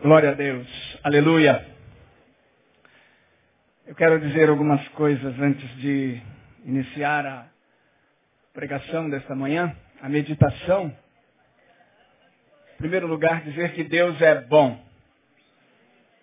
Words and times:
Glória 0.00 0.30
a 0.30 0.34
Deus. 0.34 0.68
Aleluia. 1.02 1.66
Eu 3.84 3.96
quero 3.96 4.20
dizer 4.20 4.48
algumas 4.48 4.86
coisas 4.90 5.36
antes 5.40 5.68
de 5.78 6.22
iniciar 6.64 7.26
a 7.26 7.46
pregação 8.54 9.10
desta 9.10 9.34
manhã, 9.34 9.74
a 10.00 10.08
meditação. 10.08 10.96
Em 12.74 12.76
primeiro 12.78 13.08
lugar, 13.08 13.42
dizer 13.42 13.72
que 13.72 13.82
Deus 13.82 14.22
é 14.22 14.36
bom. 14.36 14.80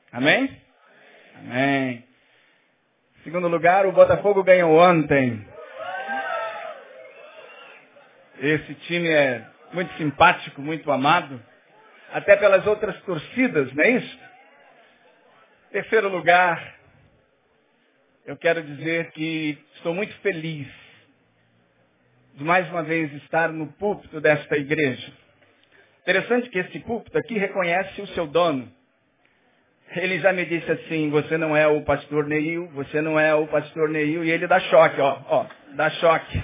Amém? 0.09 0.57
Amém. 1.39 2.05
Em 3.19 3.23
segundo 3.25 3.49
lugar, 3.49 3.85
o 3.85 3.91
Botafogo 3.91 4.41
ganhou 4.41 4.71
ontem. 4.79 5.45
Esse 8.39 8.73
time 8.87 9.09
é 9.09 9.45
muito 9.73 9.93
simpático, 9.97 10.61
muito 10.61 10.89
amado 10.93 11.43
até 12.15 12.37
pelas 12.37 12.65
outras 12.65 12.97
torcidas, 13.01 13.73
não 13.73 13.83
é 13.83 13.89
isso? 13.89 14.19
Terceiro 15.69 16.07
lugar, 16.07 16.77
eu 18.25 18.37
quero 18.37 18.63
dizer 18.63 19.11
que 19.11 19.61
estou 19.75 19.93
muito 19.93 20.15
feliz 20.19 20.65
de 22.35 22.41
mais 22.41 22.69
uma 22.69 22.83
vez 22.83 23.11
estar 23.15 23.49
no 23.49 23.67
púlpito 23.73 24.21
desta 24.21 24.55
igreja. 24.55 25.11
Interessante 26.03 26.49
que 26.49 26.59
esse 26.59 26.79
púlpito 26.79 27.17
aqui 27.17 27.37
reconhece 27.37 28.01
o 28.01 28.07
seu 28.07 28.25
dono. 28.27 28.71
Ele 29.89 30.17
já 30.19 30.31
me 30.31 30.45
disse 30.45 30.71
assim, 30.71 31.09
você 31.09 31.37
não 31.37 31.53
é 31.55 31.67
o 31.67 31.81
pastor 31.81 32.27
Neil, 32.27 32.67
você 32.69 33.01
não 33.01 33.19
é 33.19 33.35
o 33.35 33.45
pastor 33.47 33.89
Neil, 33.89 34.23
e 34.23 34.31
ele 34.31 34.47
dá 34.47 34.61
choque, 34.61 35.01
ó, 35.01 35.21
ó, 35.27 35.47
dá 35.73 35.89
choque. 35.89 36.41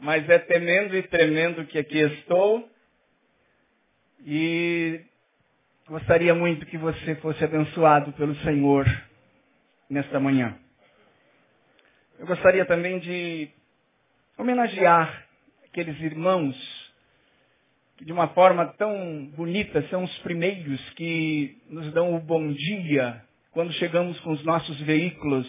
Mas 0.00 0.26
é 0.30 0.38
temendo 0.38 0.96
e 0.96 1.02
tremendo 1.02 1.66
que 1.66 1.78
aqui 1.78 1.98
estou, 1.98 2.70
e 4.20 5.00
gostaria 5.88 6.34
muito 6.34 6.66
que 6.66 6.78
você 6.78 7.14
fosse 7.16 7.44
abençoado 7.44 8.12
pelo 8.12 8.34
Senhor 8.36 8.86
nesta 9.88 10.18
manhã. 10.18 10.56
Eu 12.18 12.26
gostaria 12.26 12.64
também 12.64 12.98
de 13.00 13.50
homenagear 14.38 15.26
aqueles 15.64 16.00
irmãos 16.00 16.56
que 17.96 18.04
de 18.04 18.12
uma 18.12 18.28
forma 18.28 18.66
tão 18.78 19.26
bonita 19.36 19.82
são 19.88 20.04
os 20.04 20.18
primeiros 20.18 20.80
que 20.90 21.60
nos 21.68 21.92
dão 21.92 22.14
o 22.14 22.20
bom 22.20 22.52
dia 22.52 23.22
quando 23.52 23.72
chegamos 23.74 24.18
com 24.20 24.32
os 24.32 24.44
nossos 24.44 24.80
veículos. 24.80 25.46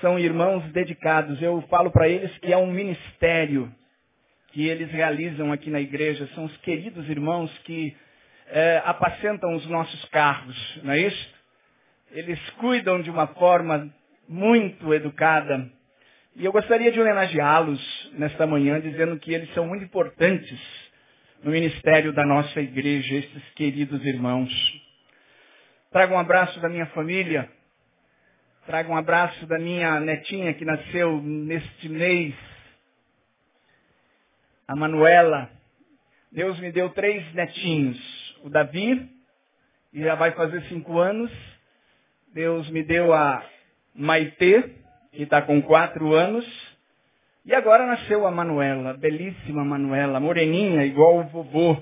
São 0.00 0.18
irmãos 0.18 0.64
dedicados. 0.72 1.40
Eu 1.42 1.60
falo 1.68 1.90
para 1.90 2.08
eles 2.08 2.36
que 2.38 2.52
é 2.52 2.56
um 2.56 2.70
ministério 2.70 3.72
que 4.56 4.66
eles 4.66 4.90
realizam 4.90 5.52
aqui 5.52 5.68
na 5.68 5.82
igreja. 5.82 6.26
São 6.34 6.46
os 6.46 6.56
queridos 6.62 7.06
irmãos 7.10 7.52
que 7.64 7.94
é, 8.46 8.82
apacentam 8.86 9.54
os 9.54 9.66
nossos 9.66 10.02
carros, 10.06 10.80
não 10.82 10.94
é 10.94 11.00
isso? 11.00 11.34
Eles 12.10 12.40
cuidam 12.52 13.02
de 13.02 13.10
uma 13.10 13.26
forma 13.26 13.94
muito 14.26 14.94
educada. 14.94 15.70
E 16.34 16.42
eu 16.42 16.52
gostaria 16.52 16.90
de 16.90 16.98
homenageá-los 16.98 18.10
nesta 18.14 18.46
manhã, 18.46 18.80
dizendo 18.80 19.18
que 19.18 19.34
eles 19.34 19.52
são 19.52 19.66
muito 19.66 19.84
importantes 19.84 20.58
no 21.42 21.50
ministério 21.50 22.14
da 22.14 22.24
nossa 22.24 22.58
igreja, 22.58 23.14
esses 23.14 23.50
queridos 23.56 24.02
irmãos. 24.06 24.50
Trago 25.92 26.14
um 26.14 26.18
abraço 26.18 26.58
da 26.60 26.68
minha 26.70 26.86
família. 26.86 27.46
Trago 28.64 28.90
um 28.90 28.96
abraço 28.96 29.44
da 29.44 29.58
minha 29.58 30.00
netinha 30.00 30.54
que 30.54 30.64
nasceu 30.64 31.20
neste 31.20 31.90
mês 31.90 32.34
a 34.66 34.74
Manuela. 34.74 35.50
Deus 36.32 36.58
me 36.58 36.72
deu 36.72 36.90
três 36.90 37.32
netinhos. 37.34 37.98
O 38.42 38.50
Davi, 38.50 39.08
que 39.92 40.02
já 40.02 40.14
vai 40.14 40.32
fazer 40.32 40.62
cinco 40.64 40.98
anos. 40.98 41.30
Deus 42.34 42.68
me 42.70 42.82
deu 42.82 43.14
a 43.14 43.42
Maitê, 43.94 44.74
que 45.12 45.22
está 45.22 45.40
com 45.42 45.62
quatro 45.62 46.14
anos. 46.14 46.44
E 47.44 47.54
agora 47.54 47.86
nasceu 47.86 48.26
a 48.26 48.30
Manuela, 48.30 48.94
belíssima 48.94 49.64
Manuela, 49.64 50.18
moreninha, 50.18 50.84
igual 50.84 51.20
o 51.20 51.28
vovô. 51.28 51.76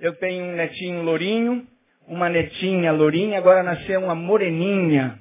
Eu 0.00 0.14
tenho 0.16 0.46
um 0.46 0.56
netinho 0.56 1.02
lourinho, 1.02 1.66
uma 2.08 2.28
netinha 2.28 2.90
lourinha, 2.90 3.38
agora 3.38 3.62
nasceu 3.62 4.00
uma 4.00 4.14
moreninha. 4.14 5.18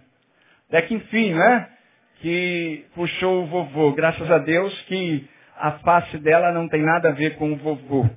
Até 0.70 0.84
que 0.84 0.96
enfim, 0.96 1.34
né? 1.34 1.70
Que 2.22 2.86
puxou 2.96 3.44
o 3.44 3.48
vovô. 3.48 3.92
Graças 3.92 4.30
a 4.32 4.38
Deus 4.38 4.74
que 4.84 5.28
a 5.58 5.80
face 5.80 6.18
dela 6.18 6.52
não 6.52 6.68
tem 6.68 6.82
nada 6.82 7.10
a 7.10 7.14
ver 7.14 7.38
com 7.38 7.54
o 7.54 7.58
vovô. 7.58 8.10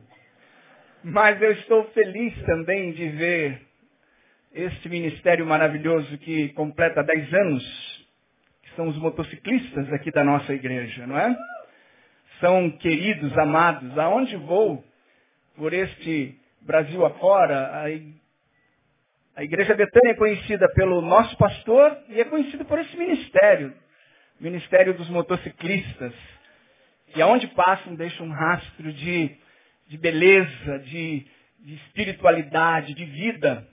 Mas 1.02 1.40
eu 1.40 1.52
estou 1.52 1.84
feliz 1.90 2.34
também 2.42 2.92
de 2.92 3.08
ver 3.10 3.62
este 4.52 4.88
ministério 4.88 5.46
maravilhoso 5.46 6.18
que 6.18 6.48
completa 6.50 7.02
10 7.02 7.34
anos, 7.34 8.08
que 8.62 8.74
são 8.74 8.88
os 8.88 8.96
motociclistas 8.98 9.92
aqui 9.92 10.10
da 10.10 10.24
nossa 10.24 10.52
igreja, 10.52 11.06
não 11.06 11.18
é? 11.18 11.36
São 12.40 12.70
queridos, 12.70 13.36
amados. 13.38 13.96
Aonde 13.98 14.36
vou, 14.36 14.84
por 15.56 15.72
este 15.72 16.36
Brasil 16.62 17.04
afora, 17.06 17.84
a, 19.36 19.42
Igreja 19.42 19.74
Betânia 19.74 20.12
é 20.12 20.16
conhecida 20.16 20.68
pelo 20.74 21.00
nosso 21.00 21.36
pastor 21.36 21.96
e 22.08 22.20
é 22.20 22.24
conhecida 22.24 22.64
por 22.64 22.78
esse 22.78 22.96
ministério, 22.96 23.72
Ministério 24.40 24.94
dos 24.94 25.08
Motociclistas 25.08 26.12
que 27.12 27.22
aonde 27.22 27.46
passam 27.48 27.94
deixam 27.94 28.26
um 28.26 28.32
rastro 28.32 28.92
de, 28.92 29.36
de 29.88 29.98
beleza, 29.98 30.78
de, 30.80 31.26
de 31.60 31.74
espiritualidade, 31.74 32.94
de 32.94 33.04
vida. 33.04 33.66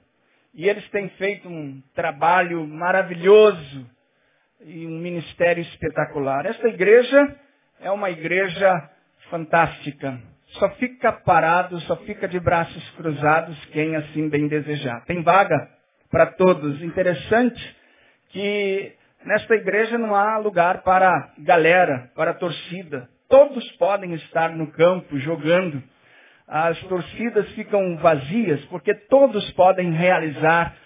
E 0.54 0.68
eles 0.68 0.88
têm 0.90 1.10
feito 1.10 1.50
um 1.50 1.82
trabalho 1.94 2.66
maravilhoso 2.66 3.90
e 4.62 4.86
um 4.86 5.00
ministério 5.00 5.62
espetacular. 5.62 6.46
Esta 6.46 6.68
igreja 6.68 7.36
é 7.82 7.92
uma 7.92 8.10
igreja 8.10 8.90
fantástica. 9.30 10.20
Só 10.60 10.70
fica 10.76 11.12
parado, 11.12 11.80
só 11.82 11.98
fica 11.98 12.28
de 12.28 12.40
braços 12.40 12.90
cruzados 12.92 13.64
quem 13.66 13.96
assim 13.96 14.30
bem 14.30 14.48
desejar. 14.48 15.04
Tem 15.06 15.22
vaga 15.22 15.70
para 16.10 16.28
todos. 16.28 16.82
Interessante 16.82 17.76
que 18.30 18.96
nesta 19.26 19.56
igreja 19.56 19.98
não 19.98 20.16
há 20.16 20.38
lugar 20.38 20.84
para 20.84 21.34
galera, 21.40 22.12
para 22.16 22.34
torcida. 22.34 23.10
Todos 23.28 23.70
podem 23.74 24.14
estar 24.14 24.50
no 24.56 24.68
campo 24.72 25.18
jogando. 25.20 25.82
As 26.48 26.80
torcidas 26.84 27.50
ficam 27.54 27.98
vazias 27.98 28.64
porque 28.66 28.94
todos 28.94 29.50
podem 29.52 29.92
realizar 29.92 30.78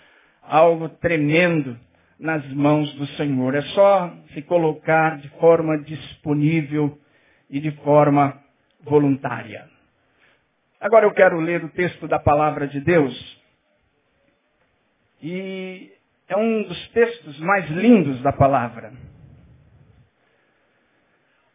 algo 0.42 0.90
tremendo 0.90 1.78
nas 2.18 2.46
mãos 2.54 2.92
do 2.94 3.06
Senhor. 3.18 3.56
É 3.56 3.62
só 3.62 4.14
se 4.34 4.42
colocar 4.42 5.18
de 5.18 5.30
forma 5.40 5.78
disponível 5.80 6.98
e 7.50 7.60
de 7.60 7.72
forma 7.84 8.42
voluntária. 8.82 9.68
Agora 10.80 11.06
eu 11.06 11.12
quero 11.12 11.40
ler 11.42 11.64
o 11.64 11.70
texto 11.70 12.08
da 12.08 12.20
palavra 12.20 12.68
de 12.68 12.80
Deus. 12.80 13.40
E 15.22 15.92
é 16.30 16.38
um 16.38 16.64
dos 16.64 16.88
textos 16.90 17.38
mais 17.40 17.70
lindos 17.70 18.22
da 18.22 18.32
palavra. 18.32 18.94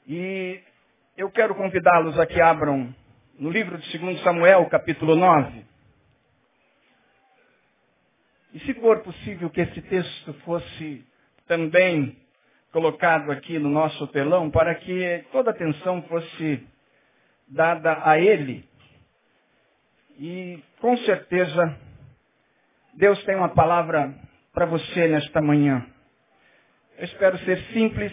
E 0.07 0.61
eu 1.17 1.31
quero 1.31 1.55
convidá-los 1.55 2.19
a 2.19 2.27
que 2.27 2.41
abram 2.41 2.95
no 3.39 3.51
livro 3.51 3.79
de 3.79 3.99
2 3.99 4.21
Samuel, 4.23 4.67
capítulo 4.67 5.15
9. 5.15 5.65
E 8.53 8.61
se 8.61 8.75
for 8.75 9.01
possível 9.01 9.49
que 9.51 9.61
esse 9.61 9.83
texto 9.83 10.33
fosse 10.45 11.05
também 11.47 12.17
colocado 12.73 13.31
aqui 13.31 13.59
no 13.59 13.69
nosso 13.69 14.07
telão, 14.09 14.51
para 14.51 14.75
que 14.75 15.25
toda 15.31 15.51
atenção 15.51 16.03
fosse 16.03 16.67
dada 17.47 18.01
a 18.05 18.19
ele. 18.19 18.69
E 20.19 20.63
com 20.81 20.97
certeza, 20.99 21.79
Deus 22.95 23.23
tem 23.25 23.37
uma 23.37 23.51
palavra 23.51 24.13
para 24.53 24.67
você 24.67 25.07
nesta 25.07 25.41
manhã. 25.41 25.87
Eu 26.99 27.05
espero 27.05 27.39
ser 27.39 27.59
simples 27.73 28.13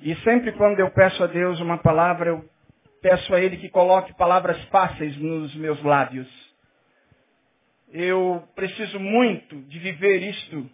e 0.00 0.14
sempre 0.16 0.52
quando 0.52 0.80
eu 0.80 0.90
peço 0.90 1.22
a 1.22 1.26
Deus 1.26 1.60
uma 1.60 1.78
palavra, 1.78 2.30
eu 2.30 2.48
peço 3.02 3.34
a 3.34 3.40
Ele 3.40 3.56
que 3.56 3.68
coloque 3.68 4.14
palavras 4.14 4.62
fáceis 4.66 5.16
nos 5.16 5.54
meus 5.56 5.82
lábios. 5.82 6.28
Eu 7.90 8.46
preciso 8.54 9.00
muito 9.00 9.56
de 9.62 9.78
viver 9.78 10.22
isto 10.22 10.68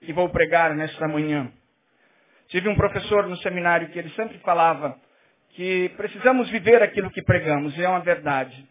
que 0.00 0.12
vou 0.12 0.28
pregar 0.28 0.74
nesta 0.74 1.08
manhã. 1.08 1.50
Tive 2.48 2.68
um 2.68 2.76
professor 2.76 3.26
no 3.26 3.36
seminário 3.38 3.88
que 3.88 3.98
ele 3.98 4.10
sempre 4.10 4.38
falava 4.38 4.98
que 5.50 5.90
precisamos 5.96 6.48
viver 6.50 6.82
aquilo 6.82 7.10
que 7.10 7.22
pregamos, 7.22 7.76
e 7.76 7.82
é 7.82 7.88
uma 7.88 8.00
verdade. 8.00 8.68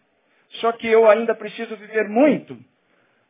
Só 0.60 0.72
que 0.72 0.86
eu 0.86 1.08
ainda 1.08 1.34
preciso 1.34 1.76
viver 1.76 2.08
muito 2.08 2.58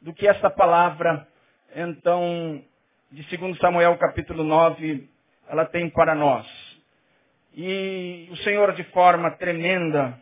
do 0.01 0.13
que 0.13 0.27
essa 0.27 0.51
palavra, 0.51 1.27
então, 1.75 2.63
de 3.11 3.37
2 3.37 3.59
Samuel 3.59 3.97
capítulo 3.97 4.43
9, 4.43 5.09
ela 5.53 5.67
tem 5.67 5.91
para 5.91 6.15
nós. 6.15 6.47
E 7.55 8.27
o 8.31 8.37
Senhor, 8.39 8.73
de 8.73 8.83
forma 8.85 9.31
tremenda, 9.33 10.19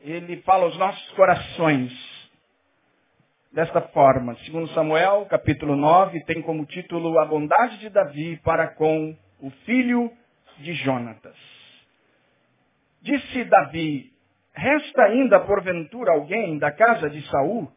ele 0.00 0.38
fala 0.38 0.64
aos 0.64 0.76
nossos 0.76 1.08
corações 1.12 1.92
desta 3.52 3.80
forma. 3.80 4.34
Segundo 4.44 4.68
Samuel, 4.70 5.26
capítulo 5.26 5.76
9, 5.76 6.24
tem 6.24 6.42
como 6.42 6.66
título 6.66 7.20
A 7.20 7.24
bondade 7.24 7.78
de 7.78 7.88
Davi 7.88 8.36
para 8.38 8.66
com 8.74 9.16
o 9.40 9.50
filho 9.64 10.10
de 10.58 10.74
Jonatas. 10.74 11.36
Disse 13.00 13.44
Davi, 13.44 14.12
resta 14.52 15.04
ainda 15.04 15.38
porventura 15.38 16.10
alguém 16.10 16.58
da 16.58 16.72
casa 16.72 17.08
de 17.08 17.22
Saul 17.28 17.70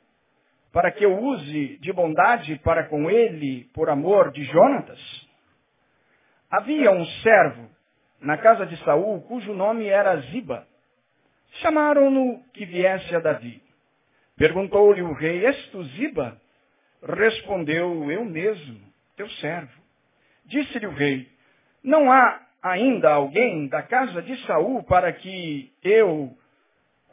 para 0.74 0.92
que 0.92 1.06
eu 1.06 1.16
use 1.16 1.78
de 1.78 1.94
bondade 1.94 2.58
para 2.64 2.86
com 2.86 3.08
ele 3.08 3.70
por 3.72 3.88
amor 3.88 4.32
de 4.32 4.44
Jonatas? 4.46 5.19
Havia 6.50 6.92
um 6.92 7.06
servo 7.06 7.70
na 8.20 8.38
casa 8.38 8.66
de 8.66 8.76
Saul 8.84 9.22
cujo 9.22 9.54
nome 9.54 9.88
era 9.88 10.18
Ziba. 10.18 10.68
Chamaram-no 11.62 12.44
que 12.54 12.66
viesse 12.66 13.16
a 13.16 13.20
Davi. 13.20 13.62
Perguntou-lhe 14.36 15.02
o 15.02 15.14
rei, 15.14 15.46
és 15.46 15.68
tu 15.68 15.84
Ziba? 15.84 16.40
Respondeu, 17.04 18.12
eu 18.12 18.26
mesmo, 18.26 18.80
teu 19.16 19.30
servo. 19.32 19.82
Disse-lhe 20.46 20.88
o 20.88 20.94
rei, 20.94 21.30
não 21.84 22.12
há 22.12 22.42
ainda 22.64 23.12
alguém 23.12 23.68
da 23.68 23.84
casa 23.84 24.22
de 24.22 24.36
Saul 24.46 24.84
para 24.84 25.14
que 25.14 25.72
eu 25.84 26.36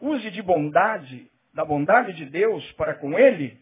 use 0.01 0.31
de 0.31 0.43
bondade, 0.43 1.31
da 1.53 1.65
bondade 1.65 2.15
de 2.15 2.25
Deus 2.25 2.73
para 2.73 2.95
com 2.95 3.19
ele? 3.19 3.61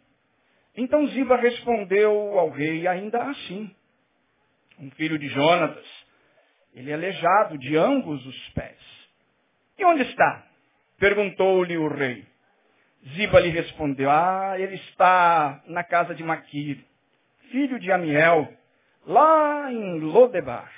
Então 0.76 1.06
Ziba 1.08 1.36
respondeu 1.36 2.38
ao 2.38 2.50
rei, 2.50 2.86
ainda 2.86 3.22
assim. 3.24 3.74
Um 4.78 4.90
filho 4.92 5.18
de 5.18 5.28
Jonatas, 5.28 5.86
ele 6.74 6.90
é 6.90 6.94
aleijado 6.94 7.56
de 7.58 7.76
ambos 7.76 8.24
os 8.26 8.48
pés. 8.50 8.78
E 9.78 9.84
onde 9.84 10.02
está? 10.02 10.44
Perguntou-lhe 10.98 11.76
o 11.76 11.88
rei. 11.88 12.26
Ziba 13.14 13.40
lhe 13.40 13.50
respondeu, 13.50 14.10
ah, 14.10 14.54
ele 14.58 14.76
está 14.76 15.62
na 15.66 15.84
casa 15.84 16.14
de 16.14 16.24
Maquir, 16.24 16.78
filho 17.50 17.78
de 17.78 17.92
Amiel, 17.92 18.52
lá 19.06 19.70
em 19.70 20.00
Lodebar. 20.00 20.72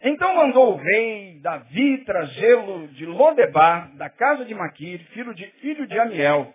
Então 0.00 0.34
mandou 0.34 0.74
o 0.74 0.76
rei 0.76 1.38
Davi 1.40 1.98
trazê-lo 2.04 2.88
de 2.88 3.06
Lodebar, 3.06 3.94
da 3.96 4.08
casa 4.08 4.44
de 4.44 4.54
Maquir, 4.54 5.00
filho 5.12 5.34
de, 5.34 5.46
filho 5.60 5.86
de 5.86 5.98
Amiel. 5.98 6.54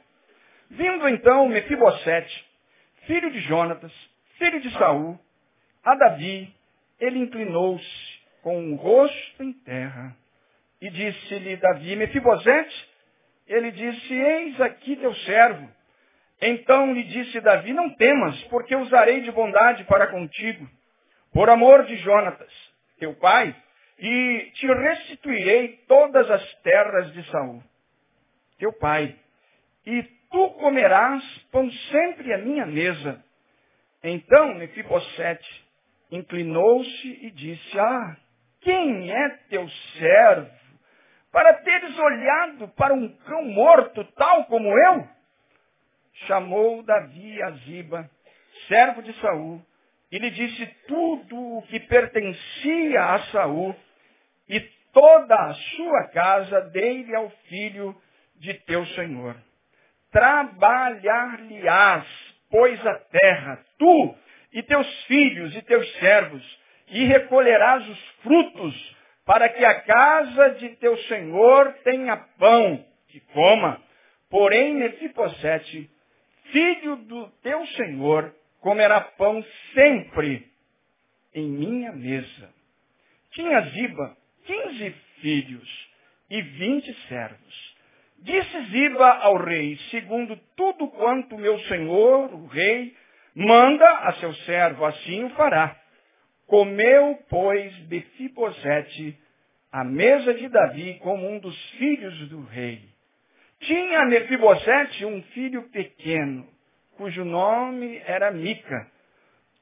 Vindo 0.70 1.08
então 1.08 1.48
Mefibosete, 1.48 2.46
filho 3.06 3.32
de 3.32 3.40
Jonatas, 3.42 3.92
filho 4.38 4.60
de 4.60 4.72
Saul, 4.72 5.20
a 5.88 5.96
Davi, 5.96 6.54
ele 7.00 7.20
inclinou-se 7.20 8.20
com 8.42 8.74
o 8.74 8.76
rosto 8.76 9.42
em 9.42 9.54
terra 9.54 10.14
e 10.82 10.90
disse-lhe 10.90 11.56
Davi, 11.56 11.96
Mefibosete, 11.96 12.90
ele 13.48 13.72
disse, 13.72 14.14
eis 14.14 14.60
aqui 14.60 14.98
teu 14.98 15.16
servo. 15.16 15.70
Então 16.42 16.94
lhe 16.94 17.04
disse 17.04 17.40
Davi, 17.40 17.72
não 17.72 17.90
temas, 17.92 18.38
porque 18.50 18.76
usarei 18.76 19.22
de 19.22 19.32
bondade 19.32 19.86
para 19.86 20.08
contigo, 20.08 20.70
por 21.32 21.50
amor 21.50 21.86
de 21.86 21.96
Jonatas 21.98 22.54
teu 23.00 23.14
pai, 23.16 23.56
e 24.00 24.52
te 24.56 24.68
restituirei 24.68 25.84
todas 25.88 26.30
as 26.30 26.54
terras 26.64 27.14
de 27.14 27.24
Saul, 27.32 27.64
teu 28.58 28.74
pai, 28.74 29.16
e 29.86 30.04
tu 30.32 30.50
comerás 30.56 31.24
pão 31.52 31.72
sempre 31.72 32.34
à 32.34 32.40
minha 32.40 32.66
mesa. 32.66 33.24
Então 34.04 34.56
Mefibosete 34.56 35.67
inclinou-se 36.12 37.08
e 37.08 37.32
disse, 37.32 37.80
ah, 37.80 38.18
quem 38.62 39.12
é 39.12 39.30
teu 39.50 39.68
servo 39.98 40.58
para 41.32 41.54
teres 41.56 41.98
olhado 41.98 42.68
para 42.70 42.94
um 42.94 43.10
cão 43.10 43.46
morto 43.46 44.04
tal 44.16 44.46
como 44.46 44.68
eu? 44.68 45.08
Chamou 46.26 46.82
Davi 46.84 47.42
a 47.44 47.52
Ziba, 47.52 48.10
servo 48.68 49.04
de 49.04 49.14
Saul, 49.22 49.62
e 50.12 50.18
lhe 50.18 50.32
disse 50.32 50.66
tudo 50.88 51.58
o 51.58 51.62
que 51.64 51.80
pertencia 51.82 53.04
a 53.04 53.20
Saul 53.26 53.76
e 54.50 54.60
toda 54.92 55.36
a 55.36 55.54
sua 55.54 56.08
casa 56.10 56.62
dei-lhe 56.62 57.14
ao 57.16 57.30
filho 57.50 57.96
de 58.36 58.54
teu 58.66 58.86
senhor. 58.88 59.36
Trabalhar-lhe-ás, 60.12 62.08
pois 62.50 62.84
a 62.86 62.96
terra, 62.96 63.64
tu 63.78 64.16
e 64.58 64.64
teus 64.64 64.88
filhos 65.04 65.56
e 65.56 65.62
teus 65.62 65.88
servos, 66.00 66.60
e 66.88 67.04
recolherás 67.04 67.88
os 67.88 68.00
frutos, 68.24 68.96
para 69.24 69.48
que 69.50 69.64
a 69.64 69.82
casa 69.82 70.50
de 70.56 70.70
teu 70.78 70.98
senhor 71.04 71.74
tenha 71.84 72.18
pão, 72.40 72.84
que 73.08 73.20
coma. 73.34 73.80
Porém, 74.32 74.74
Mefibosete, 74.74 75.88
filho 76.52 76.96
do 76.96 77.30
teu 77.44 77.68
senhor, 77.68 78.34
comerá 78.60 79.00
pão 79.00 79.46
sempre 79.76 80.48
em 81.36 81.48
minha 81.48 81.92
mesa. 81.92 82.50
Tinha 83.34 83.62
Ziba 83.62 84.18
quinze 84.44 84.90
filhos 85.22 85.90
e 86.32 86.42
vinte 86.42 86.92
servos. 87.08 87.76
Disse 88.24 88.66
Ziba 88.72 89.08
ao 89.20 89.38
rei, 89.38 89.78
segundo 89.92 90.36
tudo 90.56 90.88
quanto 90.88 91.38
meu 91.38 91.60
senhor, 91.60 92.34
o 92.34 92.48
rei, 92.48 92.96
manda 93.38 93.88
a 94.00 94.14
seu 94.14 94.34
servo, 94.34 94.84
assim 94.86 95.24
o 95.26 95.30
fará. 95.32 95.76
Comeu, 96.48 97.20
pois, 97.30 97.76
Befibosete 97.82 99.18
a 99.72 99.84
mesa 99.84 100.34
de 100.34 100.48
Davi 100.50 100.96
como 101.04 101.30
um 101.30 101.40
dos 101.40 101.56
filhos 101.72 102.30
do 102.30 102.42
rei. 102.46 102.82
Tinha 103.60 104.06
Mefibosete 104.06 105.06
um 105.06 105.22
filho 105.34 105.70
pequeno, 105.70 106.48
cujo 106.96 107.24
nome 107.26 108.02
era 108.06 108.32
Mica. 108.32 108.88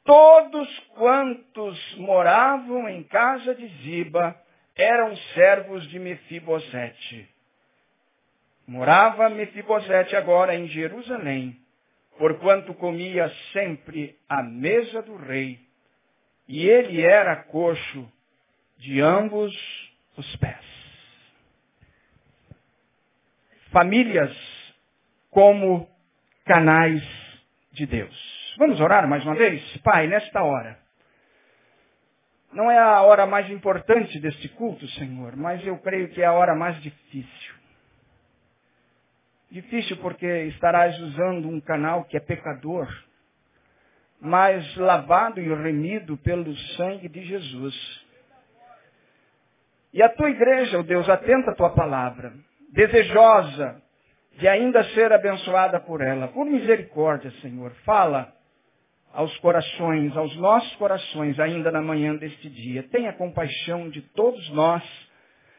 Todos 0.03 0.79
quantos 0.95 1.95
moravam 1.97 2.87
em 2.87 3.03
casa 3.03 3.55
de 3.55 3.67
Ziba 3.83 4.39
eram 4.75 5.15
servos 5.33 5.87
de 5.89 5.97
Mefibosete. 5.97 7.27
Morava 8.67 9.29
Mefibosete 9.29 10.15
agora 10.15 10.55
em 10.55 10.67
Jerusalém, 10.67 11.57
porquanto 12.17 12.73
comia 12.73 13.29
sempre 13.51 14.17
à 14.27 14.41
mesa 14.41 15.01
do 15.01 15.15
rei, 15.15 15.59
e 16.47 16.67
ele 16.67 17.01
era 17.01 17.35
coxo 17.35 18.11
de 18.77 19.01
ambos 19.01 19.53
os 20.17 20.35
pés. 20.37 20.65
Famílias 23.71 24.33
como 25.29 25.89
canais 26.45 27.03
de 27.71 27.85
Deus. 27.85 28.55
Vamos 28.57 28.79
orar 28.79 29.07
mais 29.07 29.25
uma 29.25 29.35
vez? 29.35 29.61
Pai, 29.77 30.07
nesta 30.07 30.43
hora. 30.43 30.79
Não 32.53 32.71
é 32.71 32.77
a 32.77 33.01
hora 33.01 33.25
mais 33.25 33.49
importante 33.49 34.17
deste 34.19 34.47
culto, 34.49 34.87
Senhor, 34.91 35.35
mas 35.35 35.65
eu 35.65 35.77
creio 35.79 36.07
que 36.09 36.21
é 36.21 36.25
a 36.25 36.31
hora 36.31 36.55
mais 36.55 36.81
difícil. 36.81 37.54
Difícil 39.55 39.95
porque 40.01 40.27
estarás 40.47 40.99
usando 40.99 41.47
um 41.47 41.61
canal 41.61 42.03
que 42.03 42.17
é 42.17 42.19
pecador, 42.19 42.89
mas 44.19 44.75
lavado 44.75 45.39
e 45.39 45.47
remido 45.47 46.17
pelo 46.17 46.53
sangue 46.75 47.07
de 47.07 47.23
Jesus. 47.23 48.05
E 49.93 50.03
a 50.03 50.09
tua 50.09 50.29
igreja, 50.29 50.75
ó 50.75 50.81
oh 50.81 50.83
Deus, 50.83 51.07
atenta 51.07 51.51
à 51.51 51.55
tua 51.55 51.69
palavra, 51.69 52.33
desejosa 52.73 53.81
de 54.37 54.45
ainda 54.45 54.83
ser 54.89 55.13
abençoada 55.13 55.79
por 55.79 56.01
ela. 56.01 56.27
Por 56.27 56.45
misericórdia, 56.45 57.31
Senhor, 57.41 57.71
fala 57.85 58.33
aos 59.13 59.33
corações, 59.37 60.17
aos 60.17 60.35
nossos 60.35 60.75
corações, 60.75 61.39
ainda 61.39 61.71
na 61.71 61.81
manhã 61.81 62.13
deste 62.13 62.49
dia. 62.49 62.83
Tenha 62.91 63.13
compaixão 63.13 63.89
de 63.89 64.01
todos 64.01 64.49
nós 64.49 64.83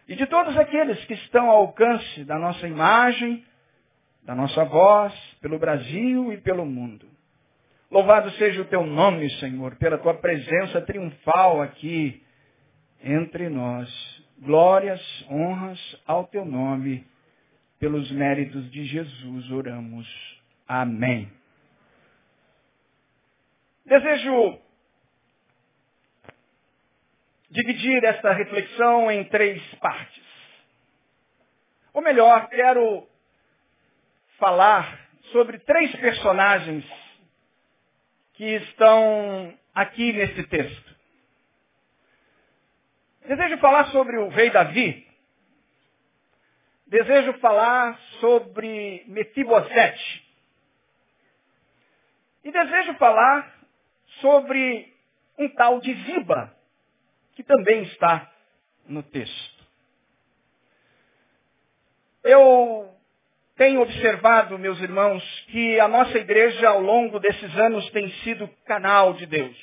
e 0.06 0.14
de 0.14 0.26
todos 0.26 0.54
aqueles 0.58 1.02
que 1.06 1.14
estão 1.14 1.48
ao 1.48 1.56
alcance 1.62 2.24
da 2.24 2.38
nossa 2.38 2.68
imagem, 2.68 3.42
da 4.26 4.34
nossa 4.34 4.64
voz, 4.64 5.14
pelo 5.40 5.56
Brasil 5.56 6.32
e 6.32 6.38
pelo 6.38 6.66
mundo. 6.66 7.08
Louvado 7.88 8.28
seja 8.32 8.60
o 8.60 8.64
teu 8.64 8.84
nome, 8.84 9.30
Senhor, 9.38 9.76
pela 9.76 9.96
tua 9.98 10.14
presença 10.14 10.82
triunfal 10.82 11.62
aqui 11.62 12.20
entre 13.00 13.48
nós. 13.48 13.88
Glórias, 14.40 15.00
honras 15.30 15.78
ao 16.04 16.26
teu 16.26 16.44
nome 16.44 17.06
pelos 17.78 18.10
méritos 18.10 18.68
de 18.72 18.84
Jesus 18.86 19.50
oramos. 19.52 20.06
Amém. 20.66 21.30
Desejo 23.84 24.58
dividir 27.48 28.02
esta 28.02 28.32
reflexão 28.32 29.08
em 29.08 29.22
três 29.24 29.62
partes. 29.76 30.24
Ou 31.94 32.02
melhor, 32.02 32.48
quero 32.48 33.06
falar 34.38 35.08
sobre 35.32 35.58
três 35.58 35.94
personagens 35.96 36.84
que 38.34 38.44
estão 38.44 39.56
aqui 39.74 40.12
nesse 40.12 40.42
texto. 40.44 40.96
Desejo 43.26 43.58
falar 43.58 43.86
sobre 43.90 44.18
o 44.18 44.28
rei 44.28 44.50
Davi, 44.50 45.06
desejo 46.86 47.32
falar 47.40 47.98
sobre 48.20 49.04
Mefibosete. 49.08 50.24
E 52.44 52.52
desejo 52.52 52.94
falar 52.94 53.52
sobre 54.20 54.94
um 55.36 55.48
tal 55.48 55.80
de 55.80 55.92
Ziba, 56.04 56.56
que 57.34 57.42
também 57.42 57.82
está 57.82 58.30
no 58.86 59.02
texto. 59.02 59.66
Eu 62.22 62.95
tenho 63.56 63.80
observado, 63.80 64.58
meus 64.58 64.78
irmãos, 64.80 65.22
que 65.48 65.80
a 65.80 65.88
nossa 65.88 66.18
igreja 66.18 66.68
ao 66.68 66.80
longo 66.80 67.18
desses 67.18 67.56
anos 67.58 67.88
tem 67.90 68.10
sido 68.22 68.48
canal 68.66 69.14
de 69.14 69.24
Deus. 69.26 69.56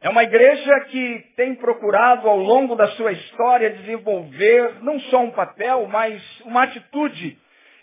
É 0.00 0.08
uma 0.08 0.22
igreja 0.22 0.80
que 0.86 1.26
tem 1.36 1.54
procurado 1.56 2.28
ao 2.28 2.38
longo 2.38 2.74
da 2.74 2.86
sua 2.92 3.12
história 3.12 3.70
desenvolver 3.70 4.82
não 4.82 4.98
só 5.00 5.20
um 5.20 5.30
papel, 5.30 5.86
mas 5.88 6.22
uma 6.42 6.62
atitude 6.62 7.36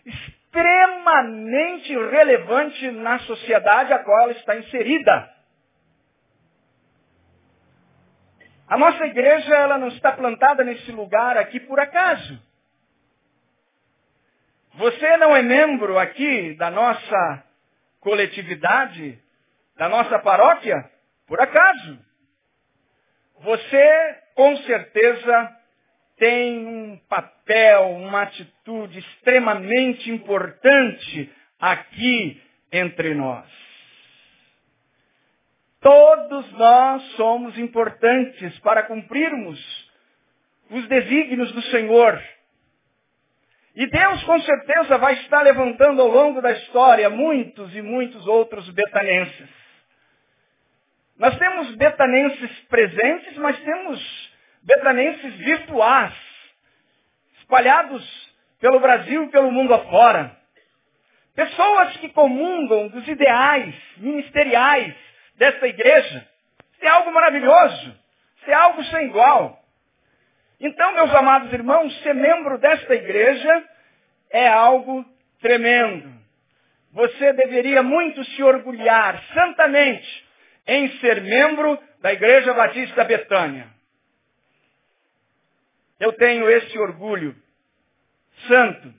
extremamente 0.05 1.93
relevante 1.93 2.89
na 2.91 3.19
sociedade 3.19 3.93
a 3.93 3.99
qual 3.99 4.21
ela 4.21 4.31
está 4.31 4.55
inserida. 4.55 5.29
A 8.67 8.77
nossa 8.77 9.05
igreja 9.05 9.53
ela 9.53 9.77
não 9.77 9.89
está 9.89 10.11
plantada 10.13 10.63
nesse 10.63 10.91
lugar 10.91 11.37
aqui 11.37 11.59
por 11.59 11.79
acaso. 11.79 12.39
Você 14.77 15.17
não 15.17 15.36
é 15.36 15.41
membro 15.41 15.98
aqui 15.98 16.53
da 16.55 16.70
nossa 16.70 17.44
coletividade, 18.01 19.17
da 19.77 19.88
nossa 19.88 20.20
paróquia, 20.20 20.89
por 21.27 21.39
acaso. 21.39 22.00
Você, 23.39 24.15
com 24.36 24.58
certeza, 24.58 25.58
tem 26.17 26.67
um 26.67 26.98
papel, 27.10 27.89
uma 27.91 28.24
atitude 28.24 29.00
extremamente 29.00 30.12
importante 30.12 31.32
aqui 31.60 32.41
entre 32.72 33.13
nós. 33.13 33.46
Todos 35.79 36.51
nós 36.53 37.01
somos 37.15 37.58
importantes 37.58 38.58
para 38.60 38.84
cumprirmos 38.84 39.60
os 40.70 40.88
desígnios 40.88 41.51
do 41.51 41.62
Senhor. 41.63 42.22
E 43.75 43.86
Deus 43.88 44.24
com 44.24 44.39
certeza 44.39 44.98
vai 44.98 45.13
estar 45.15 45.41
levantando 45.41 46.01
ao 46.01 46.08
longo 46.08 46.41
da 46.41 46.51
história 46.53 47.10
muitos 47.10 47.75
e 47.75 47.82
muitos 47.82 48.25
outros 48.25 48.70
betanenses. 48.70 49.50
Nós 51.17 51.38
temos 51.38 51.75
betanenses 51.75 52.60
presentes, 52.70 53.36
mas 53.38 53.60
temos 53.60 54.34
betanenses 54.63 55.34
virtuais, 55.36 56.13
espalhados 57.39 58.34
pelo 58.62 58.79
Brasil 58.79 59.25
e 59.25 59.29
pelo 59.29 59.51
mundo 59.51 59.74
afora. 59.74 60.36
Pessoas 61.36 61.98
que 61.98 62.10
comungam 62.10 62.88
dos 62.88 63.05
ideais 63.10 63.75
ministeriais 63.98 64.96
desta 65.36 65.67
igreja. 65.67 66.25
Isso 66.74 66.86
é 66.86 66.88
algo 66.88 67.12
maravilhoso. 67.12 68.00
Isso 68.38 68.50
é 68.50 68.53
algo 68.53 68.82
sem 68.86 69.08
igual. 69.08 69.64
Então, 70.59 70.93
meus 70.93 71.13
amados 71.13 71.51
irmãos, 71.51 72.01
ser 72.01 72.13
membro 72.13 72.57
desta 72.57 72.95
igreja 72.95 73.63
é 74.29 74.47
algo 74.47 75.05
tremendo. 75.41 76.13
Você 76.93 77.33
deveria 77.33 77.83
muito 77.83 78.24
se 78.24 78.41
orgulhar 78.41 79.21
santamente 79.33 80.25
em 80.65 80.89
ser 81.00 81.21
membro 81.21 81.77
da 82.01 82.13
Igreja 82.13 82.53
Batista 82.53 83.03
Betânia. 83.03 83.67
Eu 86.00 86.13
tenho 86.13 86.50
esse 86.50 86.77
orgulho 86.79 87.35
santo 88.47 88.93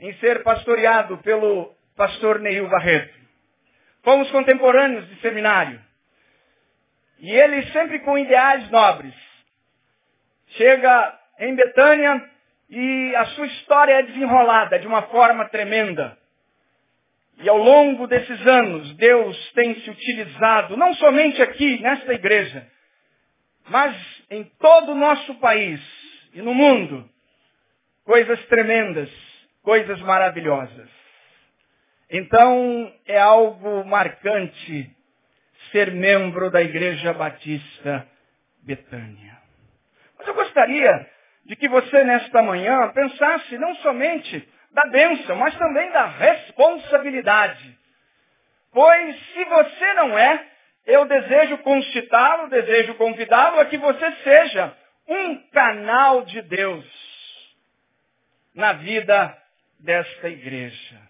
em 0.00 0.12
ser 0.14 0.42
pastoreado 0.42 1.18
pelo 1.18 1.74
pastor 1.96 2.38
Neil 2.38 2.68
Barreto. 2.68 3.18
Fomos 4.02 4.30
contemporâneos 4.30 5.08
de 5.08 5.20
seminário. 5.20 5.80
E 7.18 7.30
ele 7.30 7.62
sempre 7.72 7.98
com 8.00 8.16
ideais 8.16 8.70
nobres. 8.70 9.27
Chega 10.50 11.18
em 11.40 11.54
Betânia 11.54 12.30
e 12.70 13.14
a 13.16 13.26
sua 13.26 13.46
história 13.46 13.92
é 13.92 14.02
desenrolada 14.02 14.78
de 14.78 14.86
uma 14.86 15.02
forma 15.02 15.48
tremenda. 15.48 16.16
E 17.40 17.48
ao 17.48 17.56
longo 17.56 18.06
desses 18.06 18.46
anos, 18.46 18.94
Deus 18.96 19.52
tem 19.52 19.74
se 19.80 19.90
utilizado, 19.90 20.76
não 20.76 20.92
somente 20.94 21.40
aqui, 21.40 21.80
nesta 21.80 22.12
igreja, 22.12 22.66
mas 23.68 23.96
em 24.30 24.44
todo 24.58 24.92
o 24.92 24.96
nosso 24.96 25.34
país 25.36 25.80
e 26.34 26.42
no 26.42 26.52
mundo, 26.52 27.08
coisas 28.04 28.44
tremendas, 28.46 29.08
coisas 29.62 30.00
maravilhosas. 30.00 30.88
Então, 32.10 32.92
é 33.06 33.18
algo 33.18 33.84
marcante 33.84 34.90
ser 35.70 35.92
membro 35.92 36.50
da 36.50 36.62
Igreja 36.62 37.12
Batista 37.12 38.06
Betânia. 38.62 39.37
Mas 40.18 40.28
eu 40.28 40.34
gostaria 40.34 41.10
de 41.44 41.56
que 41.56 41.68
você, 41.68 42.04
nesta 42.04 42.42
manhã, 42.42 42.88
pensasse 42.92 43.56
não 43.56 43.74
somente 43.76 44.48
da 44.72 44.82
bênção, 44.90 45.36
mas 45.36 45.56
também 45.56 45.90
da 45.90 46.06
responsabilidade. 46.06 47.78
Pois 48.72 49.32
se 49.32 49.44
você 49.44 49.94
não 49.94 50.18
é, 50.18 50.46
eu 50.86 51.06
desejo 51.06 51.58
concitá-lo, 51.58 52.48
desejo 52.48 52.94
convidá-lo 52.94 53.60
a 53.60 53.64
que 53.64 53.78
você 53.78 54.12
seja 54.22 54.76
um 55.06 55.36
canal 55.50 56.22
de 56.24 56.42
Deus 56.42 56.84
na 58.54 58.74
vida 58.74 59.36
desta 59.80 60.28
igreja. 60.28 61.00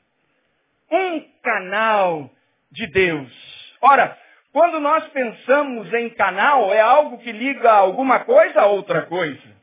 Um 0.90 1.20
canal 1.42 2.30
de 2.70 2.86
Deus. 2.88 3.76
Ora, 3.80 4.16
quando 4.58 4.80
nós 4.80 5.06
pensamos 5.10 5.94
em 5.94 6.10
canal, 6.10 6.72
é 6.74 6.80
algo 6.80 7.18
que 7.18 7.30
liga 7.30 7.70
alguma 7.70 8.24
coisa 8.24 8.62
a 8.62 8.66
outra 8.66 9.02
coisa. 9.02 9.56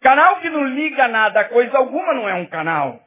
Canal 0.00 0.40
que 0.40 0.50
não 0.50 0.64
liga 0.64 1.06
nada 1.06 1.38
a 1.38 1.44
coisa 1.44 1.78
alguma 1.78 2.12
não 2.12 2.28
é 2.28 2.34
um 2.34 2.46
canal. 2.46 3.00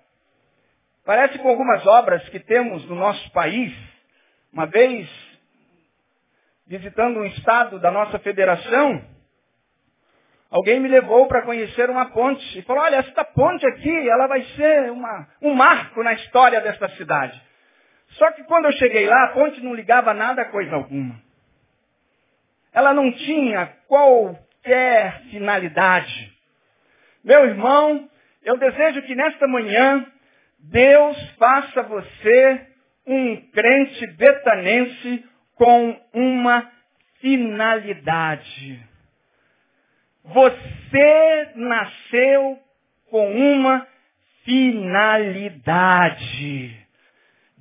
Parece 1.06 1.38
com 1.40 1.50
algumas 1.50 1.86
obras 1.86 2.30
que 2.30 2.40
temos 2.40 2.86
no 2.86 2.96
nosso 2.96 3.30
país. 3.34 3.74
Uma 4.54 4.66
vez, 4.66 5.06
visitando 6.66 7.20
um 7.20 7.26
estado 7.26 7.78
da 7.78 7.92
nossa 7.92 8.18
federação, 8.20 9.04
alguém 10.50 10.80
me 10.80 10.88
levou 10.88 11.28
para 11.28 11.42
conhecer 11.42 11.90
uma 11.90 12.06
ponte 12.06 12.58
e 12.58 12.62
falou, 12.62 12.84
olha, 12.84 13.00
esta 13.00 13.26
ponte 13.26 13.68
aqui, 13.68 14.10
ela 14.10 14.28
vai 14.28 14.42
ser 14.56 14.92
uma, 14.94 15.28
um 15.42 15.54
marco 15.54 16.02
na 16.02 16.14
história 16.14 16.62
desta 16.62 16.88
cidade. 16.92 17.53
Só 18.18 18.32
que 18.32 18.44
quando 18.44 18.66
eu 18.66 18.72
cheguei 18.74 19.08
lá, 19.08 19.26
a 19.26 19.30
ponte 19.30 19.62
não 19.62 19.74
ligava 19.74 20.14
nada 20.14 20.42
a 20.44 20.50
coisa 20.50 20.76
alguma. 20.76 21.22
Ela 22.72 22.94
não 22.94 23.12
tinha 23.12 23.68
qualquer 23.88 25.22
finalidade. 25.32 26.32
Meu 27.24 27.46
irmão, 27.46 28.10
eu 28.44 28.58
desejo 28.58 29.02
que 29.04 29.16
nesta 29.16 29.48
manhã 29.48 30.06
Deus 30.60 31.18
faça 31.38 31.84
você 31.84 32.68
um 33.06 33.36
crente 33.52 34.08
betanense 34.08 35.26
com 35.56 36.00
uma 36.14 36.72
finalidade. 37.20 38.80
Você 40.24 41.52
nasceu 41.56 42.60
com 43.10 43.32
uma 43.34 43.88
finalidade. 44.44 45.64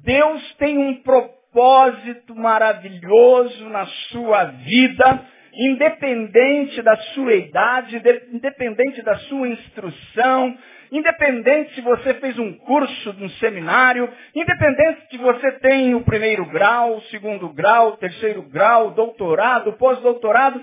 Deus 0.04 0.54
tem 0.54 0.78
um 0.78 1.02
propósito 1.02 2.34
maravilhoso 2.34 3.68
na 3.68 3.86
sua 3.86 4.44
vida 4.44 5.26
independente 5.54 6.80
da 6.80 6.96
sua 6.96 7.34
idade, 7.34 8.00
independente 8.32 9.02
da 9.02 9.16
sua 9.16 9.48
instrução, 9.48 10.56
independente 10.90 11.74
se 11.74 11.80
você 11.80 12.14
fez 12.14 12.38
um 12.38 12.54
curso 12.54 13.14
um 13.20 13.28
seminário, 13.30 14.08
independente 14.34 15.08
se 15.10 15.18
você 15.18 15.52
tem 15.52 15.94
o 15.94 16.02
primeiro 16.02 16.46
grau, 16.46 16.96
o 16.96 17.02
segundo 17.02 17.48
grau, 17.50 17.90
o 17.90 17.96
terceiro 17.98 18.42
grau, 18.42 18.92
doutorado, 18.92 19.74
pós-doutorado, 19.74 20.62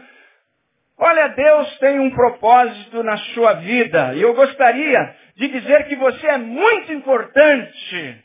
olha, 0.97 1.27
Deus 1.29 1.77
tem 1.77 1.99
um 1.99 2.09
propósito 2.09 3.03
na 3.03 3.17
sua 3.17 3.53
vida. 3.53 4.15
E 4.15 4.21
eu 4.21 4.33
gostaria 4.33 5.15
de 5.35 5.47
dizer 5.47 5.87
que 5.87 5.95
você 5.95 6.27
é 6.27 6.37
muito 6.37 6.91
importante 6.93 8.23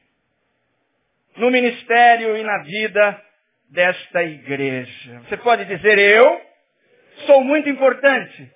no 1.37 1.51
ministério 1.51 2.37
e 2.37 2.43
na 2.43 2.59
vida 2.63 3.23
desta 3.71 4.23
igreja. 4.23 5.21
Você 5.21 5.37
pode 5.39 5.65
dizer, 5.65 5.99
eu 5.99 6.41
sou 7.27 7.43
muito 7.43 7.69
importante 7.69 8.51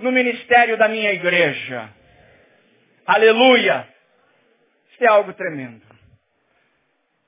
no 0.00 0.12
ministério 0.12 0.76
da 0.76 0.88
minha 0.88 1.12
igreja. 1.12 1.90
Aleluia! 3.06 3.88
Isso 4.92 5.04
é 5.04 5.08
algo 5.08 5.32
tremendo. 5.32 5.82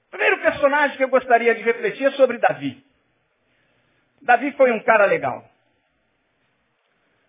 O 0.07 0.11
primeiro 0.11 0.39
personagem 0.39 0.97
que 0.97 1.05
eu 1.05 1.09
gostaria 1.09 1.55
de 1.55 1.63
refletir 1.63 2.07
é 2.07 2.11
sobre 2.13 2.39
Davi. 2.39 2.83
Davi 4.23 4.53
foi 4.53 4.73
um 4.73 4.83
cara 4.83 5.05
legal. 5.07 5.49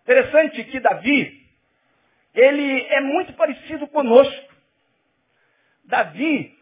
Interessante 0.02 0.64
que 0.64 0.80
Davi, 0.80 1.46
ele 2.34 2.86
é 2.86 3.00
muito 3.00 3.32
parecido 3.34 3.86
conosco. 3.88 4.54
Davi, 5.84 6.58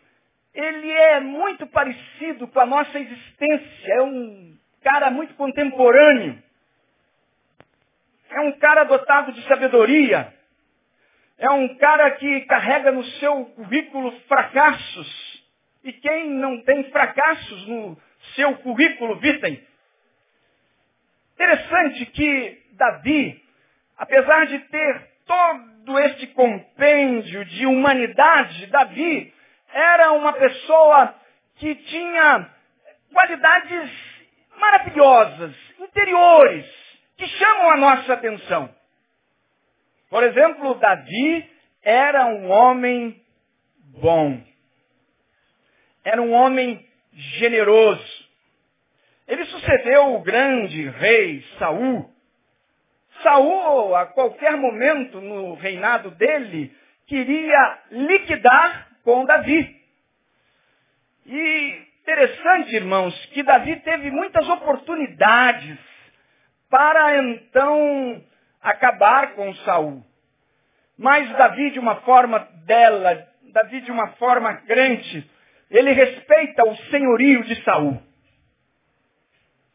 ele 0.54 0.90
é 0.90 1.20
muito 1.20 1.66
parecido 1.66 2.48
com 2.48 2.60
a 2.60 2.66
nossa 2.66 2.98
existência. 2.98 3.94
É 3.94 4.02
um 4.02 4.56
cara 4.82 5.10
muito 5.10 5.34
contemporâneo. 5.34 6.42
É 8.30 8.40
um 8.40 8.52
cara 8.58 8.84
dotado 8.84 9.32
de 9.32 9.42
sabedoria. 9.46 10.34
É 11.38 11.50
um 11.50 11.76
cara 11.76 12.10
que 12.12 12.40
carrega 12.42 12.90
no 12.90 13.04
seu 13.04 13.44
currículo 13.46 14.12
fracassos. 14.22 15.44
E 15.84 15.92
quem 15.92 16.30
não 16.30 16.60
tem 16.62 16.90
fracassos 16.90 17.66
no 17.68 17.96
seu 18.34 18.56
currículo 18.58 19.16
vitae? 19.16 19.64
Interessante 21.34 22.06
que 22.06 22.62
Davi, 22.72 23.40
apesar 23.96 24.46
de 24.46 24.58
ter 24.58 25.08
todo 25.24 25.98
este 26.00 26.26
compêndio 26.28 27.44
de 27.44 27.66
humanidade, 27.66 28.66
Davi 28.66 29.32
era 29.72 30.12
uma 30.12 30.32
pessoa 30.32 31.14
que 31.56 31.75
tinha 31.75 32.50
qualidades 33.12 33.90
maravilhosas, 34.56 35.54
interiores, 35.78 36.66
que 37.16 37.26
chamam 37.26 37.70
a 37.70 37.76
nossa 37.76 38.12
atenção. 38.14 38.75
Por 40.10 40.22
exemplo, 40.22 40.75
Davi 40.75 41.50
era 41.82 42.26
um 42.26 42.50
homem 42.50 43.22
bom. 44.00 44.42
Era 46.04 46.22
um 46.22 46.32
homem 46.32 46.87
generoso. 47.12 48.28
Ele 49.26 49.44
sucedeu 49.46 50.14
o 50.14 50.22
grande 50.22 50.88
rei 50.88 51.44
Saul. 51.58 52.10
Saul, 53.22 53.94
a 53.94 54.06
qualquer 54.06 54.56
momento 54.56 55.20
no 55.20 55.54
reinado 55.54 56.10
dele, 56.12 56.75
queria 57.06 57.78
liquidar 57.90 58.88
com 59.08 59.24
Davi. 59.24 59.74
E 61.24 61.82
interessante, 62.02 62.76
irmãos, 62.76 63.14
que 63.32 63.42
Davi 63.42 63.76
teve 63.76 64.10
muitas 64.10 64.46
oportunidades 64.50 65.78
para 66.68 67.16
então 67.16 68.22
acabar 68.60 69.32
com 69.32 69.54
Saul. 69.64 70.04
Mas 70.98 71.26
Davi, 71.38 71.70
de 71.70 71.78
uma 71.78 71.96
forma 72.02 72.46
bela, 72.66 73.26
Davi, 73.50 73.80
de 73.80 73.90
uma 73.90 74.08
forma 74.16 74.52
grande, 74.66 75.26
ele 75.70 75.92
respeita 75.92 76.68
o 76.68 76.76
senhorio 76.90 77.44
de 77.44 77.64
Saul. 77.64 78.02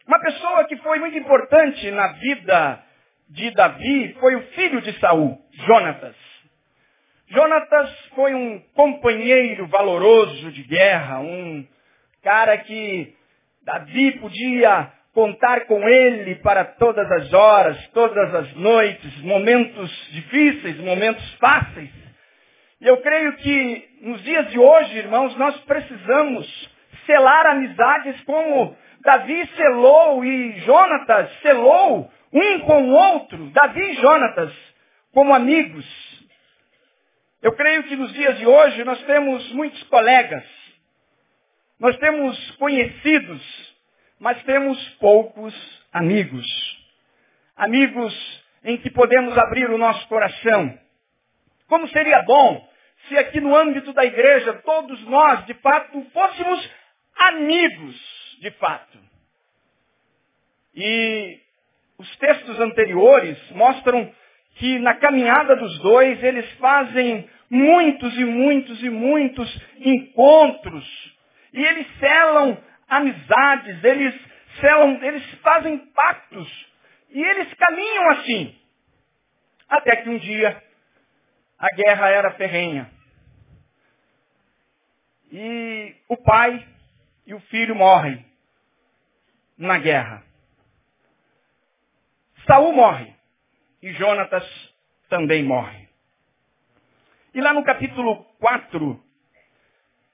Uma 0.05 0.19
pessoa 0.19 0.65
que 0.65 0.77
foi 0.77 0.99
muito 0.99 1.17
importante 1.17 1.89
na 1.89 2.09
vida 2.19 2.83
de 3.31 3.49
Davi 3.49 4.15
foi 4.19 4.35
o 4.35 4.43
filho 4.49 4.79
de 4.79 4.93
Saul, 4.99 5.43
Jonatas. 5.65 6.22
Jonatas 7.27 7.89
foi 8.15 8.33
um 8.33 8.59
companheiro 8.75 9.67
valoroso 9.67 10.51
de 10.51 10.63
guerra, 10.63 11.19
um 11.19 11.65
cara 12.21 12.57
que 12.57 13.13
Davi 13.63 14.19
podia 14.19 14.91
contar 15.13 15.65
com 15.65 15.87
ele 15.87 16.35
para 16.35 16.65
todas 16.65 17.09
as 17.11 17.31
horas, 17.33 17.87
todas 17.89 18.33
as 18.35 18.53
noites, 18.55 19.21
momentos 19.21 19.91
difíceis, 20.11 20.77
momentos 20.79 21.23
fáceis. 21.35 21.89
E 22.81 22.87
eu 22.87 22.97
creio 22.97 23.33
que 23.37 23.87
nos 24.01 24.21
dias 24.23 24.49
de 24.49 24.59
hoje, 24.59 24.97
irmãos, 24.97 25.35
nós 25.37 25.57
precisamos 25.61 26.69
selar 27.05 27.45
amizades 27.45 28.21
como 28.23 28.75
Davi 29.01 29.47
selou 29.55 30.25
e 30.25 30.59
Jonatas 30.61 31.29
selou 31.41 32.11
um 32.33 32.59
com 32.61 32.83
o 32.83 32.91
outro, 32.91 33.49
Davi 33.51 33.91
e 33.91 33.95
Jonatas, 33.95 34.51
como 35.13 35.33
amigos. 35.33 36.12
Eu 37.43 37.51
creio 37.51 37.83
que 37.83 37.97
nos 37.97 38.13
dias 38.13 38.38
de 38.38 38.47
hoje 38.47 38.85
nós 38.85 39.03
temos 39.03 39.51
muitos 39.51 39.83
colegas, 39.83 40.45
nós 41.77 41.97
temos 41.97 42.51
conhecidos, 42.51 43.75
mas 44.17 44.41
temos 44.43 44.82
poucos 44.91 45.53
amigos. 45.91 46.47
Amigos 47.58 48.43
em 48.63 48.77
que 48.77 48.89
podemos 48.89 49.38
abrir 49.38 49.69
o 49.69 49.77
nosso 49.77 50.08
coração. 50.08 50.79
Como 51.67 51.86
seria 51.89 52.21
bom 52.21 52.65
se 53.10 53.17
aqui 53.17 53.41
no 53.41 53.53
âmbito 53.53 53.91
da 53.91 54.06
igreja 54.06 54.53
todos 54.63 55.03
nós, 55.03 55.45
de 55.45 55.53
fato, 55.56 56.01
fôssemos 56.13 56.71
amigos, 57.17 58.38
de 58.39 58.51
fato. 58.51 58.97
E 60.73 61.41
os 61.97 62.15
textos 62.15 62.58
anteriores 62.62 63.38
mostram 63.51 64.10
que 64.63 64.80
na 64.80 64.95
caminhada 64.95 65.58
dos 65.58 65.78
dois 65.80 66.23
eles 66.23 66.49
fazem 66.54 67.30
muitos 67.49 68.17
e 68.17 68.23
muitos 68.23 68.82
e 68.82 68.89
muitos 68.89 69.62
encontros. 69.78 71.17
E 71.52 71.62
eles 71.62 71.86
selam 71.99 72.58
amizades, 72.88 73.84
eles 73.84 74.15
selam, 74.62 75.04
eles 75.04 75.34
fazem 75.41 75.78
pactos. 75.78 76.67
E 77.10 77.21
eles 77.21 77.54
caminham 77.56 78.10
assim. 78.12 78.58
Até 79.67 79.97
que 79.97 80.10
um 80.10 80.17
dia 80.17 80.63
a 81.60 81.67
guerra 81.76 82.08
era 82.08 82.32
ferrenha. 82.32 82.89
E 85.30 85.93
o 86.08 86.15
pai 86.15 86.65
e 87.28 87.34
o 87.34 87.39
filho 87.41 87.76
morrem 87.76 88.26
na 89.58 89.78
guerra. 89.78 90.23
Saul 92.47 92.71
morre 92.71 93.22
e 93.84 93.91
Jonatas 93.91 94.46
também 95.10 95.43
morre. 95.43 95.89
E 97.34 97.41
lá 97.41 97.52
no 97.54 97.65
capítulo 97.65 98.24
4, 98.39 99.04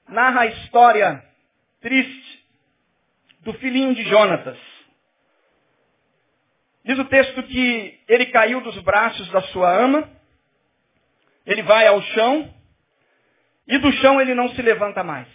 narra 0.08 0.40
a 0.40 0.46
história 0.46 1.24
triste 1.80 2.44
do 3.42 3.54
filhinho 3.54 3.94
de 3.94 4.02
Jonatas. 4.02 4.58
Diz 6.84 6.98
o 6.98 7.04
texto 7.04 7.44
que 7.44 8.00
ele 8.08 8.26
caiu 8.26 8.60
dos 8.60 8.76
braços 8.82 9.30
da 9.30 9.40
sua 9.42 9.70
ama, 9.70 10.10
ele 11.46 11.62
vai 11.62 11.86
ao 11.86 12.02
chão, 12.02 12.52
e 13.68 13.78
do 13.78 13.92
chão 13.92 14.20
ele 14.20 14.34
não 14.34 14.48
se 14.48 14.60
levanta 14.60 15.04
mais. 15.04 15.28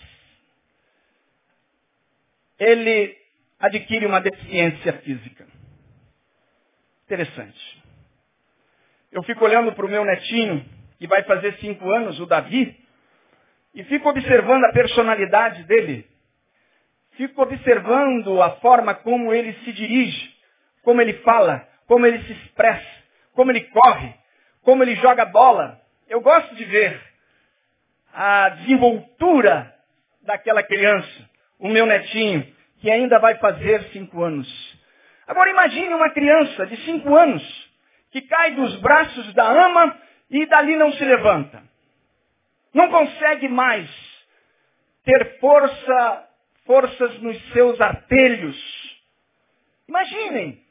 Ele 2.60 3.18
adquire 3.58 4.06
uma 4.06 4.20
deficiência 4.20 4.92
física. 5.00 5.48
Interessante. 7.06 7.85
Eu 9.16 9.24
fico 9.24 9.46
olhando 9.46 9.72
para 9.72 9.86
o 9.86 9.90
meu 9.90 10.04
netinho, 10.04 10.66
que 11.00 11.08
vai 11.08 11.24
fazer 11.24 11.54
cinco 11.62 11.90
anos, 11.90 12.20
o 12.20 12.26
Davi, 12.26 12.78
e 13.74 13.82
fico 13.86 14.10
observando 14.10 14.66
a 14.66 14.74
personalidade 14.74 15.64
dele. 15.64 16.06
Fico 17.12 17.42
observando 17.42 18.42
a 18.42 18.58
forma 18.58 18.94
como 18.94 19.34
ele 19.34 19.54
se 19.64 19.72
dirige, 19.72 20.36
como 20.84 21.02
ele 21.02 21.14
fala, 21.20 21.66
como 21.88 22.06
ele 22.06 22.22
se 22.26 22.34
expressa, 22.34 22.86
como 23.32 23.54
ele 23.54 23.62
corre, 23.62 24.14
como 24.64 24.84
ele 24.84 24.98
joga 24.98 25.24
bola. 25.24 25.80
Eu 26.10 26.20
gosto 26.20 26.54
de 26.54 26.66
ver 26.66 27.02
a 28.14 28.50
desenvoltura 28.50 29.74
daquela 30.24 30.62
criança, 30.62 31.30
o 31.58 31.70
meu 31.70 31.86
netinho, 31.86 32.46
que 32.82 32.92
ainda 32.92 33.18
vai 33.18 33.36
fazer 33.36 33.82
cinco 33.94 34.22
anos. 34.22 34.78
Agora 35.26 35.50
imagine 35.50 35.94
uma 35.94 36.10
criança 36.10 36.66
de 36.66 36.76
cinco 36.84 37.16
anos 37.16 37.65
que 38.16 38.22
cai 38.22 38.52
dos 38.52 38.80
braços 38.80 39.34
da 39.34 39.44
ama 39.44 40.00
e 40.30 40.46
dali 40.46 40.78
não 40.78 40.90
se 40.94 41.04
levanta. 41.04 41.62
Não 42.74 42.90
consegue 42.90 43.50
mais 43.50 43.90
ter 45.04 45.38
força, 45.38 46.30
forças 46.66 47.20
nos 47.20 47.38
seus 47.52 47.82
artelhos. 47.82 48.56
Imaginem, 49.90 50.64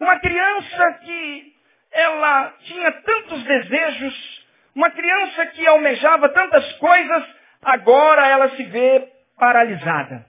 uma 0.00 0.18
criança 0.18 0.92
que 1.04 1.54
ela 1.92 2.54
tinha 2.64 2.90
tantos 2.90 3.44
desejos, 3.44 4.46
uma 4.74 4.90
criança 4.90 5.46
que 5.46 5.64
almejava 5.68 6.28
tantas 6.30 6.72
coisas, 6.72 7.24
agora 7.62 8.26
ela 8.26 8.48
se 8.56 8.64
vê 8.64 9.12
paralisada, 9.38 10.26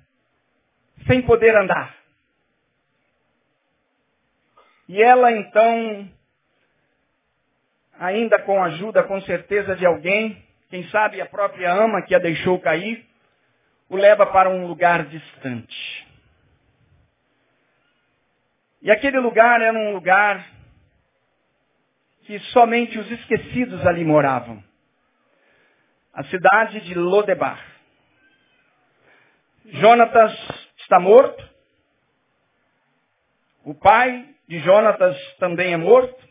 sem 1.07 1.23
poder 1.23 1.57
andar. 1.57 1.95
E 4.87 5.01
ela 5.01 5.31
então, 5.31 6.20
ainda 8.01 8.39
com 8.39 8.61
a 8.61 8.65
ajuda, 8.65 9.03
com 9.03 9.21
certeza, 9.21 9.75
de 9.75 9.85
alguém, 9.85 10.43
quem 10.71 10.83
sabe 10.89 11.21
a 11.21 11.25
própria 11.27 11.71
ama 11.71 12.01
que 12.01 12.15
a 12.15 12.19
deixou 12.19 12.59
cair, 12.59 13.05
o 13.87 13.95
leva 13.95 14.25
para 14.25 14.49
um 14.49 14.65
lugar 14.65 15.05
distante. 15.05 16.07
E 18.81 18.89
aquele 18.89 19.19
lugar 19.19 19.61
era 19.61 19.77
um 19.77 19.93
lugar 19.93 20.43
que 22.23 22.39
somente 22.51 22.97
os 22.97 23.11
esquecidos 23.11 23.85
ali 23.85 24.03
moravam. 24.03 24.63
A 26.11 26.23
cidade 26.23 26.81
de 26.81 26.95
Lodebar. 26.95 27.63
Jonatas 29.65 30.35
está 30.79 30.99
morto. 30.99 31.49
O 33.63 33.75
pai 33.75 34.27
de 34.47 34.57
Jonatas 34.59 35.17
também 35.37 35.73
é 35.73 35.77
morto. 35.77 36.30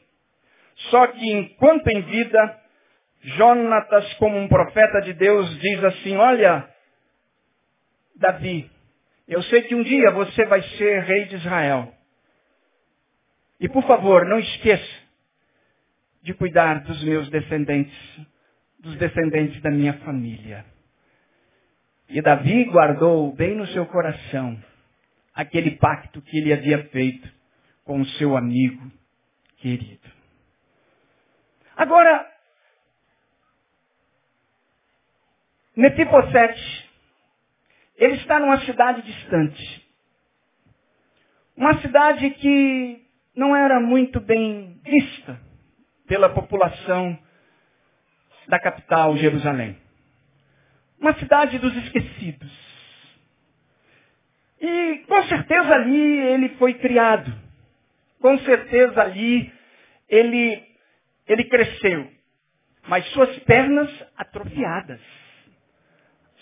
Só 0.89 1.07
que 1.09 1.33
enquanto 1.33 1.87
em 1.89 2.01
vida, 2.03 2.61
Jonatas, 3.23 4.15
como 4.15 4.39
um 4.39 4.49
profeta 4.49 5.01
de 5.03 5.13
Deus, 5.13 5.59
diz 5.61 5.85
assim, 5.85 6.17
olha, 6.17 6.69
Davi, 8.17 8.71
eu 9.29 9.43
sei 9.45 9.63
que 9.63 9.75
um 9.75 9.83
dia 9.83 10.11
você 10.11 10.45
vai 10.47 10.63
ser 10.63 11.03
rei 11.03 11.27
de 11.27 11.37
Israel. 11.37 11.93
E 13.61 13.69
por 13.69 13.85
favor, 13.87 14.25
não 14.25 14.39
esqueça 14.39 15.01
de 16.23 16.33
cuidar 16.35 16.81
dos 16.83 17.03
meus 17.05 17.29
descendentes, 17.29 18.27
dos 18.79 18.97
descendentes 18.97 19.61
da 19.61 19.71
minha 19.71 19.95
família. 19.99 20.65
E 22.09 22.21
Davi 22.21 22.65
guardou 22.65 23.33
bem 23.35 23.55
no 23.55 23.67
seu 23.69 23.87
coração 23.87 24.59
aquele 25.35 25.73
pacto 25.73 26.21
que 26.23 26.39
ele 26.39 26.53
havia 26.53 26.85
feito 26.89 27.31
com 27.85 28.01
o 28.01 28.07
seu 28.07 28.37
amigo 28.37 28.91
querido. 29.59 30.20
Agora, 31.81 32.31
Mefibosete, 35.75 36.91
ele 37.97 38.17
está 38.17 38.39
numa 38.39 38.61
cidade 38.67 39.01
distante. 39.01 39.89
Uma 41.57 41.81
cidade 41.81 42.29
que 42.33 43.03
não 43.35 43.57
era 43.57 43.81
muito 43.81 44.21
bem 44.21 44.79
vista 44.85 45.41
pela 46.07 46.29
população 46.29 47.19
da 48.47 48.61
capital, 48.61 49.17
Jerusalém. 49.17 49.79
Uma 51.01 51.15
cidade 51.15 51.59
dos 51.59 51.75
esquecidos. 51.79 52.53
E 54.61 54.99
com 55.09 55.23
certeza 55.23 55.75
ali 55.77 56.19
ele 56.27 56.51
foi 56.57 56.75
criado. 56.75 57.33
Com 58.21 58.39
certeza 58.41 59.01
ali 59.01 59.51
ele, 60.11 60.70
ele 61.33 61.45
cresceu. 61.45 62.11
Mas 62.89 63.07
suas 63.11 63.39
pernas 63.41 63.91
atrofiadas. 64.17 65.01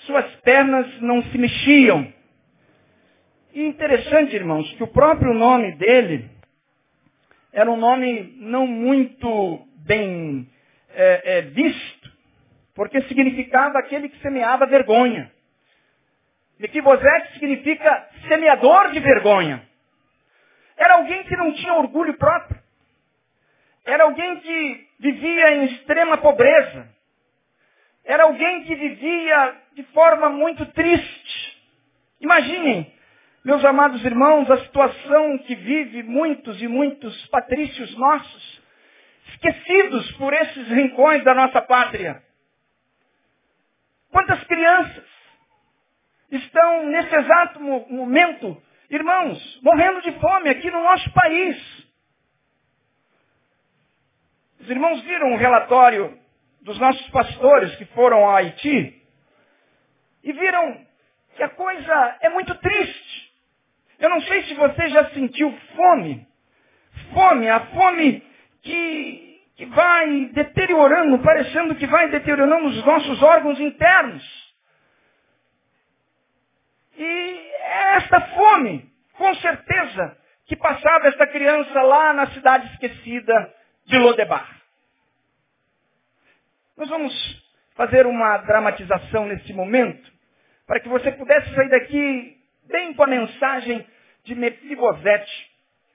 Suas 0.07 0.27
pernas 0.37 1.01
não 1.01 1.22
se 1.24 1.37
mexiam. 1.38 2.12
E 3.53 3.66
interessante, 3.66 4.35
irmãos, 4.35 4.70
que 4.74 4.83
o 4.83 4.88
próprio 4.88 5.35
nome 5.35 5.72
dele 5.77 6.31
era 7.53 7.70
um 7.70 7.77
nome 7.77 8.37
não 8.38 8.66
muito 8.66 9.66
bem 9.79 10.48
é, 10.90 11.38
é, 11.38 11.42
visto, 11.42 12.12
porque 12.74 13.03
significava 13.03 13.79
aquele 13.79 14.09
que 14.09 14.18
semeava 14.20 14.66
vergonha. 14.66 15.33
Mefibosete 16.59 17.35
significa 17.35 18.09
semeador 18.29 18.90
de 18.92 19.01
vergonha. 19.01 19.62
Era 20.77 20.94
alguém 20.94 21.24
que 21.24 21.37
não 21.37 21.53
tinha 21.53 21.74
orgulho 21.74 22.14
próprio. 22.14 22.58
Era 23.88 24.05
alguém 24.05 24.37
que 24.40 24.87
vivia 25.01 25.55
em 25.55 25.64
extrema 25.64 26.18
pobreza. 26.18 26.87
Era 28.05 28.24
alguém 28.24 28.64
que 28.64 28.74
vivia 28.74 29.57
de 29.72 29.83
forma 29.94 30.29
muito 30.29 30.66
triste. 30.66 31.59
Imaginem, 32.20 32.92
meus 33.42 33.64
amados 33.64 34.05
irmãos, 34.05 34.51
a 34.51 34.59
situação 34.59 35.38
que 35.38 35.55
vive 35.55 36.03
muitos 36.03 36.61
e 36.61 36.68
muitos 36.68 37.27
patrícios 37.29 37.96
nossos, 37.96 38.62
esquecidos 39.31 40.12
por 40.18 40.35
esses 40.35 40.68
rincões 40.68 41.24
da 41.24 41.33
nossa 41.35 41.62
pátria. 41.62 42.22
Quantas 44.11 44.44
crianças 44.44 45.05
estão 46.31 46.85
nesse 46.88 47.16
exato 47.16 47.59
momento, 47.59 48.62
irmãos, 48.90 49.61
morrendo 49.62 50.03
de 50.03 50.12
fome 50.20 50.51
aqui 50.51 50.70
no 50.70 50.83
nosso 50.83 51.11
país. 51.14 51.88
Os 54.61 54.68
irmãos 54.68 55.01
viram 55.03 55.29
um 55.33 55.37
relatório 55.37 56.18
dos 56.62 56.79
nossos 56.79 57.09
pastores 57.11 57.75
que 57.77 57.85
foram 57.87 58.25
ao 58.25 58.37
Haiti 58.37 59.03
e 60.23 60.33
viram 60.33 60.87
que 61.37 61.42
a 61.42 61.49
coisa 61.51 62.18
é 62.21 62.29
muito 62.29 62.55
triste. 62.57 63.33
Eu 63.99 64.11
não 64.11 64.21
sei 64.23 64.42
se 64.44 64.55
você 64.55 64.88
já 64.88 65.11
sentiu 65.11 65.57
fome. 65.77 66.27
Fome, 67.14 67.49
a 67.49 67.61
fome 67.66 68.23
que, 68.62 69.40
que 69.57 69.66
vai 69.66 70.27
deteriorando, 70.33 71.18
parecendo 71.21 71.75
que 71.77 71.87
vai 71.87 72.09
deteriorando 72.09 72.66
os 72.66 72.85
nossos 72.85 73.23
órgãos 73.23 73.59
internos. 73.61 74.49
E 76.97 77.05
é 77.05 77.97
esta 77.97 78.21
fome, 78.21 78.90
com 79.12 79.35
certeza, 79.37 80.18
que 80.47 80.57
passava 80.57 81.09
esta 81.09 81.27
criança 81.29 81.81
lá 81.83 82.12
na 82.12 82.27
cidade 82.33 82.66
esquecida 82.73 83.55
de 83.88 83.96
Lodebar. 83.96 84.46
Nós 86.77 86.88
vamos 86.90 87.42
fazer 87.74 88.07
uma 88.07 88.37
dramatização 88.38 89.27
nesse 89.27 89.53
momento, 89.53 90.12
para 90.66 90.79
que 90.79 90.88
você 90.88 91.11
pudesse 91.12 91.53
sair 91.55 91.70
daqui 91.70 92.37
bem 92.68 92.92
com 92.92 93.03
a 93.03 93.07
mensagem 93.07 93.85
de 94.24 94.35
Mefibosete, 94.35 95.51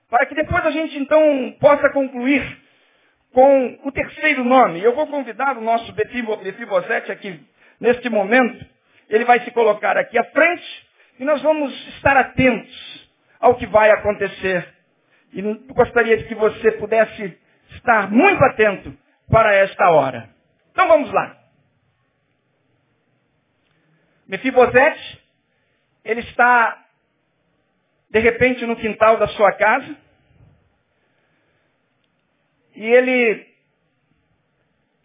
para 0.09 0.25
que 0.25 0.33
depois 0.33 0.65
a 0.65 0.71
gente 0.71 0.97
então 0.97 1.55
possa 1.59 1.89
concluir 1.91 2.61
com 3.31 3.79
o 3.83 3.91
terceiro 3.91 4.43
nome. 4.43 4.83
Eu 4.83 4.95
vou 4.95 5.05
convidar 5.05 5.55
o 5.55 5.61
nosso 5.61 5.93
Mefibosete 5.93 7.11
aqui 7.11 7.39
neste 7.79 8.09
momento. 8.09 8.65
Ele 9.07 9.23
vai 9.23 9.39
se 9.41 9.51
colocar 9.51 9.97
aqui 9.97 10.17
à 10.17 10.23
frente 10.23 10.87
e 11.19 11.25
nós 11.25 11.41
vamos 11.43 11.71
estar 11.95 12.17
atentos 12.17 13.09
ao 13.39 13.55
que 13.55 13.67
vai 13.67 13.91
acontecer. 13.91 14.67
E 15.31 15.41
gostaria 15.73 16.17
de 16.17 16.23
que 16.25 16.35
você 16.35 16.71
pudesse 16.73 17.42
estar 17.75 18.11
muito 18.11 18.43
atento 18.43 18.97
para 19.29 19.53
esta 19.55 19.89
hora. 19.91 20.29
Então 20.71 20.87
vamos 20.87 21.11
lá. 21.11 21.37
Mefibosete, 24.27 25.23
ele 26.03 26.21
está 26.21 26.85
de 28.09 28.19
repente 28.19 28.65
no 28.65 28.75
quintal 28.75 29.17
da 29.17 29.27
sua 29.27 29.51
casa 29.53 29.95
e 32.75 32.85
ele 32.85 33.47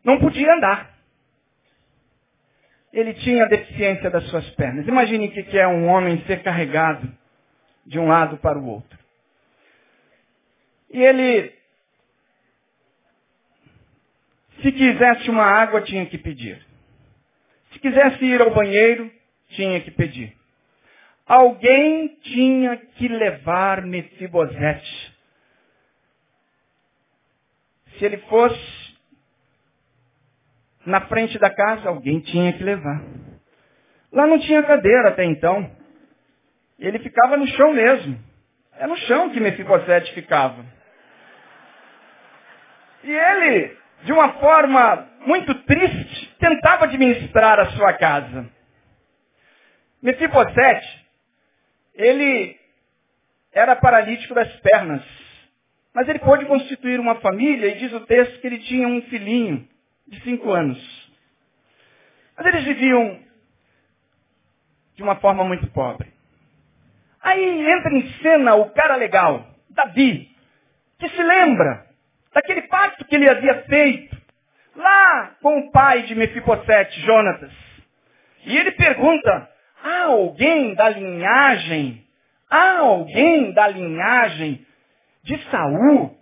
não 0.04 0.18
podia 0.18 0.52
andar 0.54 0.98
ele 2.92 3.14
tinha 3.14 3.46
deficiência 3.46 4.11
das 4.11 4.24
suas 4.28 4.48
pernas. 4.50 4.87
Imagine 4.87 5.28
o 5.28 5.31
que 5.31 5.59
é 5.59 5.66
um 5.66 5.87
homem 5.88 6.22
ser 6.26 6.42
carregado 6.42 7.09
de 7.87 7.98
um 7.98 8.09
lado 8.09 8.38
para 8.38 8.59
o 8.59 8.66
outro. 8.66 8.98
E 10.90 11.02
ele, 11.02 11.52
se 14.68 14.72
quisesse 14.72 15.31
uma 15.31 15.44
água, 15.44 15.81
tinha 15.81 16.04
que 16.04 16.18
pedir. 16.18 16.62
Se 17.72 17.78
quisesse 17.78 18.22
ir 18.24 18.40
ao 18.40 18.50
banheiro, 18.50 19.11
tinha 19.50 19.81
que 19.81 19.90
pedir. 19.90 20.37
Alguém 21.26 22.09
tinha 22.22 22.76
que 22.76 23.09
levar 23.09 23.83
Mefibosete. 23.83 25.16
Se 27.96 28.04
ele 28.04 28.18
fosse 28.18 28.98
na 30.85 31.00
frente 31.02 31.38
da 31.38 31.50
casa, 31.50 31.88
alguém 31.88 32.20
tinha 32.20 32.52
que 32.52 32.62
levar. 32.62 33.02
Lá 34.12 34.26
não 34.26 34.38
tinha 34.38 34.62
cadeira 34.62 35.09
até 35.09 35.24
então. 35.24 35.70
Ele 36.78 36.98
ficava 36.98 37.37
no 37.37 37.46
chão 37.46 37.72
mesmo. 37.72 38.18
É 38.78 38.87
no 38.87 38.96
chão 38.96 39.31
que 39.31 39.40
Mefibosete 39.40 40.12
ficava. 40.14 40.64
E 43.04 43.11
ele, 43.11 43.76
de 44.04 44.12
uma 44.12 44.34
forma 44.34 45.08
muito 45.26 45.54
triste, 45.62 46.37
tentava 46.38 46.84
administrar 46.84 47.58
a 47.58 47.70
sua 47.72 47.92
casa. 47.94 48.48
Mefibosete, 50.00 51.06
ele 51.94 52.58
era 53.52 53.74
paralítico 53.76 54.34
das 54.34 54.48
pernas. 54.61 55.02
Mas 55.92 56.08
ele 56.08 56.20
pôde 56.20 56.46
constituir 56.46 57.00
uma 57.00 57.16
família 57.16 57.68
e 57.68 57.78
diz 57.78 57.92
o 57.92 58.00
texto 58.00 58.40
que 58.40 58.46
ele 58.46 58.58
tinha 58.58 58.87
um 58.87 59.02
filhinho 59.02 59.68
de 60.06 60.22
cinco 60.22 60.50
anos. 60.52 60.78
Mas 62.37 62.46
eles 62.46 62.64
viviam 62.64 63.18
de 64.94 65.02
uma 65.02 65.16
forma 65.16 65.44
muito 65.44 65.66
pobre. 65.68 66.12
Aí 67.20 67.68
entra 67.68 67.92
em 67.92 68.12
cena 68.22 68.54
o 68.54 68.70
cara 68.70 68.94
legal, 68.94 69.44
Davi, 69.70 70.30
que 70.98 71.08
se 71.08 71.22
lembra 71.22 71.88
daquele 72.32 72.62
pacto 72.62 73.04
que 73.04 73.14
ele 73.14 73.28
havia 73.28 73.62
feito 73.64 74.16
lá 74.76 75.36
com 75.42 75.58
o 75.58 75.70
pai 75.70 76.02
de 76.02 76.14
Mefibosete, 76.14 77.00
Jonatas. 77.00 77.52
E 78.44 78.56
ele 78.56 78.72
pergunta, 78.72 79.50
há 79.82 80.04
alguém 80.04 80.74
da 80.74 80.88
linhagem, 80.88 82.04
há 82.48 82.78
alguém 82.78 83.52
da 83.52 83.68
linhagem 83.68 84.66
de 85.24 85.38
Saul 85.50 86.16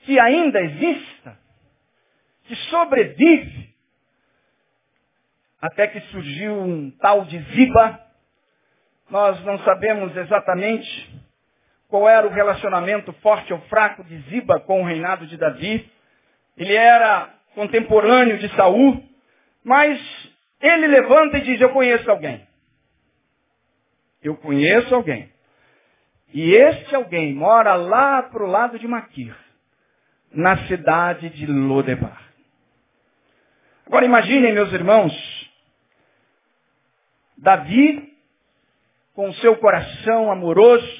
que 0.00 0.18
ainda 0.18 0.60
exista? 0.60 1.40
que 2.50 2.56
sobrevive 2.68 3.72
até 5.62 5.86
que 5.86 6.00
surgiu 6.10 6.52
um 6.52 6.90
tal 6.90 7.24
de 7.24 7.38
Ziba. 7.38 8.00
Nós 9.08 9.40
não 9.44 9.56
sabemos 9.60 10.16
exatamente 10.16 11.19
qual 11.90 12.08
era 12.08 12.26
o 12.26 12.30
relacionamento 12.30 13.12
forte 13.14 13.52
ou 13.52 13.58
fraco 13.62 14.04
de 14.04 14.16
Ziba 14.30 14.60
com 14.60 14.80
o 14.80 14.86
reinado 14.86 15.26
de 15.26 15.36
Davi, 15.36 15.90
Ele 16.56 16.74
era 16.74 17.34
contemporâneo 17.54 18.38
de 18.38 18.48
Saul, 18.54 19.02
mas 19.64 20.00
ele 20.60 20.86
levanta 20.86 21.38
e 21.38 21.40
diz, 21.40 21.60
eu 21.60 21.70
conheço 21.70 22.08
alguém. 22.10 22.46
Eu 24.22 24.36
conheço 24.36 24.94
alguém. 24.94 25.32
E 26.32 26.54
este 26.54 26.94
alguém 26.94 27.34
mora 27.34 27.74
lá 27.74 28.22
para 28.22 28.44
o 28.44 28.46
lado 28.46 28.78
de 28.78 28.86
Maquir, 28.86 29.34
na 30.30 30.68
cidade 30.68 31.28
de 31.30 31.46
Lodebar. 31.46 32.22
Agora 33.86 34.04
imaginem, 34.04 34.52
meus 34.52 34.72
irmãos, 34.72 35.12
Davi, 37.36 38.16
com 39.14 39.32
seu 39.34 39.56
coração 39.56 40.30
amoroso, 40.30 40.99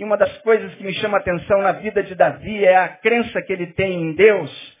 e 0.00 0.04
uma 0.04 0.16
das 0.16 0.34
coisas 0.38 0.74
que 0.76 0.82
me 0.82 0.94
chama 0.94 1.18
a 1.18 1.20
atenção 1.20 1.60
na 1.60 1.72
vida 1.72 2.02
de 2.02 2.14
Davi 2.14 2.64
é 2.64 2.74
a 2.74 2.88
crença 2.88 3.42
que 3.42 3.52
ele 3.52 3.66
tem 3.74 3.92
em 3.92 4.14
Deus 4.14 4.78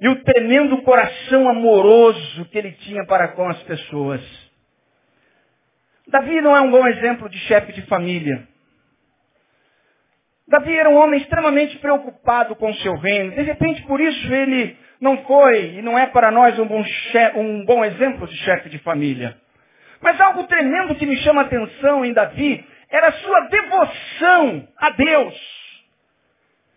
e 0.00 0.08
o 0.08 0.22
tremendo 0.22 0.80
coração 0.82 1.48
amoroso 1.48 2.44
que 2.44 2.56
ele 2.56 2.70
tinha 2.74 3.04
para 3.04 3.26
com 3.32 3.48
as 3.48 3.60
pessoas. 3.64 4.22
Davi 6.06 6.40
não 6.40 6.56
é 6.56 6.60
um 6.60 6.70
bom 6.70 6.86
exemplo 6.86 7.28
de 7.28 7.36
chefe 7.40 7.72
de 7.72 7.82
família. 7.82 8.46
Davi 10.46 10.78
era 10.78 10.88
um 10.88 10.98
homem 10.98 11.20
extremamente 11.20 11.76
preocupado 11.78 12.54
com 12.54 12.70
o 12.70 12.74
seu 12.76 12.94
reino. 12.94 13.32
De 13.32 13.42
repente, 13.42 13.82
por 13.88 14.00
isso, 14.00 14.32
ele 14.32 14.76
não 15.00 15.24
foi 15.24 15.78
e 15.78 15.82
não 15.82 15.98
é 15.98 16.06
para 16.06 16.30
nós 16.30 16.56
um 16.60 16.66
bom, 16.66 16.84
chefe, 16.84 17.36
um 17.36 17.64
bom 17.64 17.84
exemplo 17.84 18.24
de 18.24 18.36
chefe 18.36 18.68
de 18.68 18.78
família. 18.78 19.36
Mas 20.00 20.20
algo 20.20 20.44
tremendo 20.44 20.94
que 20.94 21.06
me 21.06 21.16
chama 21.16 21.42
a 21.42 21.44
atenção 21.44 22.04
em 22.04 22.12
Davi 22.12 22.64
era 22.90 23.08
a 23.08 23.12
sua 23.12 23.40
devoção 23.48 24.68
a 24.76 24.90
Deus. 24.90 25.60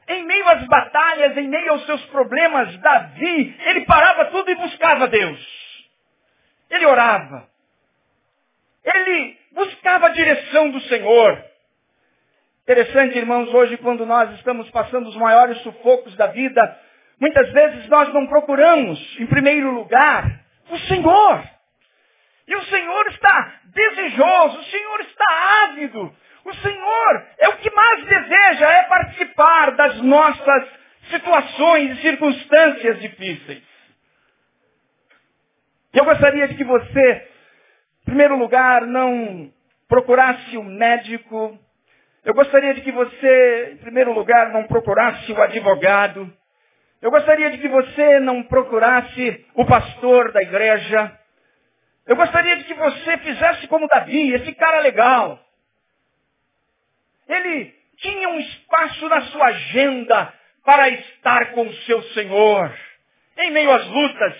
Em 0.08 0.26
meio 0.26 0.47
às 0.49 0.65
batalhas, 0.67 1.38
em 1.38 1.47
meio 1.47 1.71
aos 1.71 1.86
seus 1.86 2.06
problemas, 2.06 2.78
Davi, 2.78 3.58
ele 3.65 3.86
parava 3.86 4.26
tudo 4.26 4.52
e 4.52 4.56
buscava 4.56 5.08
Deus. 5.08 5.39
Ele 6.69 6.86
orava. 6.86 7.47
Ele 8.84 9.38
buscava 9.54 10.08
a 10.08 10.10
direção 10.10 10.69
do 10.69 10.82
Senhor. 10.82 11.43
Interessante, 12.63 13.17
irmãos, 13.17 13.54
hoje 13.54 13.78
quando 13.78 14.06
nós 14.06 14.32
estamos 14.36 14.69
passando 14.71 15.08
os 15.08 15.15
maiores 15.15 15.58
sufocos 15.60 16.15
da 16.15 16.28
vida, 16.28 16.80
muitas 17.19 17.49
vezes 17.52 17.88
nós 17.89 18.13
não 18.13 18.28
procuramos, 18.28 18.99
em 19.19 19.26
primeiro 19.26 19.71
lugar, 19.71 20.41
o 20.69 20.78
Senhor. 20.80 21.43
E 22.47 22.56
o 22.56 22.63
Senhor 22.65 23.08
está 23.08 23.54
desejoso, 23.74 24.60
o 24.60 24.64
Senhor 24.66 25.02
está 25.02 25.26
ávido. 25.64 26.16
O 26.46 26.54
Senhor 26.56 27.28
é 27.40 27.50
o 27.50 27.58
que 27.58 27.70
mais 27.72 28.06
deseja, 28.06 28.70
é 28.70 28.84
participar 28.84 29.72
das 29.72 30.02
nossas 30.02 30.68
situações 31.10 31.98
e 31.98 32.02
circunstâncias 32.02 33.00
difíceis. 33.00 33.64
Eu 35.94 36.06
gostaria 36.06 36.48
de 36.48 36.56
que 36.56 36.64
você, 36.64 37.28
em 38.02 38.06
primeiro 38.06 38.36
lugar, 38.36 38.86
não 38.86 39.52
procurasse 39.88 40.58
o 40.58 40.64
médico. 40.64 41.58
Eu 42.26 42.34
gostaria 42.34 42.74
de 42.74 42.82
que 42.82 42.92
você, 42.92 43.74
em 43.74 43.78
primeiro 43.78 44.12
lugar, 44.12 44.50
não 44.50 44.64
procurasse 44.64 45.32
o 45.32 45.42
advogado. 45.42 46.34
Eu 47.02 47.12
gostaria 47.12 47.52
de 47.52 47.58
que 47.60 47.68
você 47.68 48.20
não 48.22 48.44
procurasse 48.44 49.46
o 49.56 49.66
pastor 49.66 50.32
da 50.32 50.42
igreja. 50.42 51.20
Eu 52.06 52.16
gostaria 52.16 52.58
de 52.58 52.66
que 52.66 52.74
você 52.74 53.18
fizesse 53.20 53.68
como 53.68 53.88
Davi, 53.88 54.34
esse 54.34 54.54
cara 54.56 54.80
legal. 54.80 55.39
Ele 57.28 57.74
tinha 57.98 58.30
um 58.30 58.39
espaço 58.39 59.08
na 59.08 59.22
sua 59.28 59.46
agenda 59.48 60.34
para 60.66 60.89
estar 60.89 61.52
com 61.52 61.68
o 61.68 61.74
seu 61.84 62.02
Senhor. 62.13 62.78
Em 63.38 63.52
meio 63.52 63.72
às 63.72 63.88
lutas, 63.88 64.36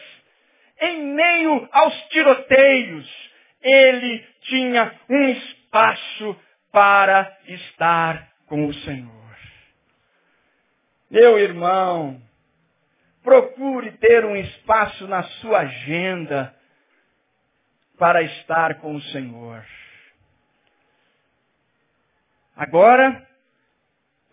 em 0.82 1.04
meio 1.14 1.70
aos 1.72 1.94
tiroteios, 2.10 3.32
ele 3.62 4.20
tinha 4.42 5.00
um 5.10 5.30
espaço 5.30 6.40
para 6.72 7.38
estar 7.48 8.30
com 8.48 8.68
o 8.68 8.74
Senhor. 8.74 9.14
Meu 11.10 11.40
irmão, 11.40 12.22
procure 13.24 13.92
ter 13.94 14.26
um 14.26 14.36
espaço 14.36 15.08
na 15.08 15.24
sua 15.24 15.60
agenda 15.60 16.54
para 17.98 18.22
estar 18.22 18.76
com 18.76 18.96
o 18.96 19.02
Senhor. 19.02 19.64
Agora, 22.56 23.28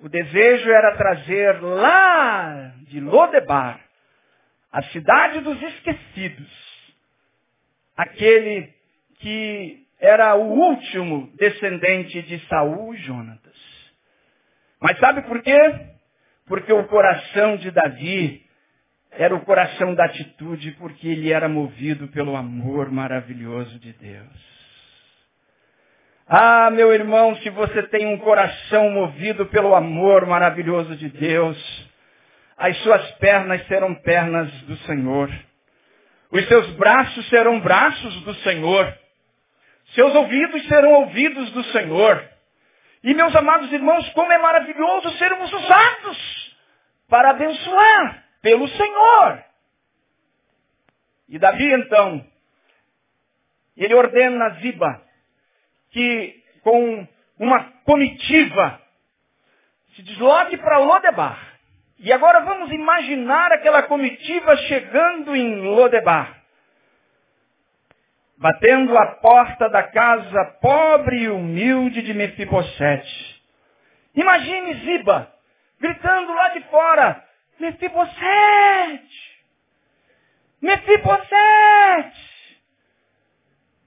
o 0.01 0.09
desejo 0.09 0.71
era 0.71 0.97
trazer 0.97 1.61
lá 1.63 2.75
de 2.83 3.01
Lodebar, 3.01 3.81
a 4.73 4.83
cidade 4.85 5.41
dos 5.41 5.61
esquecidos, 5.63 6.51
aquele 7.97 8.73
que 9.19 9.87
era 9.99 10.35
o 10.35 10.45
último 10.45 11.31
descendente 11.37 12.23
de 12.23 12.39
Saul 12.47 12.95
e 12.95 12.99
Jonatas. 12.99 13.51
Mas 14.81 14.99
sabe 14.99 15.23
por 15.23 15.43
quê? 15.43 15.59
Porque 16.47 16.73
o 16.73 16.87
coração 16.89 17.57
de 17.57 17.71
Davi 17.71 18.45
era 19.13 19.35
o 19.35 19.45
coração 19.45 19.95
da 19.95 20.05
atitude, 20.05 20.73
porque 20.73 21.09
ele 21.09 21.33
era 21.33 21.49
movido 21.49 22.09
pelo 22.09 22.37
amor 22.37 22.91
maravilhoso 22.91 23.79
de 23.79 23.93
Deus. 23.93 24.51
Ah, 26.29 26.71
meu 26.71 26.93
irmão, 26.93 27.35
se 27.37 27.51
você 27.51 27.83
tem 27.89 28.07
um 28.07 28.19
coração 28.19 28.89
movido 28.91 29.47
pelo 29.47 29.75
amor 29.75 30.27
maravilhoso 30.27 30.95
de 30.95 31.09
Deus, 31.09 31.91
as 32.57 32.77
suas 32.83 33.11
pernas 33.13 33.67
serão 33.67 33.95
pernas 33.97 34.49
do 34.63 34.77
Senhor. 34.79 35.29
Os 36.31 36.47
seus 36.47 36.71
braços 36.77 37.29
serão 37.29 37.59
braços 37.59 38.15
do 38.23 38.35
Senhor. 38.37 38.97
Seus 39.93 40.15
ouvidos 40.15 40.69
serão 40.69 40.93
ouvidos 40.93 41.51
do 41.51 41.65
Senhor. 41.65 42.25
E 43.03 43.13
meus 43.13 43.35
amados 43.35 43.73
irmãos, 43.73 44.09
como 44.11 44.31
é 44.31 44.39
maravilhoso 44.39 45.11
sermos 45.19 45.53
usados 45.53 46.57
para 47.09 47.31
abençoar 47.31 48.30
pelo 48.43 48.69
Senhor. 48.69 49.45
E 51.29 51.39
Davi 51.39 51.73
então, 51.73 52.27
ele 53.77 53.95
ordena 53.95 54.47
a 54.47 54.51
Ziba, 54.61 55.03
que 55.91 56.43
com 56.63 57.07
uma 57.39 57.65
comitiva 57.85 58.81
se 59.95 60.03
desloque 60.03 60.57
para 60.57 60.79
Lodebar. 60.79 61.51
E 61.99 62.13
agora 62.13 62.41
vamos 62.41 62.71
imaginar 62.73 63.53
aquela 63.53 63.83
comitiva 63.83 64.57
chegando 64.57 65.37
em 65.37 65.61
Lodebar. 65.63 66.41
Batendo 68.37 68.97
a 68.97 69.07
porta 69.17 69.69
da 69.69 69.83
casa 69.83 70.45
pobre 70.63 71.25
e 71.25 71.29
humilde 71.29 72.03
de 72.03 72.15
Mefibosete. 72.15 73.43
Imagine 74.15 74.75
Ziba 74.81 75.33
gritando 75.79 76.33
lá 76.33 76.49
de 76.49 76.61
fora, 76.65 77.25
Mefibosete! 77.61 79.31
Mefibosete! 80.63 82.31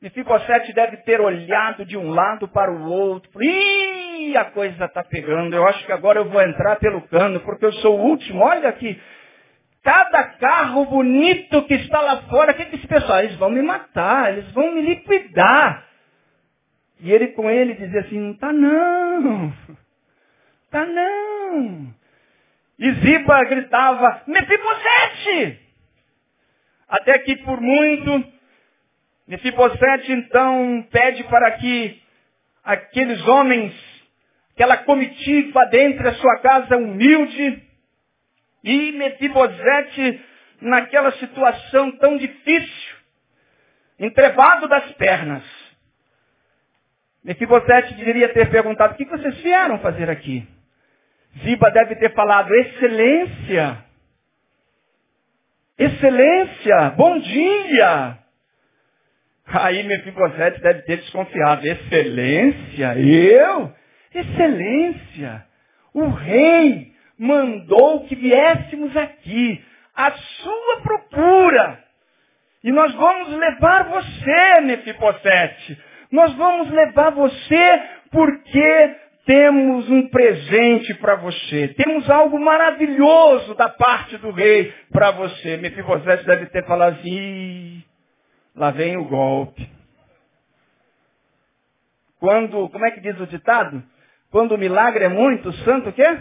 Mefibosete 0.02 0.74
deve 0.74 0.98
ter 0.98 1.20
olhado 1.20 1.86
de 1.86 1.98
um 1.98 2.12
lado 2.12 2.48
para 2.48 2.72
o 2.72 2.92
outro. 2.92 3.42
Ih, 3.42 4.38
a 4.38 4.46
coisa 4.46 4.86
está 4.86 5.04
pegando. 5.04 5.56
Eu 5.56 5.66
acho 5.68 5.86
que 5.86 5.92
agora 5.92 6.20
eu 6.20 6.30
vou 6.30 6.42
entrar 6.42 6.76
pelo 6.76 7.02
cano, 7.08 7.40
porque 7.40 7.66
eu 7.66 7.74
sou 7.74 7.98
o 7.98 8.04
último. 8.04 8.44
Olha 8.44 8.70
aqui. 8.70 9.02
Cada 9.82 10.24
carro 10.24 10.86
bonito 10.86 11.64
que 11.64 11.74
está 11.74 12.00
lá 12.00 12.22
fora, 12.24 12.52
o 12.52 12.56
que, 12.56 12.66
que 12.66 12.76
esse 12.76 12.88
pessoal? 12.88 13.20
Eles 13.20 13.36
vão 13.38 13.50
me 13.50 13.62
matar, 13.62 14.32
eles 14.32 14.50
vão 14.52 14.74
me 14.74 14.82
liquidar. 14.82 15.88
E 17.00 17.12
ele 17.12 17.30
com 17.30 17.50
ele 17.50 17.74
dizia 17.74 18.02
assim, 18.02 18.20
não 18.20 18.34
tá 18.36 18.54
não. 18.54 19.54
Tá 20.70 20.86
não. 20.86 21.94
E 22.80 22.92
Ziba 22.92 23.44
gritava, 23.46 24.24
Mefibosete! 24.28 25.60
Até 26.88 27.20
que 27.20 27.38
por 27.38 27.60
muito 27.62 28.34
Mefibosete 29.28 30.12
então 30.12 30.86
pede 30.92 31.24
para 31.26 31.52
que 31.52 32.02
aqueles 32.64 33.26
homens, 33.26 33.74
aquela 34.54 34.78
comitiva 34.78 35.66
dentro 35.68 36.04
da 36.04 36.14
sua 36.14 36.40
casa 36.40 36.78
humilde, 36.78 37.64
e 38.64 38.92
Mefibosete 38.92 40.22
naquela 40.62 41.12
situação 41.14 41.92
tão 41.98 42.18
difícil, 42.18 42.96
entrevado 44.00 44.68
das 44.68 44.92
pernas. 44.94 45.44
Mefibosete 47.24 47.94
deveria 47.96 48.34
ter 48.34 48.50
perguntado, 48.50 48.94
o 48.94 48.98
que 48.98 49.06
vocês 49.06 49.38
vieram 49.38 49.80
fazer 49.80 50.10
aqui? 50.10 50.46
Ziba 51.42 51.72
deve 51.72 51.96
ter 51.96 52.14
falado, 52.14 52.54
excelência, 52.54 53.84
excelência, 55.78 56.90
bom 56.96 57.18
dia. 57.20 58.20
Aí 59.48 59.84
Mefibosete 59.84 60.62
deve 60.62 60.84
ter 60.84 60.98
desconfiado. 60.98 61.66
Excelência? 61.66 62.98
Eu? 62.98 63.74
Excelência? 64.14 65.46
O 65.94 66.08
rei 66.10 66.94
mandou 67.18 68.06
que 68.06 68.16
viéssemos 68.16 68.96
aqui, 68.96 69.64
à 69.96 70.12
sua 70.12 70.82
procura. 70.82 71.84
E 72.64 72.72
nós 72.72 72.94
vamos 72.94 73.30
levar 73.38 73.90
você, 73.90 74.62
Mefibosete. 74.62 75.80
Nós 76.12 76.34
vamos 76.36 76.70
levar 76.70 77.10
você 77.12 77.82
porque 78.12 78.96
temos 79.26 79.90
um 79.90 80.10
presente 80.10 80.94
para 80.96 81.16
você. 81.16 81.70
Temos 81.70 82.10
algo 82.10 82.40
maravilhoso 82.40 83.56
da 83.56 83.70
parte 83.70 84.18
do 84.18 84.32
rei 84.32 84.74
para 84.92 85.12
você. 85.12 85.58
Mefibosete 85.58 86.26
deve 86.26 86.48
ter 86.48 86.66
falado 86.66 86.98
assim, 87.00 87.84
lá 88.56 88.72
vem 88.72 88.98
o 88.98 89.06
golpe. 89.06 89.70
Quando, 92.20 92.70
como 92.70 92.86
é 92.86 92.92
que 92.92 93.02
diz 93.02 93.20
o 93.20 93.28
ditado? 93.28 93.84
Quando 94.30 94.56
o 94.56 94.58
milagre 94.58 95.06
é 95.06 95.10
muito, 95.10 95.52
santo 95.64 95.90
o 95.90 95.94
quê? 95.94 96.20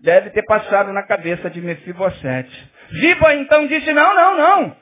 Deve 0.00 0.30
ter 0.30 0.42
passado 0.44 0.92
na 0.92 1.02
cabeça 1.02 1.48
de 1.50 1.60
Mefibosete. 1.60 2.72
Ziba 2.92 3.34
então 3.34 3.66
disse, 3.66 3.92
não, 3.92 4.14
não, 4.14 4.36
não. 4.36 4.76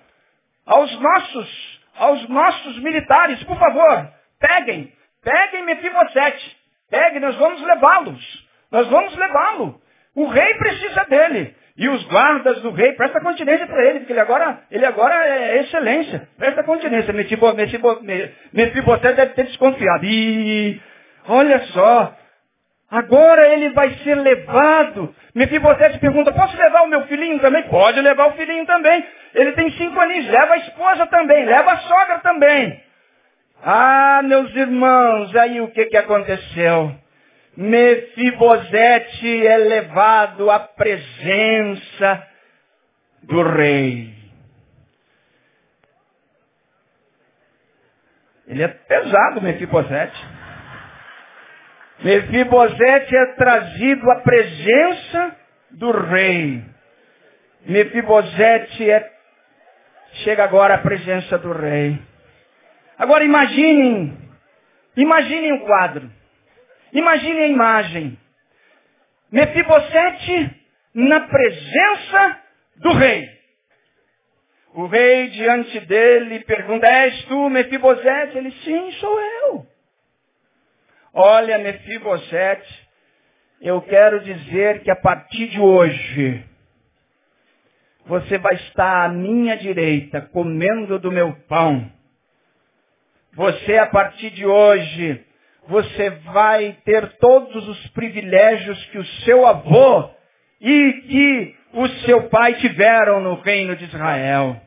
Aos 0.67 0.99
nossos, 1.01 1.81
aos 1.97 2.29
nossos 2.29 2.79
militares, 2.81 3.43
por 3.45 3.59
favor, 3.59 4.13
peguem, 4.39 4.93
peguem 5.25 5.65
Mefibosete. 5.65 6.57
Peguem, 6.91 7.21
nós 7.21 7.35
vamos 7.37 7.61
levá-los. 7.63 8.47
Nós 8.71 8.87
vamos 8.89 9.17
levá-lo. 9.17 9.81
O 10.15 10.27
rei 10.27 10.55
precisa 10.55 11.05
dele. 11.05 11.55
E 11.77 11.89
os 11.89 12.05
guardas 12.05 12.61
do 12.63 12.71
rei, 12.71 12.93
presta 12.93 13.21
continência 13.21 13.67
para 13.67 13.85
ele, 13.85 13.99
porque 14.01 14.13
ele 14.13 14.21
agora, 14.21 14.61
ele 14.71 14.87
agora 14.87 15.27
é 15.27 15.61
excelência. 15.61 16.29
Presta 16.39 16.63
continência. 16.63 17.13
Mefibosete 18.53 19.17
deve 19.17 19.35
ter 19.35 19.47
desconfiado. 19.47 20.05
E 20.05 20.81
olha 21.27 21.59
só, 21.73 22.17
agora 22.89 23.49
ele 23.49 23.71
vai 23.71 23.93
ser 24.05 24.15
levado. 24.15 25.13
Mefibosete 25.35 25.99
pergunta, 25.99 26.33
posso 26.33 26.57
levar 26.57 26.83
o 26.83 26.89
meu 26.89 27.03
filhinho 27.07 27.41
também? 27.41 27.65
Pode 27.65 28.01
levar 28.01 28.29
o 28.29 28.33
filhinho 28.35 28.65
também. 28.67 29.05
Ele 29.35 29.51
tem 29.53 29.69
cinco 29.73 29.99
aninhos, 29.99 30.31
leva 30.31 30.55
a 30.55 30.59
esposa 30.59 31.07
também, 31.07 31.45
leva 31.45 31.73
a 31.73 31.79
sogra 31.79 32.21
também. 32.21 32.84
Ah, 33.63 34.21
meus 34.25 34.55
irmãos, 34.55 35.35
aí 35.37 35.61
o 35.61 35.69
que, 35.69 35.87
que 35.87 35.97
aconteceu? 35.97 36.95
Mefibosete 37.57 39.47
é 39.47 39.57
levado 39.57 40.51
à 40.51 40.59
presença 40.59 42.27
do 43.23 43.43
rei. 43.43 44.13
Ele 48.47 48.63
é 48.63 48.69
pesado, 48.69 49.41
Mefibosete. 49.41 50.35
Mefibosete 52.03 53.17
é 53.17 53.27
trazido 53.35 54.11
à 54.11 54.17
presença 54.17 55.37
do 55.71 55.91
rei. 55.93 56.65
Mefibosete 57.67 58.91
é... 58.91 59.11
chega 60.25 60.45
agora 60.45 60.75
à 60.75 60.79
presença 60.79 61.39
do 61.39 61.53
rei. 61.53 61.99
Agora 62.99 63.25
imaginem, 63.25 64.17
imaginem 64.97 65.53
o 65.53 65.67
quadro. 65.67 66.11
Imagine 66.93 67.41
a 67.41 67.49
imagem. 67.49 68.19
Mefibosete 69.31 70.63
na 70.95 71.21
presença 71.21 72.41
do 72.77 72.93
rei. 72.93 73.29
O 74.75 74.87
rei 74.87 75.29
diante 75.31 75.81
dele 75.81 76.41
pergunta, 76.41 76.87
és 76.87 77.25
tu 77.25 77.49
Mefibosete? 77.49 78.39
Ele, 78.39 78.51
sim, 78.51 78.93
sou 78.93 79.21
eu. 79.21 79.67
Olha, 81.13 81.59
Mefibosete, 81.59 82.89
eu 83.61 83.81
quero 83.83 84.21
dizer 84.21 84.83
que 84.83 84.91
a 84.91 84.97
partir 84.97 85.49
de 85.49 85.61
hoje, 85.61 86.45
você 88.07 88.37
vai 88.39 88.55
estar 88.55 89.05
à 89.05 89.09
minha 89.09 89.57
direita, 89.57 90.21
comendo 90.21 90.99
do 90.99 91.11
meu 91.11 91.33
pão. 91.49 91.91
Você, 93.37 93.79
a 93.79 93.87
partir 93.87 94.31
de 94.31 94.47
hoje, 94.47 95.21
você 95.67 96.11
vai 96.33 96.77
ter 96.85 97.17
todos 97.19 97.69
os 97.69 97.87
privilégios 97.89 98.83
que 98.87 98.99
o 98.99 99.05
seu 99.25 99.47
avô 99.47 100.11
e 100.61 100.93
que 100.93 101.57
o 101.73 101.89
seu 102.07 102.29
pai 102.29 102.55
tiveram 102.55 103.21
no 103.21 103.35
reino 103.35 103.75
de 103.75 103.85
Israel. 103.85 104.61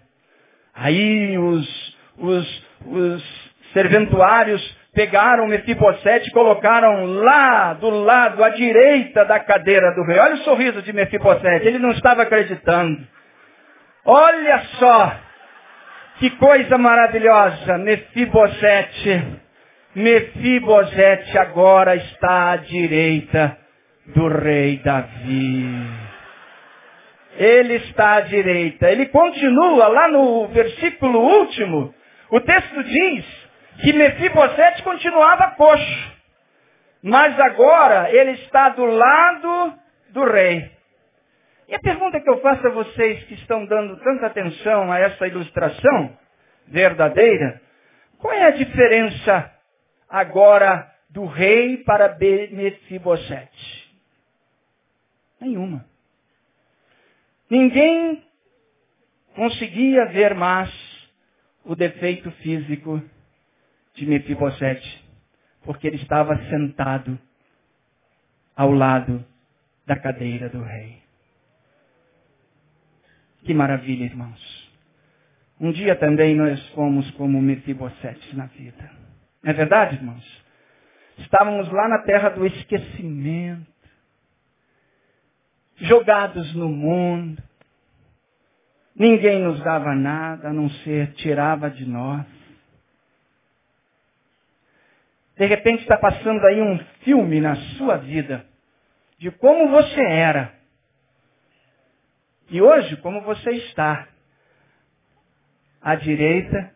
Aí 0.74 1.38
os, 1.38 1.98
os, 2.18 2.64
os 2.86 3.52
serventuários 3.74 4.78
pegaram 4.94 5.48
Mefibosete 5.48 6.28
e 6.28 6.34
colocaram 6.34 7.06
lá 7.06 7.74
do 7.74 7.90
lado 7.90 8.44
à 8.44 8.50
direita 8.50 9.24
da 9.26 9.40
cadeira 9.40 9.94
do 9.94 10.04
rei. 10.04 10.20
Olha 10.20 10.36
o 10.36 10.44
sorriso 10.44 10.82
de 10.82 10.92
Mefibosete, 10.92 11.68
ele 11.68 11.80
não 11.80 11.92
estava 11.92 12.24
acreditando. 12.24 13.08
Olha 14.04 14.60
só, 14.80 15.16
que 16.20 16.32
coisa 16.32 16.78
maravilhosa, 16.78 17.78
Mefibosete 17.78 19.48
Mefibosete 19.98 21.36
agora 21.40 21.96
está 21.96 22.52
à 22.52 22.56
direita 22.58 23.58
do 24.06 24.28
rei 24.28 24.78
Davi. 24.78 25.66
Ele 27.36 27.74
está 27.78 28.18
à 28.18 28.22
direita. 28.22 28.92
Ele 28.92 29.08
continua 29.08 29.88
lá 29.88 30.08
no 30.08 30.50
versículo 30.50 31.20
último. 31.20 31.96
O 32.30 32.40
texto 32.40 32.84
diz 32.84 33.26
que 33.82 33.92
Mefibosete 33.92 34.84
continuava 34.84 35.56
coxo. 35.58 36.12
Mas 37.02 37.40
agora 37.40 38.12
ele 38.12 38.34
está 38.34 38.70
do 38.70 38.86
lado 38.86 39.74
do 40.10 40.26
rei. 40.26 40.77
E 41.68 41.76
a 41.76 41.80
pergunta 41.80 42.22
que 42.22 42.30
eu 42.30 42.40
faço 42.40 42.66
a 42.66 42.72
vocês 42.72 43.24
que 43.26 43.34
estão 43.34 43.66
dando 43.66 43.98
tanta 43.98 44.28
atenção 44.28 44.92
a 44.92 45.00
essa 45.00 45.28
ilustração 45.28 46.18
verdadeira, 46.68 47.62
qual 48.20 48.34
é 48.34 48.46
a 48.46 48.52
diferença 48.52 49.54
agora 50.08 50.90
do 51.10 51.26
rei 51.26 51.78
para 51.84 52.18
Mefibosete? 52.18 53.94
Nenhuma. 55.42 55.86
Ninguém 57.50 58.24
conseguia 59.36 60.06
ver 60.06 60.34
mais 60.34 60.70
o 61.66 61.76
defeito 61.76 62.32
físico 62.32 63.02
de 63.94 64.06
Mefibosete, 64.06 65.06
porque 65.64 65.86
ele 65.86 65.98
estava 65.98 66.38
sentado 66.50 67.20
ao 68.56 68.72
lado 68.72 69.24
da 69.86 69.98
cadeira 69.98 70.50
do 70.50 70.62
rei. 70.64 71.07
Que 73.48 73.54
maravilha, 73.54 74.04
irmãos. 74.04 74.70
Um 75.58 75.72
dia 75.72 75.96
também 75.96 76.36
nós 76.36 76.62
fomos 76.72 77.10
como 77.12 77.42
Mefibosete 77.42 78.36
na 78.36 78.48
vida. 78.48 78.92
Não 79.42 79.52
é 79.52 79.54
verdade, 79.54 79.96
irmãos? 79.96 80.44
Estávamos 81.20 81.72
lá 81.72 81.88
na 81.88 82.00
terra 82.00 82.28
do 82.28 82.46
esquecimento, 82.46 83.66
jogados 85.78 86.54
no 86.56 86.68
mundo. 86.68 87.42
Ninguém 88.94 89.42
nos 89.42 89.64
dava 89.64 89.96
nada, 89.96 90.50
a 90.50 90.54
não 90.54 90.70
ser 90.70 91.14
tirava 91.14 91.70
de 91.70 91.86
nós. 91.86 92.26
De 95.38 95.46
repente 95.46 95.84
está 95.84 95.96
passando 95.96 96.46
aí 96.48 96.62
um 96.62 96.80
filme 97.06 97.40
na 97.40 97.56
sua 97.78 97.96
vida 97.96 98.46
de 99.18 99.32
como 99.32 99.70
você 99.70 100.02
era. 100.02 100.57
E 102.50 102.62
hoje, 102.62 102.96
como 102.98 103.22
você 103.22 103.52
está. 103.52 104.08
À 105.82 105.96
direita 105.96 106.72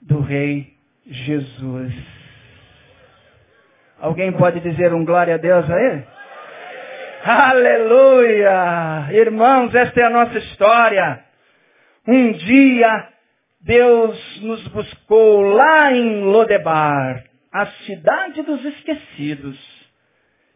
do 0.00 0.20
Rei 0.20 0.74
Jesus. 1.06 1.94
Alguém 4.00 4.32
pode 4.32 4.60
dizer 4.60 4.92
um 4.94 5.04
glória 5.04 5.34
a 5.34 5.38
Deus 5.38 5.68
aí? 5.70 6.04
Aleluia! 7.24 9.08
Irmãos, 9.12 9.74
esta 9.74 10.00
é 10.00 10.04
a 10.04 10.10
nossa 10.10 10.38
história. 10.38 11.24
Um 12.06 12.32
dia 12.32 13.08
Deus 13.60 14.40
nos 14.40 14.66
buscou 14.68 15.42
lá 15.42 15.92
em 15.92 16.22
Lodebar, 16.22 17.24
a 17.52 17.66
cidade 17.66 18.42
dos 18.42 18.64
esquecidos. 18.64 19.58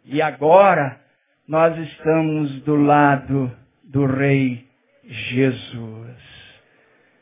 E 0.05 0.23
agora 0.23 1.01
nós 1.47 1.77
estamos 1.77 2.63
do 2.63 2.77
lado 2.77 3.55
do 3.93 4.07
Rei 4.07 4.67
Jesus. 5.05 6.17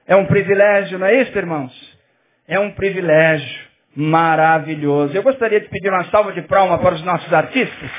É 0.07 0.14
um 0.14 0.27
privilégio, 0.27 0.99
não 0.99 1.07
é 1.07 1.16
isso, 1.16 1.37
irmãos? 1.37 1.99
É 2.47 2.59
um 2.59 2.71
privilégio 2.73 3.68
maravilhoso. 3.95 5.14
Eu 5.14 5.23
gostaria 5.23 5.61
de 5.61 5.68
pedir 5.68 5.91
uma 5.91 6.05
salva 6.11 6.33
de 6.33 6.43
palmas 6.43 6.81
para 6.81 6.95
os 6.95 7.03
nossos 7.03 7.33
artistas. 7.33 7.91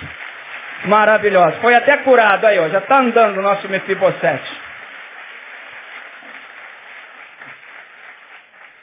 Maravilhoso. 0.85 1.59
Foi 1.59 1.75
até 1.75 1.97
curado 1.97 2.45
aí, 2.45 2.57
ó. 2.59 2.69
Já 2.69 2.79
está 2.79 2.99
andando 2.99 3.37
o 3.37 3.41
nosso 3.41 3.67
Mefibosete. 3.67 4.61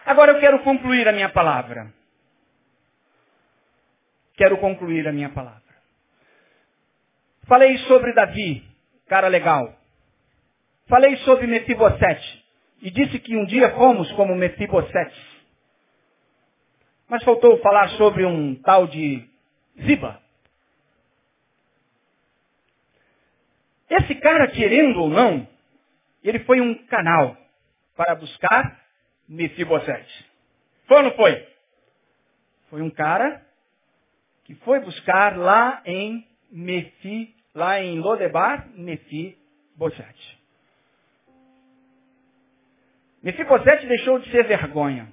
Agora 0.04 0.32
eu 0.32 0.40
quero 0.40 0.58
concluir 0.60 1.08
a 1.08 1.12
minha 1.12 1.28
palavra. 1.30 1.92
Quero 4.36 4.58
concluir 4.58 5.08
a 5.08 5.12
minha 5.12 5.30
palavra. 5.30 5.62
Falei 7.46 7.76
sobre 7.78 8.12
Davi, 8.12 8.62
cara 9.08 9.28
legal. 9.28 9.77
Falei 10.88 11.16
sobre 11.18 11.46
Mefibosete. 11.46 12.44
E 12.80 12.90
disse 12.90 13.18
que 13.18 13.36
um 13.36 13.44
dia 13.44 13.74
fomos 13.74 14.10
como 14.12 14.34
Mefibosete. 14.34 15.38
Mas 17.08 17.22
faltou 17.24 17.58
falar 17.60 17.88
sobre 17.90 18.24
um 18.24 18.54
tal 18.56 18.86
de 18.86 19.28
Ziba. 19.84 20.20
Esse 23.90 24.14
cara, 24.16 24.48
querendo 24.48 25.00
ou 25.00 25.08
não, 25.08 25.48
ele 26.22 26.40
foi 26.40 26.60
um 26.60 26.74
canal 26.86 27.36
para 27.96 28.14
buscar 28.14 28.80
Mefibosete. 29.28 30.30
Foi 30.86 30.98
ou 30.98 31.02
não 31.04 31.12
foi? 31.12 31.48
Foi 32.70 32.82
um 32.82 32.90
cara 32.90 33.44
que 34.44 34.54
foi 34.56 34.80
buscar 34.80 35.36
lá 35.36 35.82
em 35.84 36.26
Mefi, 36.50 37.34
lá 37.54 37.80
em 37.82 37.98
Lodebar, 37.98 38.68
Mefibosete. 38.74 40.37
Mefibosete 43.22 43.86
deixou 43.86 44.18
de 44.18 44.30
ser 44.30 44.44
vergonha. 44.44 45.08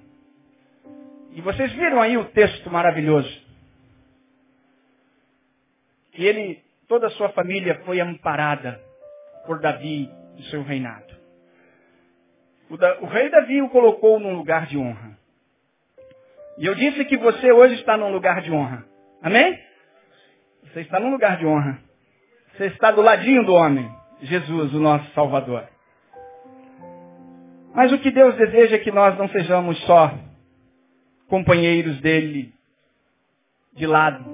E 1.32 1.40
vocês 1.40 1.72
viram 1.72 2.00
aí 2.00 2.16
o 2.16 2.24
texto 2.26 2.70
maravilhoso. 2.70 3.46
E 6.14 6.24
ele, 6.24 6.62
toda 6.88 7.08
a 7.08 7.10
sua 7.10 7.28
família 7.30 7.82
foi 7.84 8.00
amparada 8.00 8.80
por 9.44 9.60
Davi 9.60 10.10
e 10.38 10.42
seu 10.44 10.62
reinado. 10.62 11.14
O, 12.70 12.76
da, 12.76 12.98
o 13.00 13.06
rei 13.06 13.28
Davi 13.28 13.60
o 13.62 13.68
colocou 13.68 14.18
num 14.18 14.34
lugar 14.34 14.66
de 14.66 14.78
honra. 14.78 15.16
E 16.58 16.66
eu 16.66 16.74
disse 16.74 17.04
que 17.04 17.16
você 17.16 17.52
hoje 17.52 17.74
está 17.74 17.96
num 17.96 18.10
lugar 18.10 18.40
de 18.40 18.50
honra. 18.50 18.84
Amém? 19.22 19.60
Você 20.64 20.80
está 20.80 20.98
num 20.98 21.10
lugar 21.10 21.36
de 21.36 21.46
honra. 21.46 21.78
Você 22.56 22.66
está 22.66 22.90
do 22.90 23.02
ladinho 23.02 23.44
do 23.44 23.52
homem, 23.52 23.90
Jesus, 24.22 24.72
o 24.72 24.80
nosso 24.80 25.10
Salvador. 25.12 25.68
Mas 27.76 27.92
o 27.92 27.98
que 27.98 28.10
Deus 28.10 28.34
deseja 28.36 28.76
é 28.76 28.78
que 28.78 28.90
nós 28.90 29.18
não 29.18 29.28
sejamos 29.28 29.78
só 29.84 30.10
companheiros 31.28 32.00
dele 32.00 32.50
de 33.74 33.86
lado. 33.86 34.24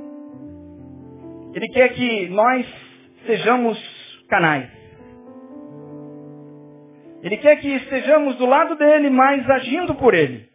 Ele 1.53 1.69
quer 1.71 1.89
que 1.89 2.29
nós 2.29 2.65
sejamos 3.27 3.77
canais. 4.29 4.71
Ele 7.21 7.37
quer 7.39 7.57
que 7.57 7.67
estejamos 7.67 8.37
do 8.37 8.47
lado 8.47 8.77
dele, 8.77 9.11
mas 9.11 9.51
agindo 9.51 9.97
por 9.97 10.15
ele. 10.15 10.49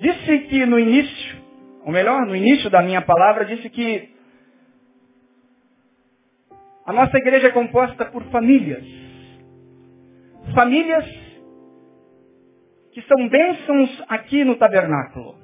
Disse 0.00 0.38
que 0.50 0.66
no 0.66 0.78
início, 0.78 1.42
ou 1.86 1.92
melhor, 1.92 2.26
no 2.26 2.36
início 2.36 2.68
da 2.68 2.82
minha 2.82 3.00
palavra, 3.00 3.46
disse 3.46 3.70
que 3.70 4.14
a 6.84 6.92
nossa 6.92 7.16
igreja 7.16 7.46
é 7.46 7.52
composta 7.52 8.04
por 8.04 8.22
famílias. 8.24 8.84
Famílias 10.54 11.19
que 13.00 13.08
são 13.08 13.28
bênçãos 13.28 14.04
aqui 14.08 14.44
no 14.44 14.56
tabernáculo. 14.56 15.34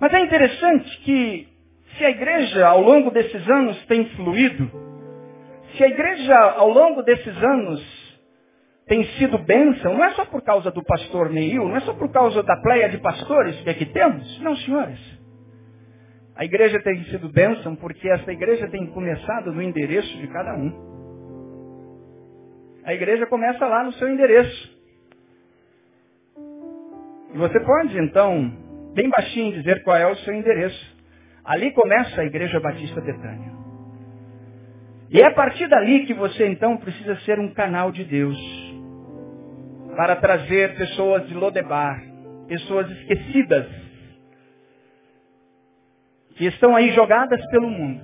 Mas 0.00 0.12
é 0.12 0.20
interessante 0.20 0.98
que 1.02 1.48
se 1.96 2.04
a 2.04 2.10
igreja 2.10 2.66
ao 2.66 2.80
longo 2.80 3.10
desses 3.10 3.48
anos 3.48 3.84
tem 3.86 4.04
fluído, 4.10 4.70
se 5.76 5.84
a 5.84 5.88
igreja 5.88 6.36
ao 6.56 6.68
longo 6.68 7.02
desses 7.02 7.36
anos 7.42 7.98
tem 8.86 9.04
sido 9.18 9.38
bênção, 9.38 9.94
não 9.94 10.04
é 10.04 10.10
só 10.12 10.24
por 10.24 10.42
causa 10.42 10.70
do 10.70 10.82
pastor 10.82 11.30
Neil, 11.30 11.68
não 11.68 11.76
é 11.76 11.80
só 11.80 11.92
por 11.94 12.10
causa 12.10 12.42
da 12.42 12.56
pleia 12.56 12.88
de 12.88 12.98
pastores 12.98 13.60
que 13.60 13.70
aqui 13.70 13.86
temos. 13.86 14.40
Não, 14.40 14.56
senhores. 14.56 14.98
A 16.36 16.44
igreja 16.44 16.80
tem 16.82 17.04
sido 17.04 17.28
bênção 17.28 17.74
porque 17.76 18.08
essa 18.08 18.32
igreja 18.32 18.68
tem 18.68 18.86
começado 18.86 19.52
no 19.52 19.60
endereço 19.60 20.16
de 20.18 20.26
cada 20.28 20.54
um. 20.54 20.88
A 22.84 22.94
igreja 22.94 23.26
começa 23.26 23.66
lá 23.66 23.84
no 23.84 23.92
seu 23.94 24.08
endereço. 24.08 24.77
Você 27.38 27.60
pode, 27.60 27.96
então, 27.96 28.52
bem 28.94 29.08
baixinho 29.08 29.52
dizer 29.52 29.84
qual 29.84 29.96
é 29.96 30.10
o 30.10 30.16
seu 30.16 30.34
endereço. 30.34 30.98
Ali 31.44 31.70
começa 31.70 32.20
a 32.20 32.24
Igreja 32.24 32.58
Batista 32.58 33.00
Betânia. 33.00 33.52
E 35.08 35.20
é 35.20 35.26
a 35.26 35.32
partir 35.32 35.68
dali 35.68 36.04
que 36.04 36.14
você, 36.14 36.48
então, 36.48 36.76
precisa 36.76 37.14
ser 37.20 37.38
um 37.38 37.54
canal 37.54 37.92
de 37.92 38.02
Deus 38.02 38.36
para 39.94 40.16
trazer 40.16 40.76
pessoas 40.76 41.28
de 41.28 41.34
Lodebar, 41.34 42.02
pessoas 42.48 42.90
esquecidas, 42.90 43.66
que 46.34 46.46
estão 46.46 46.74
aí 46.74 46.90
jogadas 46.90 47.40
pelo 47.52 47.70
mundo, 47.70 48.02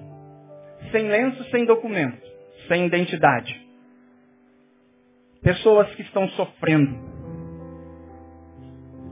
sem 0.92 1.08
lenço, 1.08 1.42
sem 1.50 1.64
documento, 1.64 2.22
sem 2.68 2.86
identidade. 2.86 3.60
Pessoas 5.42 5.92
que 5.96 6.02
estão 6.02 6.28
sofrendo. 6.30 7.13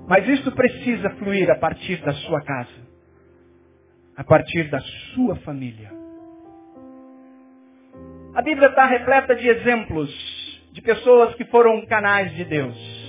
Mas 0.09 0.27
isso 0.29 0.51
precisa 0.53 1.11
fluir 1.11 1.51
a 1.51 1.57
partir 1.57 1.97
da 2.03 2.13
sua 2.13 2.41
casa, 2.43 2.89
a 4.17 4.25
partir 4.25 4.71
da 4.71 4.81
sua 5.15 5.37
família. 5.37 5.91
A 8.35 8.43
Bíblia 8.43 8.69
está 8.69 8.87
repleta 8.87 9.35
de 9.35 9.47
exemplos 9.49 10.11
de 10.73 10.81
pessoas 10.81 11.35
que 11.35 11.45
foram 11.45 11.85
canais 11.87 12.35
de 12.35 12.45
Deus. 12.45 13.03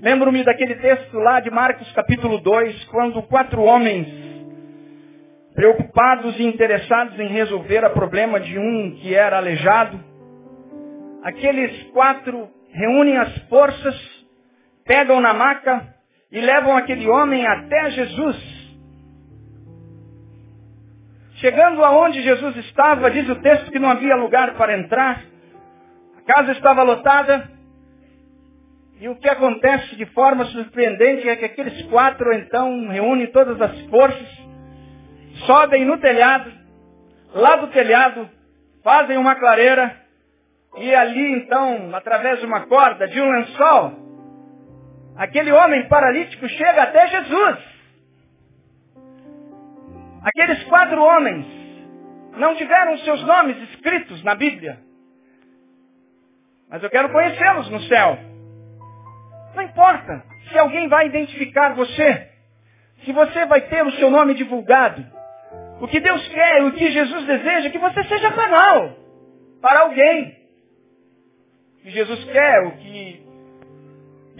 Lembro-me 0.00 0.44
daquele 0.44 0.76
texto 0.76 1.18
lá 1.18 1.40
de 1.40 1.50
Marcos 1.50 1.90
capítulo 1.92 2.38
2, 2.40 2.84
quando 2.84 3.22
quatro 3.24 3.60
homens, 3.62 4.06
preocupados 5.54 6.38
e 6.38 6.44
interessados 6.44 7.18
em 7.18 7.28
resolver 7.28 7.84
o 7.84 7.90
problema 7.90 8.40
de 8.40 8.58
um 8.58 8.92
que 8.92 9.14
era 9.14 9.36
aleijado, 9.36 10.02
aqueles 11.22 11.82
quatro 11.90 12.48
reúnem 12.72 13.18
as 13.18 13.36
forças, 13.48 13.94
pegam 14.90 15.20
na 15.20 15.32
maca 15.32 15.86
e 16.32 16.40
levam 16.40 16.76
aquele 16.76 17.08
homem 17.08 17.46
até 17.46 17.92
Jesus. 17.92 18.36
Chegando 21.36 21.84
aonde 21.84 22.20
Jesus 22.20 22.56
estava, 22.56 23.08
diz 23.08 23.28
o 23.28 23.36
texto 23.36 23.70
que 23.70 23.78
não 23.78 23.88
havia 23.88 24.16
lugar 24.16 24.54
para 24.54 24.76
entrar, 24.76 25.22
a 26.18 26.34
casa 26.34 26.50
estava 26.50 26.82
lotada. 26.82 27.48
E 29.00 29.08
o 29.08 29.14
que 29.14 29.28
acontece 29.28 29.94
de 29.94 30.06
forma 30.06 30.44
surpreendente 30.46 31.28
é 31.28 31.36
que 31.36 31.44
aqueles 31.44 31.82
quatro 31.84 32.32
então 32.32 32.88
reúnem 32.88 33.28
todas 33.28 33.62
as 33.62 33.80
forças, 33.82 34.28
sobem 35.46 35.84
no 35.84 35.98
telhado, 35.98 36.50
lá 37.32 37.54
do 37.54 37.68
telhado, 37.68 38.28
fazem 38.82 39.16
uma 39.16 39.36
clareira, 39.36 39.96
e 40.78 40.92
ali 40.96 41.32
então, 41.34 41.94
através 41.94 42.40
de 42.40 42.46
uma 42.46 42.66
corda, 42.66 43.06
de 43.06 43.20
um 43.20 43.30
lençol, 43.30 43.99
aquele 45.20 45.52
homem 45.52 45.86
paralítico 45.86 46.48
chega 46.48 46.82
até 46.82 47.06
Jesus. 47.08 47.58
Aqueles 50.22 50.64
quatro 50.64 50.98
homens 51.02 51.46
não 52.38 52.56
tiveram 52.56 52.96
seus 52.98 53.22
nomes 53.24 53.58
escritos 53.68 54.22
na 54.24 54.34
Bíblia. 54.34 54.80
Mas 56.70 56.82
eu 56.82 56.88
quero 56.88 57.12
conhecê-los 57.12 57.68
no 57.68 57.82
céu. 57.82 58.18
Não 59.54 59.62
importa 59.62 60.24
se 60.48 60.58
alguém 60.58 60.88
vai 60.88 61.08
identificar 61.08 61.74
você, 61.74 62.30
se 63.04 63.12
você 63.12 63.44
vai 63.44 63.60
ter 63.60 63.84
o 63.84 63.92
seu 63.92 64.10
nome 64.10 64.32
divulgado. 64.32 65.04
O 65.82 65.88
que 65.88 66.00
Deus 66.00 66.26
quer, 66.28 66.64
o 66.64 66.72
que 66.72 66.90
Jesus 66.90 67.26
deseja, 67.26 67.68
é 67.68 67.70
que 67.70 67.78
você 67.78 68.04
seja 68.04 68.32
canal 68.32 68.96
para 69.60 69.80
alguém. 69.80 70.34
O 71.76 71.82
que 71.82 71.90
Jesus 71.90 72.24
quer, 72.24 72.66
o 72.68 72.70
que 72.78 73.29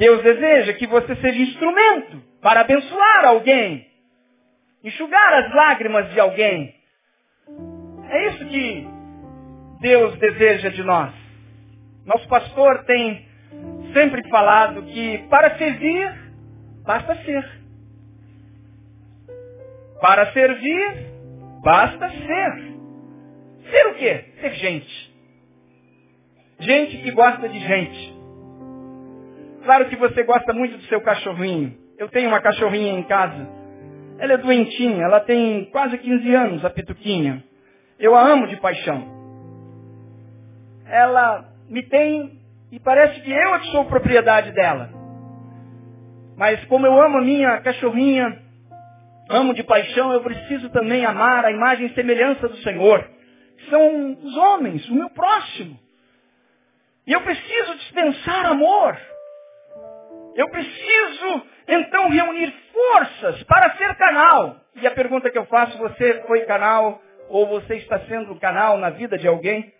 Deus 0.00 0.22
deseja, 0.22 0.72
que 0.72 0.86
você 0.86 1.14
seja 1.16 1.42
instrumento 1.42 2.22
para 2.40 2.62
abençoar 2.62 3.26
alguém, 3.26 3.86
enxugar 4.82 5.34
as 5.34 5.54
lágrimas 5.54 6.10
de 6.14 6.18
alguém. 6.18 6.74
É 8.08 8.28
isso 8.28 8.46
que 8.46 8.88
Deus 9.82 10.16
deseja 10.18 10.70
de 10.70 10.82
nós. 10.82 11.12
Nosso 12.06 12.26
pastor 12.28 12.82
tem 12.84 13.28
sempre 13.92 14.26
falado 14.30 14.84
que 14.84 15.18
para 15.28 15.58
servir, 15.58 16.32
basta 16.82 17.14
ser. 17.16 17.60
Para 20.00 20.32
servir, 20.32 21.10
basta 21.62 22.08
ser. 22.08 22.70
Ser 23.70 23.86
o 23.88 23.94
quê? 23.96 24.24
Ser 24.40 24.54
gente. 24.54 25.14
Gente 26.58 26.96
que 27.02 27.10
gosta 27.10 27.46
de 27.50 27.58
gente. 27.58 28.09
Claro 29.64 29.88
que 29.88 29.96
você 29.96 30.22
gosta 30.22 30.52
muito 30.52 30.76
do 30.76 30.82
seu 30.84 31.00
cachorrinho. 31.00 31.76
Eu 31.98 32.08
tenho 32.08 32.28
uma 32.28 32.40
cachorrinha 32.40 32.92
em 32.92 33.02
casa. 33.02 33.46
Ela 34.18 34.34
é 34.34 34.36
doentinha, 34.38 35.02
ela 35.04 35.20
tem 35.20 35.66
quase 35.66 35.98
15 35.98 36.34
anos, 36.34 36.64
a 36.64 36.70
Pituquinha. 36.70 37.44
Eu 37.98 38.14
a 38.14 38.22
amo 38.22 38.46
de 38.46 38.56
paixão. 38.56 39.20
Ela 40.86 41.44
me 41.68 41.82
tem 41.82 42.40
e 42.72 42.78
parece 42.78 43.20
que 43.20 43.30
eu 43.30 43.54
é 43.54 43.58
que 43.58 43.70
sou 43.70 43.84
propriedade 43.84 44.52
dela. 44.52 44.90
Mas 46.36 46.64
como 46.66 46.86
eu 46.86 47.00
amo 47.00 47.18
a 47.18 47.22
minha 47.22 47.60
cachorrinha, 47.60 48.40
amo 49.28 49.52
de 49.52 49.62
paixão, 49.62 50.12
eu 50.12 50.22
preciso 50.22 50.70
também 50.70 51.04
amar 51.04 51.44
a 51.44 51.52
imagem 51.52 51.86
e 51.86 51.94
semelhança 51.94 52.48
do 52.48 52.56
Senhor. 52.58 53.06
São 53.68 54.12
os 54.22 54.36
homens, 54.36 54.88
o 54.88 54.94
meu 54.94 55.10
próximo. 55.10 55.78
E 57.06 57.12
eu 57.12 57.20
preciso 57.20 57.74
dispensar 57.76 58.46
amor. 58.46 58.96
Eu 60.34 60.48
preciso, 60.48 61.42
então, 61.68 62.08
reunir 62.08 62.52
forças 62.72 63.42
para 63.44 63.76
ser 63.76 63.94
canal. 63.96 64.56
E 64.76 64.86
a 64.86 64.90
pergunta 64.90 65.30
que 65.30 65.38
eu 65.38 65.46
faço, 65.46 65.76
você 65.78 66.22
foi 66.26 66.40
canal 66.40 67.00
ou 67.28 67.46
você 67.46 67.76
está 67.76 67.98
sendo 68.00 68.34
canal 68.36 68.78
na 68.78 68.90
vida 68.90 69.16
de 69.18 69.26
alguém? 69.26 69.72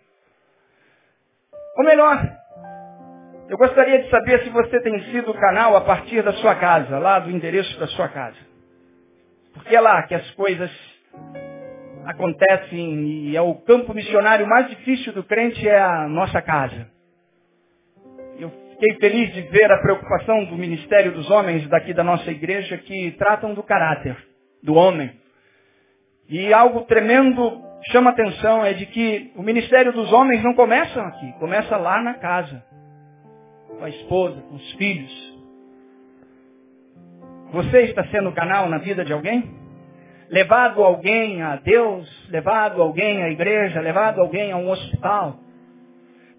Ou 1.77 1.85
melhor, 1.85 2.21
eu 3.49 3.57
gostaria 3.57 4.01
de 4.03 4.09
saber 4.09 4.43
se 4.43 4.49
você 4.49 4.79
tem 4.81 4.99
sido 5.11 5.33
canal 5.33 5.75
a 5.75 5.81
partir 5.81 6.21
da 6.21 6.33
sua 6.33 6.55
casa, 6.55 6.97
lá 6.99 7.19
do 7.19 7.29
endereço 7.29 7.79
da 7.79 7.87
sua 7.87 8.07
casa. 8.07 8.37
Porque 9.53 9.75
é 9.75 9.81
lá 9.81 10.03
que 10.03 10.15
as 10.15 10.31
coisas 10.31 10.71
acontecem 12.05 13.03
e 13.03 13.35
é 13.35 13.41
o 13.41 13.55
campo 13.55 13.93
missionário 13.93 14.47
mais 14.47 14.69
difícil 14.69 15.13
do 15.13 15.23
crente 15.23 15.67
é 15.67 15.79
a 15.79 16.07
nossa 16.07 16.41
casa. 16.41 16.87
Fiquei 18.81 18.97
feliz 18.97 19.31
de 19.35 19.41
ver 19.43 19.71
a 19.71 19.77
preocupação 19.77 20.43
do 20.45 20.57
Ministério 20.57 21.11
dos 21.11 21.29
Homens 21.29 21.67
daqui 21.69 21.93
da 21.93 22.03
nossa 22.03 22.31
igreja 22.31 22.79
que 22.79 23.11
tratam 23.11 23.53
do 23.53 23.61
caráter 23.61 24.17
do 24.63 24.73
homem. 24.73 25.11
E 26.27 26.51
algo 26.51 26.81
tremendo 26.85 27.61
chama 27.91 28.09
atenção 28.09 28.65
é 28.65 28.73
de 28.73 28.87
que 28.87 29.33
o 29.35 29.43
ministério 29.43 29.93
dos 29.93 30.11
homens 30.11 30.41
não 30.41 30.55
começa 30.55 30.99
aqui, 30.99 31.31
começa 31.33 31.77
lá 31.77 32.01
na 32.01 32.15
casa, 32.15 32.63
com 33.67 33.83
a 33.83 33.89
esposa, 33.89 34.41
com 34.41 34.55
os 34.55 34.71
filhos. 34.73 35.39
Você 37.51 37.81
está 37.81 38.03
sendo 38.07 38.31
canal 38.31 38.67
na 38.67 38.79
vida 38.79 39.05
de 39.05 39.13
alguém? 39.13 39.47
Levado 40.27 40.81
alguém 40.81 41.43
a 41.43 41.55
Deus, 41.57 42.29
levado 42.31 42.81
alguém 42.81 43.21
à 43.21 43.29
igreja, 43.29 43.79
levado 43.79 44.21
alguém 44.21 44.51
a 44.51 44.57
um 44.57 44.71
hospital. 44.71 45.37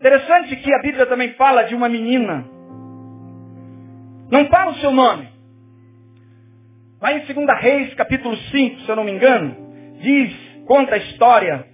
Interessante 0.03 0.57
que 0.57 0.74
a 0.74 0.80
Bíblia 0.80 1.07
também 1.07 1.32
fala 1.34 1.62
de 1.62 1.76
uma 1.76 1.88
menina. 1.88 2.44
Não 4.32 4.48
fala 4.48 4.72
o 4.72 4.78
seu 4.78 4.90
nome. 4.90 5.28
Lá 7.00 7.12
em 7.12 7.20
2 7.20 7.61
Reis, 7.61 7.94
capítulo 7.94 8.36
5, 8.36 8.80
se 8.80 8.88
eu 8.88 8.96
não 8.96 9.05
me 9.05 9.12
engano, 9.12 9.55
diz, 10.00 10.34
conta 10.66 10.96
a 10.96 10.98
história, 10.98 11.64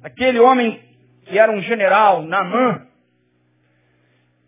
aquele 0.00 0.38
homem 0.38 0.80
que 1.26 1.36
era 1.36 1.50
um 1.50 1.60
general, 1.60 2.22
Naamã, 2.22 2.86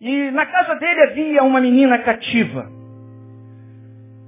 e 0.00 0.30
na 0.30 0.46
casa 0.46 0.76
dele 0.76 1.02
havia 1.10 1.42
uma 1.42 1.60
menina 1.60 1.98
cativa. 1.98 2.70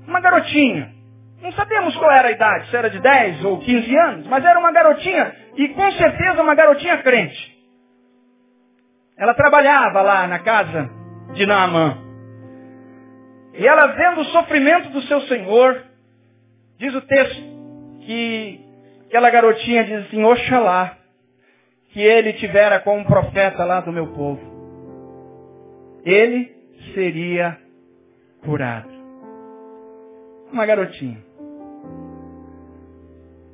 Uma 0.05 0.19
garotinha. 0.19 0.93
Não 1.41 1.53
sabemos 1.53 1.95
qual 1.95 2.11
era 2.11 2.27
a 2.27 2.33
idade, 2.33 2.71
se 2.71 2.77
era 2.77 2.91
de 2.91 2.99
10 2.99 3.45
ou 3.45 3.61
15 3.61 3.97
anos, 3.99 4.27
mas 4.27 4.45
era 4.45 4.59
uma 4.59 4.73
garotinha, 4.73 5.33
e 5.57 5.69
com 5.69 5.93
certeza 5.93 6.43
uma 6.43 6.57
garotinha 6.57 6.99
crente. 7.05 7.58
Ela 9.19 9.35
trabalhava 9.35 10.01
lá 10.01 10.27
na 10.29 10.39
casa 10.39 10.89
de 11.35 11.45
Naamã. 11.45 11.99
E 13.55 13.67
ela 13.67 13.89
vendo 13.89 14.21
o 14.21 14.27
sofrimento 14.27 14.91
do 14.91 15.03
seu 15.03 15.21
senhor, 15.23 15.85
diz 16.79 16.95
o 16.95 17.01
texto 17.01 17.43
que 18.03 18.61
aquela 19.07 19.29
garotinha 19.31 19.85
diz 19.85 20.07
assim, 20.07 20.23
oxalá, 20.23 20.97
que 21.91 22.01
ele 22.01 22.35
tivera 22.35 22.79
com 22.79 22.99
um 22.99 23.05
profeta 23.05 23.65
lá 23.65 23.81
do 23.81 23.93
meu 23.93 24.07
povo. 24.09 24.41
Ele 26.05 26.55
seria 26.95 27.59
curado. 28.45 28.89
Uma 30.53 30.65
garotinha. 30.65 31.19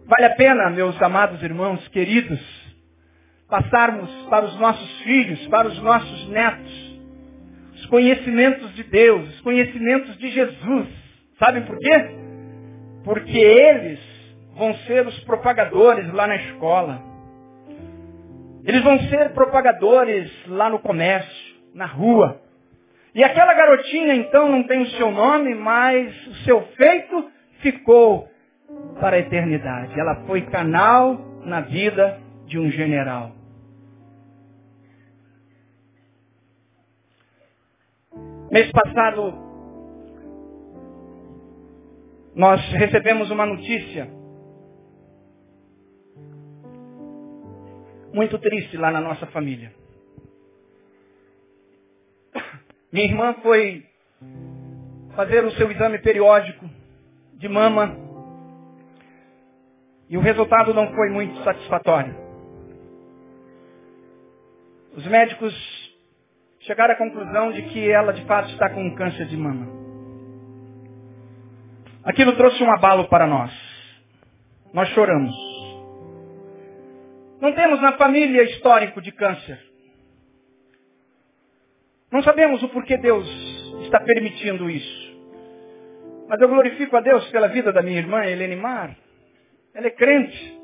Vale 0.06 0.26
a 0.26 0.34
pena, 0.36 0.68
meus 0.68 1.00
amados 1.00 1.42
irmãos, 1.42 1.88
queridos, 1.88 2.63
passarmos 3.54 4.10
para 4.28 4.46
os 4.46 4.58
nossos 4.58 5.00
filhos, 5.02 5.46
para 5.46 5.68
os 5.68 5.80
nossos 5.80 6.28
netos, 6.28 7.00
os 7.76 7.86
conhecimentos 7.86 8.74
de 8.74 8.82
Deus, 8.82 9.28
os 9.28 9.40
conhecimentos 9.42 10.18
de 10.18 10.28
Jesus. 10.30 10.88
Sabe 11.38 11.60
por 11.60 11.78
quê? 11.78 12.16
Porque 13.04 13.38
eles 13.38 14.00
vão 14.56 14.74
ser 14.78 15.06
os 15.06 15.16
propagadores 15.20 16.12
lá 16.12 16.26
na 16.26 16.34
escola. 16.34 17.00
Eles 18.64 18.82
vão 18.82 18.98
ser 19.02 19.32
propagadores 19.34 20.32
lá 20.48 20.68
no 20.68 20.80
comércio, 20.80 21.54
na 21.72 21.86
rua. 21.86 22.40
E 23.14 23.22
aquela 23.22 23.54
garotinha 23.54 24.16
então 24.16 24.50
não 24.50 24.64
tem 24.64 24.82
o 24.82 24.90
seu 24.90 25.12
nome, 25.12 25.54
mas 25.54 26.26
o 26.26 26.34
seu 26.44 26.60
feito 26.76 27.30
ficou 27.60 28.28
para 28.98 29.14
a 29.14 29.20
eternidade. 29.20 29.92
Ela 29.98 30.24
foi 30.26 30.42
canal 30.42 31.20
na 31.44 31.60
vida 31.60 32.18
de 32.46 32.58
um 32.58 32.68
general. 32.68 33.33
Mês 38.54 38.70
passado, 38.70 39.34
nós 42.36 42.60
recebemos 42.74 43.28
uma 43.32 43.44
notícia 43.44 44.08
muito 48.12 48.38
triste 48.38 48.76
lá 48.76 48.92
na 48.92 49.00
nossa 49.00 49.26
família. 49.26 49.74
Minha 52.92 53.06
irmã 53.06 53.34
foi 53.42 53.84
fazer 55.16 55.44
o 55.44 55.50
seu 55.54 55.68
exame 55.72 55.98
periódico 55.98 56.64
de 57.32 57.48
mama 57.48 57.96
e 60.08 60.16
o 60.16 60.20
resultado 60.20 60.72
não 60.72 60.94
foi 60.94 61.10
muito 61.10 61.42
satisfatório. 61.42 62.14
Os 64.96 65.04
médicos 65.08 65.83
chegaram 66.64 66.94
à 66.94 66.96
conclusão 66.96 67.52
de 67.52 67.62
que 67.62 67.90
ela 67.90 68.12
de 68.12 68.24
fato 68.24 68.50
está 68.50 68.70
com 68.70 68.94
câncer 68.94 69.26
de 69.26 69.36
mama. 69.36 69.66
Aquilo 72.02 72.36
trouxe 72.36 72.62
um 72.62 72.70
abalo 72.70 73.08
para 73.08 73.26
nós. 73.26 73.52
Nós 74.72 74.88
choramos. 74.90 75.34
Não 77.40 77.52
temos 77.54 77.80
na 77.80 77.92
família 77.92 78.42
histórico 78.42 79.00
de 79.00 79.12
câncer. 79.12 79.58
Não 82.10 82.22
sabemos 82.22 82.62
o 82.62 82.68
porquê 82.68 82.96
Deus 82.96 83.26
está 83.82 84.00
permitindo 84.00 84.68
isso. 84.70 85.04
Mas 86.28 86.40
eu 86.40 86.48
glorifico 86.48 86.96
a 86.96 87.00
Deus 87.00 87.26
pela 87.30 87.48
vida 87.48 87.72
da 87.72 87.82
minha 87.82 87.98
irmã 87.98 88.24
Helene 88.24 88.56
Mar. 88.56 88.96
Ela 89.74 89.86
é 89.86 89.90
crente. 89.90 90.58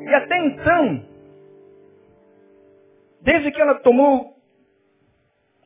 E 0.00 0.14
até 0.14 0.38
então, 0.38 1.06
desde 3.22 3.50
que 3.52 3.60
ela 3.60 3.76
tomou 3.80 4.37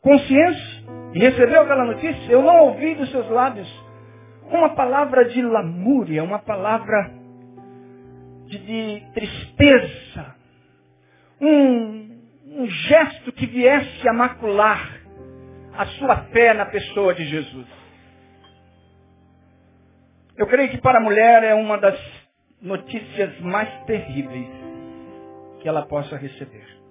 consciência 0.02 0.82
e 1.14 1.18
recebeu 1.18 1.62
aquela 1.62 1.84
notícia, 1.84 2.30
eu 2.30 2.42
não 2.42 2.66
ouvi 2.66 2.94
dos 2.94 3.10
seus 3.10 3.28
lábios 3.30 3.68
uma 4.50 4.74
palavra 4.74 5.24
de 5.26 5.40
lamúria, 5.40 6.22
uma 6.22 6.38
palavra 6.38 7.10
de, 8.46 8.58
de 8.58 9.12
tristeza, 9.14 10.34
um, 11.40 12.18
um 12.46 12.66
gesto 12.66 13.32
que 13.32 13.46
viesse 13.46 14.08
a 14.08 14.12
macular 14.12 15.00
a 15.74 15.86
sua 15.86 16.16
fé 16.24 16.52
na 16.52 16.66
pessoa 16.66 17.14
de 17.14 17.24
Jesus. 17.24 17.66
Eu 20.36 20.46
creio 20.46 20.70
que 20.70 20.78
para 20.78 20.98
a 20.98 21.02
mulher 21.02 21.44
é 21.44 21.54
uma 21.54 21.78
das 21.78 21.98
notícias 22.60 23.38
mais 23.40 23.68
terríveis 23.84 24.48
que 25.60 25.68
ela 25.68 25.86
possa 25.86 26.16
receber. 26.16 26.81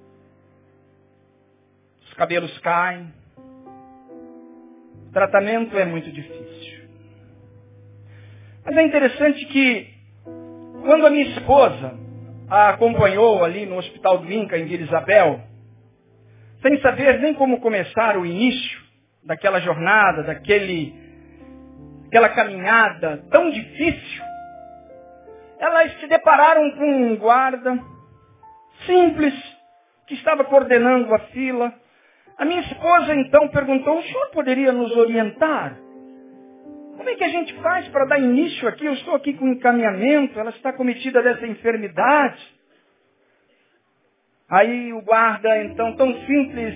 Os 2.22 2.24
cabelos 2.24 2.56
caem. 2.60 3.12
O 5.08 5.12
tratamento 5.12 5.76
é 5.76 5.86
muito 5.86 6.12
difícil. 6.12 6.88
Mas 8.64 8.78
é 8.78 8.84
interessante 8.84 9.44
que 9.48 9.92
quando 10.84 11.08
a 11.08 11.10
minha 11.10 11.26
esposa 11.36 11.98
a 12.48 12.70
acompanhou 12.70 13.44
ali 13.44 13.66
no 13.66 13.78
Hospital 13.78 14.20
do 14.20 14.32
Inca, 14.32 14.56
em 14.56 14.66
Vila 14.66 14.84
Isabel, 14.84 15.42
sem 16.62 16.80
saber 16.82 17.20
nem 17.22 17.34
como 17.34 17.60
começar 17.60 18.16
o 18.16 18.24
início 18.24 18.80
daquela 19.24 19.60
jornada, 19.60 20.22
daquele 20.22 20.94
aquela 22.06 22.30
caminhada 22.30 23.26
tão 23.32 23.50
difícil, 23.50 24.24
elas 25.58 26.00
se 26.00 26.06
depararam 26.06 26.70
com 26.70 26.86
um 26.86 27.16
guarda 27.16 27.84
simples 28.86 29.34
que 30.06 30.14
estava 30.14 30.44
coordenando 30.44 31.12
a 31.16 31.20
fila. 31.32 31.82
A 32.42 32.46
minha 32.46 32.62
esposa 32.62 33.14
então 33.14 33.50
perguntou, 33.50 34.00
o 34.00 34.02
senhor 34.02 34.32
poderia 34.32 34.72
nos 34.72 34.98
orientar? 34.98 35.78
Como 36.98 37.08
é 37.08 37.14
que 37.14 37.24
a 37.24 37.30
gente 37.30 37.54
faz 37.62 37.88
para 37.90 38.06
dar 38.06 38.20
início 38.20 38.68
aqui? 38.68 38.84
Eu 38.84 38.94
estou 38.94 39.14
aqui 39.14 39.36
com 39.36 39.48
encaminhamento, 39.48 40.40
ela 40.40 40.50
está 40.50 40.74
cometida 40.74 41.22
dessa 41.22 41.46
enfermidade. 41.46 42.42
Aí 44.50 44.92
o 44.92 45.04
guarda, 45.04 45.56
então, 45.66 45.96
tão 45.96 46.12
simples, 46.26 46.74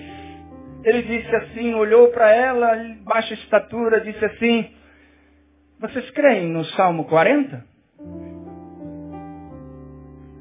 ele 0.84 1.02
disse 1.02 1.34
assim, 1.34 1.74
olhou 1.74 2.12
para 2.12 2.30
ela, 2.30 2.70
baixa 3.00 3.34
estatura, 3.34 4.00
disse 4.00 4.24
assim, 4.24 4.72
Vocês 5.80 6.08
creem 6.12 6.46
no 6.48 6.64
Salmo 6.76 7.06
40? 7.06 7.64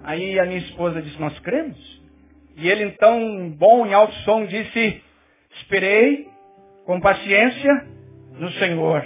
Aí 0.03 0.39
a 0.39 0.45
minha 0.45 0.59
esposa 0.59 1.01
disse, 1.01 1.19
nós 1.19 1.39
cremos. 1.39 2.03
E 2.57 2.69
ele 2.69 2.83
então, 2.83 3.49
bom 3.57 3.87
em 3.87 3.93
alto 3.95 4.13
som, 4.17 4.45
disse, 4.45 5.03
esperei 5.55 6.29
com 6.85 6.99
paciência 6.99 7.87
no 8.33 8.51
Senhor. 8.53 9.03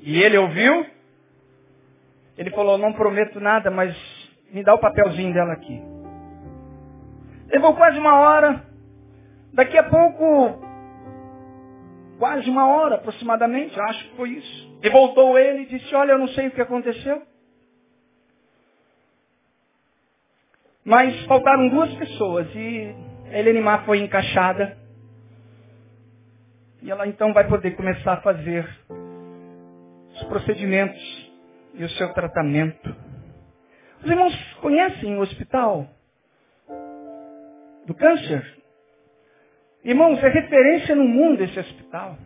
E 0.00 0.22
ele 0.22 0.38
ouviu. 0.38 0.86
Ele 2.38 2.50
falou, 2.50 2.78
não 2.78 2.92
prometo 2.92 3.38
nada, 3.40 3.70
mas 3.70 3.94
me 4.50 4.62
dá 4.62 4.74
o 4.74 4.78
papelzinho 4.78 5.34
dela 5.34 5.52
aqui. 5.52 5.82
Levou 7.48 7.74
quase 7.74 7.98
uma 7.98 8.18
hora. 8.20 8.64
Daqui 9.52 9.76
a 9.76 9.82
pouco, 9.82 10.64
quase 12.18 12.48
uma 12.48 12.68
hora 12.68 12.94
aproximadamente, 12.94 13.78
acho 13.78 14.08
que 14.08 14.16
foi 14.16 14.30
isso. 14.30 14.78
E 14.82 14.88
voltou 14.88 15.38
ele 15.38 15.62
e 15.62 15.66
disse, 15.66 15.94
olha, 15.94 16.12
eu 16.12 16.18
não 16.18 16.28
sei 16.28 16.46
o 16.46 16.50
que 16.52 16.60
aconteceu. 16.60 17.22
Mas 20.84 21.24
faltaram 21.26 21.68
duas 21.68 21.92
pessoas 21.94 22.48
e 22.54 22.94
a 23.32 23.38
Elenimar 23.38 23.84
foi 23.84 24.00
encaixada. 24.00 24.79
E 26.82 26.90
ela 26.90 27.06
então 27.06 27.32
vai 27.32 27.46
poder 27.46 27.72
começar 27.72 28.14
a 28.14 28.20
fazer 28.22 28.68
os 30.14 30.22
procedimentos 30.24 31.30
e 31.74 31.84
o 31.84 31.88
seu 31.90 32.12
tratamento. 32.14 32.94
Os 34.02 34.10
irmãos 34.10 34.34
conhecem 34.60 35.16
o 35.16 35.20
hospital 35.20 35.86
do 37.86 37.94
câncer? 37.94 38.60
Irmãos, 39.84 40.22
é 40.22 40.28
referência 40.28 40.94
no 40.94 41.04
mundo 41.04 41.42
esse 41.42 41.58
hospital. 41.58 42.16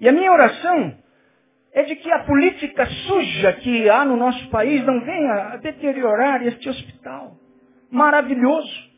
E 0.00 0.08
a 0.08 0.12
minha 0.12 0.32
oração 0.32 0.96
é 1.72 1.82
de 1.82 1.96
que 1.96 2.10
a 2.10 2.24
política 2.24 2.86
suja 2.86 3.52
que 3.54 3.88
há 3.88 4.04
no 4.04 4.16
nosso 4.16 4.48
país 4.50 4.84
não 4.84 5.00
venha 5.04 5.32
a 5.52 5.56
deteriorar 5.56 6.46
este 6.46 6.68
hospital. 6.68 7.36
Maravilhoso. 7.90 8.93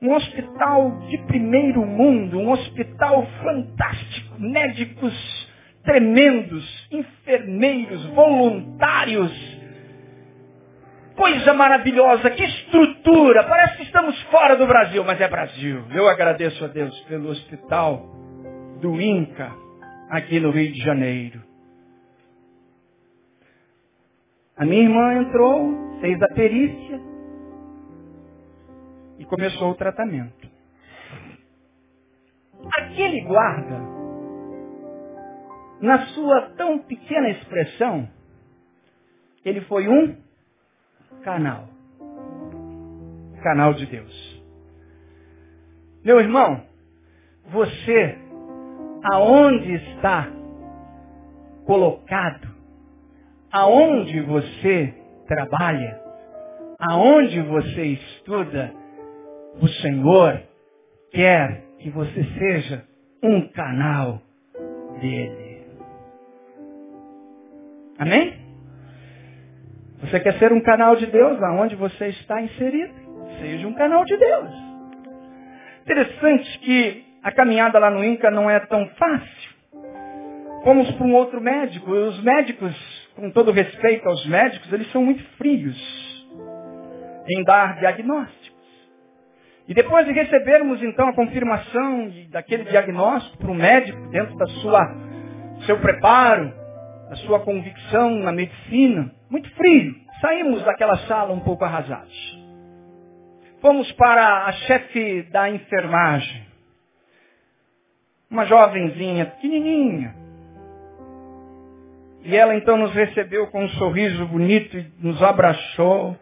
Um 0.00 0.14
hospital 0.14 0.98
de 1.08 1.18
primeiro 1.26 1.84
mundo, 1.84 2.38
um 2.38 2.50
hospital 2.50 3.26
fantástico, 3.42 4.40
médicos 4.40 5.48
tremendos, 5.88 6.88
enfermeiros, 6.92 8.04
voluntários, 8.06 9.32
coisa 11.16 11.54
maravilhosa, 11.54 12.30
que 12.30 12.44
estrutura. 12.44 13.44
Parece 13.44 13.78
que 13.78 13.82
estamos 13.84 14.20
fora 14.24 14.54
do 14.56 14.66
Brasil, 14.66 15.02
mas 15.02 15.20
é 15.20 15.26
Brasil. 15.26 15.82
Eu 15.90 16.06
agradeço 16.06 16.62
a 16.64 16.68
Deus 16.68 16.98
pelo 17.02 17.30
hospital 17.30 18.06
do 18.80 19.00
INCA, 19.00 19.50
aqui 20.10 20.38
no 20.38 20.50
Rio 20.50 20.72
de 20.72 20.80
Janeiro. 20.80 21.42
A 24.58 24.64
minha 24.64 24.82
irmã 24.82 25.22
entrou, 25.22 25.98
fez 26.00 26.20
a 26.22 26.28
perícia 26.34 27.00
começou 29.28 29.70
o 29.70 29.74
tratamento. 29.74 30.48
Aquele 32.76 33.20
guarda, 33.22 33.80
na 35.80 36.06
sua 36.08 36.50
tão 36.56 36.78
pequena 36.80 37.30
expressão, 37.30 38.08
ele 39.44 39.60
foi 39.62 39.88
um 39.88 40.16
canal. 41.22 41.68
Canal 43.42 43.74
de 43.74 43.86
Deus. 43.86 44.42
Meu 46.04 46.20
irmão, 46.20 46.64
você, 47.46 48.18
aonde 49.12 49.74
está 49.74 50.28
colocado, 51.64 52.48
aonde 53.52 54.20
você 54.22 54.94
trabalha, 55.26 56.00
aonde 56.78 57.40
você 57.42 57.84
estuda, 57.84 58.74
o 59.60 59.68
Senhor 59.68 60.42
quer 61.12 61.64
que 61.78 61.90
você 61.90 62.24
seja 62.38 62.84
um 63.22 63.48
canal 63.48 64.20
dele. 65.00 65.66
Amém? 67.98 68.38
Você 70.00 70.20
quer 70.20 70.38
ser 70.38 70.52
um 70.52 70.60
canal 70.60 70.94
de 70.96 71.06
Deus 71.06 71.42
aonde 71.42 71.74
você 71.74 72.08
está 72.08 72.40
inserido? 72.40 72.94
Seja 73.40 73.66
um 73.66 73.74
canal 73.74 74.04
de 74.04 74.16
Deus. 74.16 74.50
Interessante 75.82 76.58
que 76.60 77.04
a 77.22 77.32
caminhada 77.32 77.78
lá 77.78 77.90
no 77.90 78.04
Inca 78.04 78.30
não 78.30 78.48
é 78.48 78.60
tão 78.60 78.86
fácil. 78.90 79.58
Fomos 80.62 80.90
para 80.92 81.06
um 81.06 81.14
outro 81.14 81.40
médico. 81.40 81.90
Os 81.90 82.22
médicos, 82.22 83.10
com 83.16 83.30
todo 83.30 83.50
respeito 83.50 84.08
aos 84.08 84.24
médicos, 84.26 84.72
eles 84.72 84.90
são 84.92 85.04
muito 85.04 85.24
frios 85.36 85.76
em 87.28 87.42
dar 87.44 87.78
diagnósticos. 87.78 88.37
E 89.68 89.74
depois 89.74 90.06
de 90.06 90.12
recebermos 90.12 90.82
então 90.82 91.08
a 91.08 91.12
confirmação 91.14 92.10
daquele 92.30 92.64
diagnóstico 92.64 93.36
para 93.36 93.50
o 93.50 93.54
médico 93.54 94.00
dentro 94.08 94.34
da 94.36 94.46
sua 94.46 95.08
seu 95.66 95.78
preparo, 95.78 96.52
da 97.10 97.16
sua 97.16 97.40
convicção 97.40 98.10
na 98.20 98.32
medicina, 98.32 99.12
muito 99.28 99.50
frio. 99.54 99.94
Saímos 100.22 100.64
daquela 100.64 100.96
sala 101.06 101.34
um 101.34 101.40
pouco 101.40 101.64
arrasados. 101.64 102.38
Fomos 103.60 103.90
para 103.92 104.46
a 104.46 104.52
chefe 104.52 105.22
da 105.24 105.50
enfermagem. 105.50 106.46
Uma 108.30 108.46
jovenzinha, 108.46 109.26
pequenininha. 109.26 110.14
E 112.22 112.36
ela 112.36 112.54
então 112.54 112.76
nos 112.76 112.92
recebeu 112.94 113.46
com 113.48 113.64
um 113.64 113.68
sorriso 113.70 114.26
bonito 114.26 114.76
e 114.76 114.92
nos 115.00 115.22
abraçou. 115.22 116.16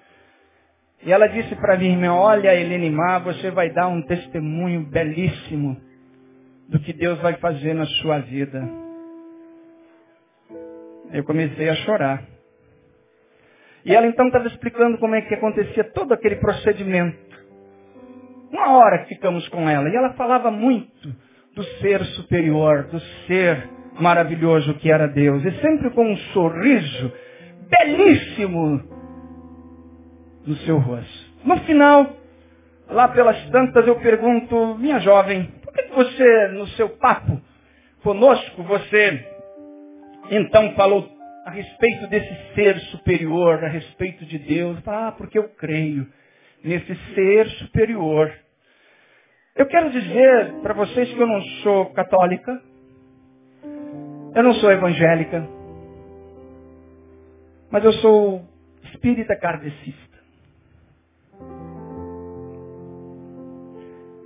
E 1.05 1.13
ela 1.13 1.29
disse 1.29 1.55
para 1.57 1.77
mim, 1.77 2.05
olha 2.07 2.51
Mar, 2.91 3.23
você 3.23 3.51
vai 3.51 3.71
dar 3.71 3.89
um 3.89 4.03
testemunho 4.03 4.83
belíssimo 4.83 5.81
do 6.69 6.81
que 6.81 6.93
Deus 6.93 7.19
vai 7.21 7.35
fazer 7.35 7.75
na 7.75 7.87
sua 7.87 8.19
vida. 8.19 8.69
Eu 11.13 11.23
comecei 11.25 11.69
a 11.69 11.75
chorar. 11.77 12.25
E 13.85 13.95
ela 13.95 14.07
então 14.07 14.27
estava 14.27 14.49
explicando 14.49 14.99
como 14.99 15.15
é 15.15 15.23
que 15.23 15.35
acontecia 15.35 15.85
todo 15.85 16.13
aquele 16.13 16.37
procedimento. 16.37 17.17
Uma 18.51 18.79
hora 18.79 18.99
que 19.05 19.15
ficamos 19.15 19.49
com 19.49 19.69
ela. 19.69 19.89
E 19.89 19.95
ela 19.95 20.15
falava 20.15 20.51
muito 20.51 21.15
do 21.55 21.63
ser 21.81 22.05
superior, 22.05 22.85
do 22.85 22.99
ser 23.27 23.71
maravilhoso 24.01 24.75
que 24.75 24.91
era 24.91 25.07
Deus. 25.07 25.45
E 25.45 25.53
sempre 25.61 25.91
com 25.91 26.05
um 26.05 26.17
sorriso 26.33 27.13
belíssimo 27.69 28.96
no 30.47 30.57
seu 30.59 30.79
rosto. 30.79 31.27
No 31.45 31.59
final, 31.61 32.17
lá 32.89 33.09
pelas 33.09 33.43
tantas, 33.51 33.87
eu 33.87 33.97
pergunto, 33.97 34.77
minha 34.79 35.01
jovem, 35.01 35.51
por 35.63 35.73
que 35.73 35.83
você, 35.89 36.49
no 36.49 36.67
seu 36.69 36.91
papo 36.91 37.41
conosco, 38.03 38.63
você 38.63 39.37
então 40.31 40.73
falou 40.75 41.09
a 41.45 41.51
respeito 41.51 42.09
desse 42.09 42.55
ser 42.55 42.79
superior, 42.91 43.63
a 43.65 43.69
respeito 43.69 44.25
de 44.25 44.39
Deus. 44.39 44.79
Ah, 44.87 45.13
porque 45.17 45.39
eu 45.39 45.49
creio 45.51 46.07
nesse 46.63 46.95
ser 47.15 47.49
superior. 47.51 48.33
Eu 49.55 49.67
quero 49.67 49.91
dizer 49.91 50.55
para 50.63 50.75
vocês 50.75 51.09
que 51.13 51.21
eu 51.21 51.27
não 51.27 51.41
sou 51.63 51.87
católica, 51.93 52.61
eu 54.35 54.43
não 54.43 54.53
sou 54.55 54.71
evangélica, 54.71 55.49
mas 57.71 57.85
eu 57.85 57.93
sou 57.95 58.45
espírita 58.85 59.37
kardecista. 59.37 60.16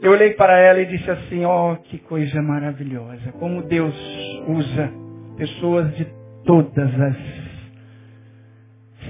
Eu 0.03 0.12
olhei 0.12 0.32
para 0.32 0.59
ela 0.59 0.80
e 0.80 0.86
disse 0.86 1.11
assim, 1.11 1.44
ó, 1.44 1.72
oh, 1.72 1.76
que 1.76 1.98
coisa 1.98 2.40
maravilhosa, 2.40 3.32
como 3.32 3.62
Deus 3.62 3.94
usa 4.48 4.90
pessoas 5.36 5.94
de 5.94 6.07
todas 6.46 7.01
as 7.01 7.16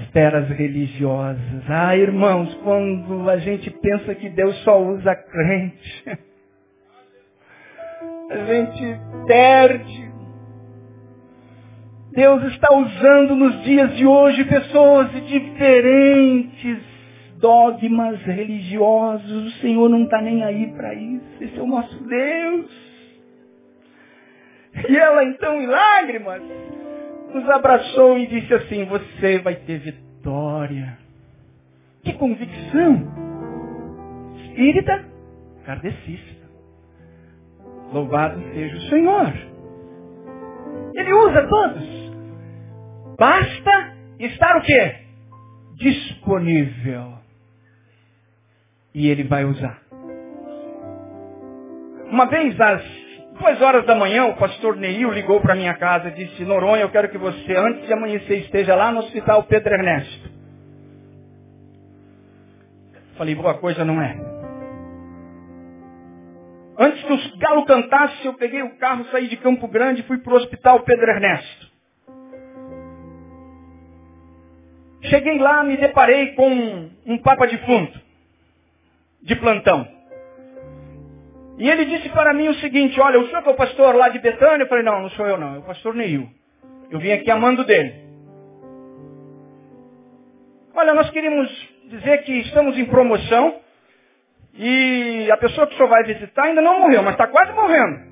esferas 0.03 0.49
religiosas. 0.49 1.63
Ah, 1.69 1.95
irmãos, 1.95 2.53
quando 2.63 3.29
a 3.29 3.37
gente 3.37 3.69
pensa 3.69 4.13
que 4.15 4.29
Deus 4.29 4.55
só 4.63 4.81
usa 4.81 5.15
crente, 5.15 6.03
a 8.29 8.37
gente 8.45 8.99
perde. 9.27 10.11
Deus 12.13 12.43
está 12.51 12.67
usando 12.75 13.35
nos 13.35 13.63
dias 13.63 13.95
de 13.95 14.05
hoje 14.05 14.43
pessoas 14.43 15.09
de 15.13 15.21
diferentes 15.21 16.90
dogmas 17.41 18.21
religiosos. 18.21 19.47
O 19.47 19.59
Senhor 19.59 19.89
não 19.89 20.03
está 20.03 20.21
nem 20.21 20.43
aí 20.43 20.71
para 20.73 20.93
isso. 20.93 21.25
Esse 21.41 21.59
é 21.59 21.61
o 21.61 21.67
nosso 21.67 22.01
Deus. 22.03 22.91
E 24.87 24.95
ela 24.97 25.25
então, 25.25 25.61
em 25.61 25.65
lágrimas, 25.65 26.41
nos 27.33 27.49
abraçou 27.49 28.17
e 28.17 28.27
disse 28.27 28.53
assim, 28.53 28.85
você 28.85 29.39
vai 29.39 29.55
ter 29.55 29.79
vitória. 29.79 30.97
Que 32.03 32.13
convicção! 32.13 33.11
Espírita, 34.45 35.05
kardecista. 35.65 36.41
Louvado 37.91 38.41
seja 38.53 38.77
o 38.77 38.81
Senhor. 38.89 39.33
Ele 40.93 41.13
usa 41.13 41.47
todos. 41.47 42.01
Basta 43.17 43.97
estar 44.19 44.57
o 44.57 44.61
quê? 44.61 44.95
Disponível. 45.75 47.20
E 48.93 49.07
ele 49.07 49.23
vai 49.23 49.45
usar. 49.45 49.81
Uma 52.07 52.25
vez 52.25 52.59
às 52.59 52.83
duas 53.39 53.61
horas 53.61 53.85
da 53.85 53.95
manhã, 53.95 54.25
o 54.25 54.35
pastor 54.35 54.75
Neil 54.75 55.11
ligou 55.11 55.39
para 55.39 55.55
minha 55.55 55.73
casa 55.75 56.09
e 56.09 56.11
disse, 56.11 56.43
Noronha, 56.43 56.83
eu 56.83 56.89
quero 56.89 57.09
que 57.09 57.17
você, 57.17 57.55
antes 57.55 57.87
de 57.87 57.93
amanhecer, 57.93 58.39
esteja 58.39 58.75
lá 58.75 58.91
no 58.91 58.99
hospital 58.99 59.43
Pedro 59.43 59.73
Ernesto. 59.73 60.29
Falei, 63.17 63.35
boa 63.35 63.53
coisa 63.53 63.85
não 63.85 64.01
é. 64.01 64.17
Antes 66.77 67.03
que 67.03 67.13
os 67.13 67.35
galos 67.37 67.65
cantassem, 67.65 68.25
eu 68.25 68.33
peguei 68.33 68.63
o 68.63 68.75
carro, 68.77 69.05
saí 69.11 69.27
de 69.27 69.37
Campo 69.37 69.67
Grande 69.67 70.01
e 70.01 70.05
fui 70.05 70.17
para 70.17 70.33
o 70.33 70.37
hospital 70.37 70.79
Pedro 70.81 71.11
Ernesto. 71.11 71.71
Cheguei 75.03 75.37
lá, 75.37 75.63
me 75.63 75.77
deparei 75.77 76.33
com 76.33 76.89
um 77.05 77.17
papa 77.19 77.45
defunto, 77.45 78.00
de 79.21 79.35
plantão. 79.35 79.87
E 81.57 81.69
ele 81.69 81.85
disse 81.85 82.09
para 82.09 82.33
mim 82.33 82.47
o 82.47 82.55
seguinte, 82.55 82.99
olha, 82.99 83.19
o 83.19 83.27
senhor 83.27 83.43
que 83.43 83.49
é 83.49 83.51
o 83.51 83.55
pastor 83.55 83.95
lá 83.95 84.09
de 84.09 84.19
Betânia? 84.19 84.63
Eu 84.63 84.67
falei, 84.67 84.83
não, 84.83 85.01
não 85.01 85.09
sou 85.11 85.27
eu 85.27 85.37
não, 85.37 85.55
é 85.55 85.59
o 85.59 85.63
pastor 85.63 85.93
Neil. 85.93 86.27
Eu 86.89 86.99
vim 86.99 87.11
aqui 87.11 87.29
amando 87.29 87.63
dele. 87.63 87.93
Olha, 90.73 90.93
nós 90.93 91.09
queríamos 91.09 91.49
dizer 91.85 92.23
que 92.23 92.31
estamos 92.39 92.77
em 92.77 92.85
promoção 92.85 93.59
e 94.53 95.29
a 95.31 95.37
pessoa 95.37 95.67
que 95.67 95.73
o 95.73 95.77
senhor 95.77 95.89
vai 95.89 96.03
visitar 96.03 96.43
ainda 96.43 96.61
não 96.61 96.79
morreu, 96.79 97.03
mas 97.03 97.13
está 97.13 97.27
quase 97.27 97.51
morrendo. 97.53 98.11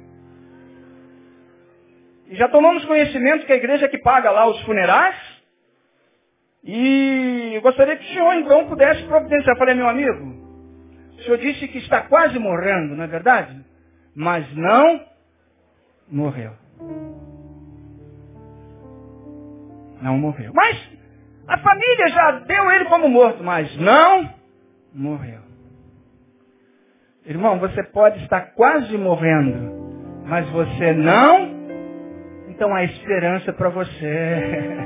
E 2.28 2.36
já 2.36 2.48
tomamos 2.50 2.86
conhecimento 2.86 3.46
que 3.46 3.54
a 3.54 3.56
igreja 3.56 3.86
é 3.86 3.90
que 3.90 3.98
paga 3.98 4.30
lá 4.30 4.46
os 4.48 4.62
funerais. 4.62 5.16
E 6.64 7.54
eu 7.56 7.62
gostaria 7.62 7.96
que 7.96 8.06
o 8.06 8.14
senhor 8.14 8.34
então 8.36 8.68
pudesse 8.68 9.04
providenciar. 9.04 9.56
Eu 9.56 9.58
falei, 9.60 9.74
meu 9.74 9.90
amigo, 9.90 10.29
o 11.20 11.24
senhor 11.24 11.38
disse 11.38 11.68
que 11.68 11.80
está 11.80 12.02
quase 12.04 12.40
morrendo, 12.40 12.96
não 12.96 13.04
é 13.04 13.08
verdade? 13.08 13.60
Mas 14.16 14.50
não 14.56 15.06
morreu. 16.10 16.54
Não 20.02 20.18
morreu. 20.18 20.54
Mas 20.54 20.78
a 21.48 21.58
família 21.58 22.08
já 22.10 22.32
deu 22.40 22.72
ele 22.72 22.86
como 22.86 23.10
morto, 23.10 23.44
mas 23.44 23.76
não 23.78 24.34
morreu. 24.94 25.42
Irmão, 27.26 27.60
você 27.60 27.84
pode 27.84 28.24
estar 28.24 28.54
quase 28.54 28.98
morrendo, 28.98 30.24
mas 30.26 30.50
você 30.50 30.94
não, 30.94 31.60
então 32.48 32.74
há 32.74 32.86
esperança 32.86 33.52
para 33.54 33.70
você. 33.70 34.78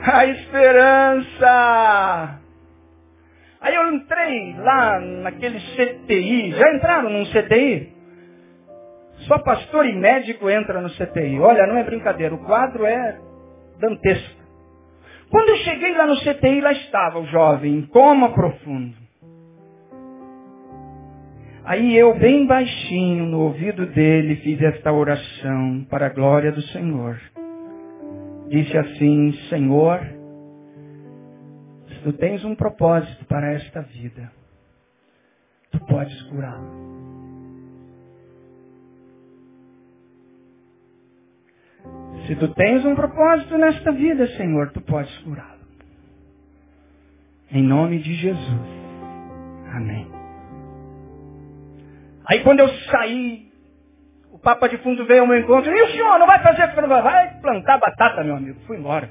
a 0.06 0.24
esperança! 0.26 1.48
Aí 3.60 3.74
eu 3.74 3.92
entrei 3.92 4.54
lá 4.58 5.00
naquele 5.00 5.58
CTI. 5.58 6.52
Já 6.52 6.74
entraram 6.74 7.10
num 7.10 7.24
CTI? 7.26 7.92
Só 9.26 9.38
pastor 9.40 9.86
e 9.86 9.94
médico 9.94 10.48
entra 10.48 10.80
no 10.80 10.90
CTI. 10.90 11.40
Olha, 11.40 11.66
não 11.66 11.76
é 11.76 11.82
brincadeira. 11.82 12.34
O 12.34 12.44
quadro 12.44 12.86
é 12.86 13.18
dantesco. 13.80 14.38
Quando 15.30 15.50
eu 15.50 15.56
cheguei 15.58 15.94
lá 15.94 16.06
no 16.06 16.16
CTI, 16.16 16.60
lá 16.60 16.72
estava 16.72 17.18
o 17.18 17.26
jovem, 17.26 17.74
em 17.74 17.82
coma 17.82 18.32
profundo. 18.32 18.96
Aí 21.64 21.94
eu, 21.94 22.18
bem 22.18 22.46
baixinho, 22.46 23.26
no 23.26 23.40
ouvido 23.40 23.84
dele, 23.86 24.36
fiz 24.36 24.62
esta 24.62 24.90
oração 24.90 25.86
para 25.90 26.06
a 26.06 26.08
glória 26.08 26.50
do 26.50 26.62
Senhor. 26.62 27.20
Disse 28.48 28.78
assim, 28.78 29.32
Senhor, 29.50 30.00
se 30.00 30.17
tu 32.02 32.12
tens 32.12 32.44
um 32.44 32.54
propósito 32.54 33.24
para 33.26 33.52
esta 33.52 33.82
vida, 33.82 34.30
tu 35.70 35.80
podes 35.86 36.20
curá-lo. 36.22 36.88
Se 42.26 42.36
tu 42.36 42.48
tens 42.54 42.84
um 42.84 42.94
propósito 42.94 43.56
nesta 43.56 43.92
vida, 43.92 44.26
Senhor, 44.36 44.70
tu 44.72 44.80
podes 44.82 45.16
curá-lo. 45.18 45.58
Em 47.50 47.62
nome 47.62 47.98
de 48.00 48.14
Jesus. 48.14 48.68
Amém. 49.72 50.06
Aí 52.26 52.42
quando 52.42 52.60
eu 52.60 52.68
saí, 52.68 53.50
o 54.30 54.38
Papa 54.38 54.68
de 54.68 54.76
Fundo 54.78 55.06
veio 55.06 55.22
ao 55.22 55.26
meu 55.26 55.38
encontro. 55.38 55.70
E 55.70 55.82
o 55.82 55.88
senhor 55.88 56.18
não 56.18 56.26
vai 56.26 56.42
fazer? 56.42 56.66
Vai 56.74 57.40
plantar 57.40 57.78
batata, 57.78 58.22
meu 58.22 58.36
amigo. 58.36 58.60
Fui 58.66 58.76
embora. 58.76 59.10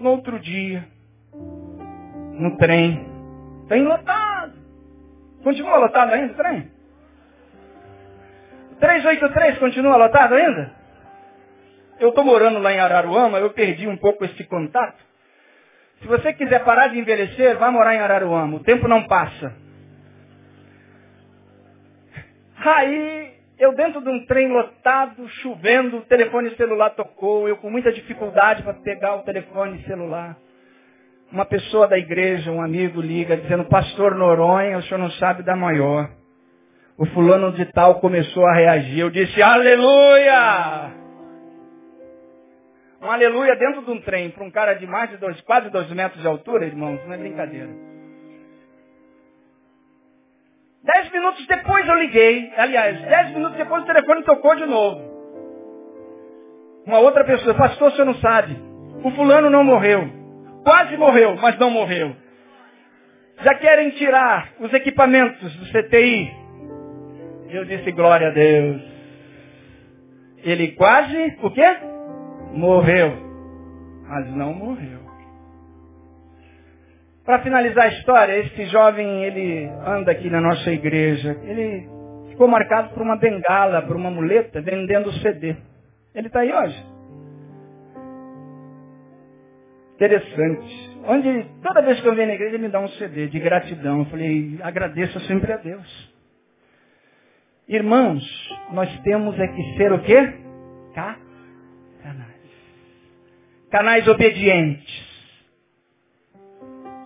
No 0.00 0.12
outro 0.12 0.38
dia, 0.38 0.84
no 1.34 2.56
trem, 2.56 3.06
trem 3.68 3.84
lotado. 3.84 4.54
Continua 5.44 5.76
lotado 5.76 6.12
ainda 6.12 6.32
o 6.32 6.36
trem? 6.36 6.70
383 8.80 9.58
continua 9.58 9.96
lotado 9.96 10.34
ainda? 10.34 10.72
Eu 11.98 12.08
estou 12.08 12.24
morando 12.24 12.58
lá 12.60 12.72
em 12.72 12.80
Araruama, 12.80 13.38
eu 13.38 13.50
perdi 13.50 13.86
um 13.86 13.96
pouco 13.98 14.24
esse 14.24 14.42
contato. 14.44 14.98
Se 16.00 16.06
você 16.06 16.32
quiser 16.32 16.64
parar 16.64 16.88
de 16.88 16.98
envelhecer, 16.98 17.58
vá 17.58 17.70
morar 17.70 17.94
em 17.94 18.00
Araruama. 18.00 18.56
O 18.56 18.64
tempo 18.64 18.88
não 18.88 19.06
passa. 19.06 19.54
Aí, 22.56 23.34
eu 23.60 23.74
dentro 23.74 24.00
de 24.00 24.08
um 24.08 24.24
trem 24.24 24.48
lotado, 24.48 25.28
chovendo, 25.28 25.98
o 25.98 26.06
telefone 26.06 26.50
celular 26.56 26.90
tocou, 26.90 27.46
eu 27.46 27.58
com 27.58 27.70
muita 27.70 27.92
dificuldade 27.92 28.62
para 28.62 28.72
pegar 28.72 29.16
o 29.16 29.22
telefone 29.22 29.84
celular. 29.84 30.34
Uma 31.30 31.44
pessoa 31.44 31.86
da 31.86 31.98
igreja, 31.98 32.50
um 32.50 32.62
amigo, 32.62 33.02
liga 33.02 33.36
dizendo, 33.36 33.66
Pastor 33.66 34.14
Noronha, 34.14 34.78
o 34.78 34.82
senhor 34.84 34.98
não 34.98 35.10
sabe 35.10 35.42
da 35.42 35.54
maior. 35.54 36.08
O 36.96 37.04
fulano 37.06 37.52
de 37.52 37.66
tal 37.66 38.00
começou 38.00 38.46
a 38.46 38.54
reagir. 38.54 39.00
Eu 39.00 39.10
disse, 39.10 39.42
aleluia! 39.42 40.92
Um 43.02 43.10
aleluia 43.10 43.54
dentro 43.56 43.82
de 43.82 43.90
um 43.90 44.00
trem 44.00 44.30
para 44.30 44.44
um 44.44 44.50
cara 44.50 44.72
de 44.72 44.86
mais 44.86 45.10
de 45.10 45.18
dois, 45.18 45.38
quase 45.42 45.68
dois 45.68 45.90
metros 45.90 46.22
de 46.22 46.26
altura, 46.26 46.64
irmãos, 46.64 46.98
não 47.06 47.12
é 47.12 47.18
brincadeira. 47.18 47.89
Dez 50.82 51.10
minutos 51.10 51.46
depois 51.46 51.86
eu 51.86 51.94
liguei. 51.94 52.52
Aliás, 52.56 53.00
dez 53.02 53.30
minutos 53.30 53.56
depois 53.56 53.82
o 53.82 53.86
telefone 53.86 54.22
tocou 54.24 54.54
de 54.56 54.66
novo. 54.66 55.00
Uma 56.86 56.98
outra 56.98 57.24
pessoa, 57.24 57.54
pastor, 57.54 57.92
você 57.92 58.04
não 58.04 58.14
sabe. 58.14 58.56
O 59.04 59.10
fulano 59.12 59.50
não 59.50 59.62
morreu. 59.62 60.08
Quase 60.64 60.96
morreu, 60.96 61.36
mas 61.36 61.58
não 61.58 61.70
morreu. 61.70 62.14
Já 63.42 63.54
querem 63.54 63.90
tirar 63.90 64.52
os 64.60 64.72
equipamentos 64.72 65.54
do 65.56 65.66
CTI. 65.66 66.30
Eu 67.50 67.64
disse, 67.64 67.90
glória 67.92 68.28
a 68.28 68.30
Deus. 68.30 68.82
Ele 70.42 70.68
quase, 70.72 71.36
o 71.42 71.50
quê? 71.50 71.90
morreu, 72.52 73.12
mas 74.08 74.26
não 74.34 74.52
morreu. 74.52 74.99
Para 77.30 77.44
finalizar 77.44 77.84
a 77.84 77.88
história, 77.90 78.38
esse 78.40 78.66
jovem, 78.66 79.22
ele 79.22 79.70
anda 79.86 80.10
aqui 80.10 80.28
na 80.28 80.40
nossa 80.40 80.68
igreja. 80.72 81.40
Ele 81.44 81.88
ficou 82.28 82.48
marcado 82.48 82.92
por 82.92 83.02
uma 83.02 83.16
bengala, 83.16 83.82
por 83.82 83.94
uma 83.94 84.10
muleta, 84.10 84.60
vendendo 84.60 85.12
CD. 85.12 85.54
Ele 86.12 86.26
está 86.26 86.40
aí 86.40 86.52
hoje. 86.52 86.86
Interessante. 89.94 90.98
Onde 91.06 91.46
toda 91.62 91.82
vez 91.82 92.00
que 92.00 92.08
eu 92.08 92.16
venho 92.16 92.26
na 92.26 92.34
igreja, 92.34 92.56
ele 92.56 92.64
me 92.64 92.68
dá 92.68 92.80
um 92.80 92.88
CD 92.88 93.28
de 93.28 93.38
gratidão. 93.38 94.00
Eu 94.00 94.06
falei, 94.06 94.58
agradeço 94.60 95.20
sempre 95.20 95.52
a 95.52 95.56
Deus. 95.56 96.12
Irmãos, 97.68 98.24
nós 98.72 98.90
temos 99.02 99.38
é 99.38 99.46
que 99.46 99.76
ser 99.76 99.92
o 99.92 100.00
quê? 100.00 100.34
Cá 100.96 101.16
canais 103.70 104.08
obedientes. 104.08 105.09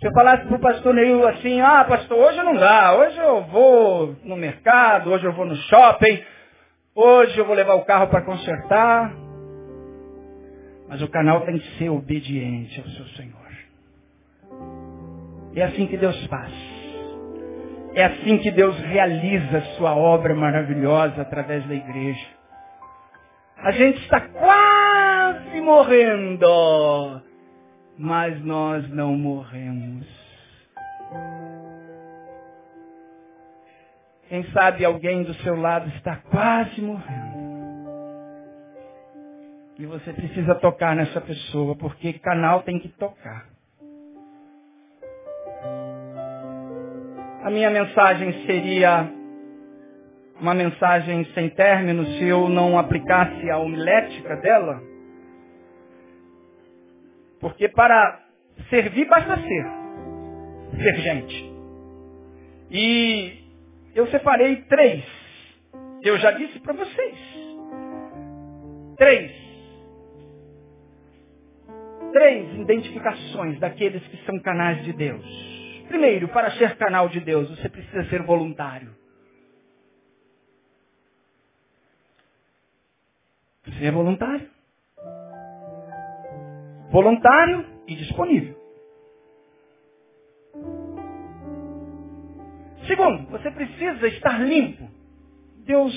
Se 0.01 0.09
eu 0.09 0.13
falasse 0.13 0.45
para 0.47 0.57
o 0.57 0.61
pastor 0.61 0.95
Neil 0.95 1.27
assim, 1.27 1.61
ah, 1.61 1.85
pastor, 1.85 2.19
hoje 2.19 2.43
não 2.43 2.55
dá, 2.55 2.95
hoje 2.97 3.19
eu 3.19 3.43
vou 3.45 4.17
no 4.25 4.37
mercado, 4.37 5.11
hoje 5.11 5.25
eu 5.25 5.33
vou 5.33 5.47
no 5.47 5.57
shopping, 5.57 6.23
hoje 6.95 7.39
eu 7.39 7.47
vou 7.47 7.55
levar 7.55 7.75
o 7.75 7.85
carro 7.85 8.09
para 8.09 8.23
consertar. 8.23 9.15
Mas 10.89 11.01
o 11.01 11.09
canal 11.09 11.41
tem 11.43 11.59
que 11.59 11.79
ser 11.79 11.89
obediente 11.89 12.79
ao 12.81 12.87
seu 12.89 13.07
Senhor. 13.17 13.45
É 15.57 15.63
assim 15.63 15.87
que 15.87 15.97
Deus 15.97 16.27
faz. 16.27 16.53
É 17.95 18.05
assim 18.05 18.39
que 18.39 18.51
Deus 18.51 18.77
realiza 18.81 19.59
a 19.59 19.63
sua 19.77 19.95
obra 19.95 20.35
maravilhosa 20.35 21.23
através 21.23 21.65
da 21.67 21.75
igreja. 21.75 22.27
A 23.59 23.71
gente 23.71 24.01
está 24.03 24.21
quase 24.21 25.61
morrendo, 25.61 27.23
mas 27.99 28.43
nós 28.45 28.89
não 28.91 29.17
morremos. 29.17 30.07
Quem 34.29 34.43
sabe 34.53 34.85
alguém 34.85 35.23
do 35.23 35.35
seu 35.35 35.55
lado 35.55 35.89
está 35.91 36.17
quase 36.17 36.81
morrendo. 36.81 37.45
E 39.79 39.87
você 39.87 40.13
precisa 40.13 40.55
tocar 40.55 40.95
nessa 40.95 41.21
pessoa, 41.21 41.77
porque 41.77 42.13
canal 42.15 42.63
tem 42.63 42.79
que 42.79 42.89
tocar. 42.89 43.47
A 47.43 47.51
minha 47.51 47.71
mensagem 47.71 48.47
seria 48.47 49.11
uma 50.41 50.55
mensagem 50.55 51.25
sem 51.35 51.51
término 51.51 52.05
se 52.07 52.25
eu 52.25 52.49
não 52.49 52.79
aplicasse 52.79 53.51
a 53.51 53.59
homilética 53.59 54.37
dela. 54.37 54.94
Porque 57.45 57.69
para 57.69 58.23
servir 58.71 59.05
basta 59.05 59.37
ser. 59.37 59.67
Ser 60.83 60.97
gente. 61.03 61.53
E 62.71 63.45
eu 63.95 64.07
separei 64.07 64.63
três. 64.63 65.05
Eu 66.03 66.17
já 66.17 66.31
disse 66.31 66.59
para 66.61 66.73
vocês. 66.73 67.19
Três 68.97 69.45
três 72.15 72.61
identificações 72.61 73.61
daqueles 73.61 74.03
que 74.07 74.17
são 74.25 74.41
canais 74.41 74.83
de 74.83 74.95
Deus. 74.95 75.27
Primeiro, 75.89 76.29
para 76.29 76.51
ser 76.53 76.79
canal 76.79 77.11
de 77.11 77.21
Deus, 77.21 77.51
você 77.51 77.69
precisa 77.69 78.05
ser 78.05 78.23
voluntário. 78.23 78.97
É 83.83 83.91
voluntário. 83.91 84.54
Voluntário 86.95 87.67
e 87.89 87.97
disponível. 87.97 88.55
Segundo, 92.87 93.29
você 93.31 93.51
precisa 93.51 94.07
estar 94.07 94.39
limpo. 94.39 94.89
Deus 95.67 95.93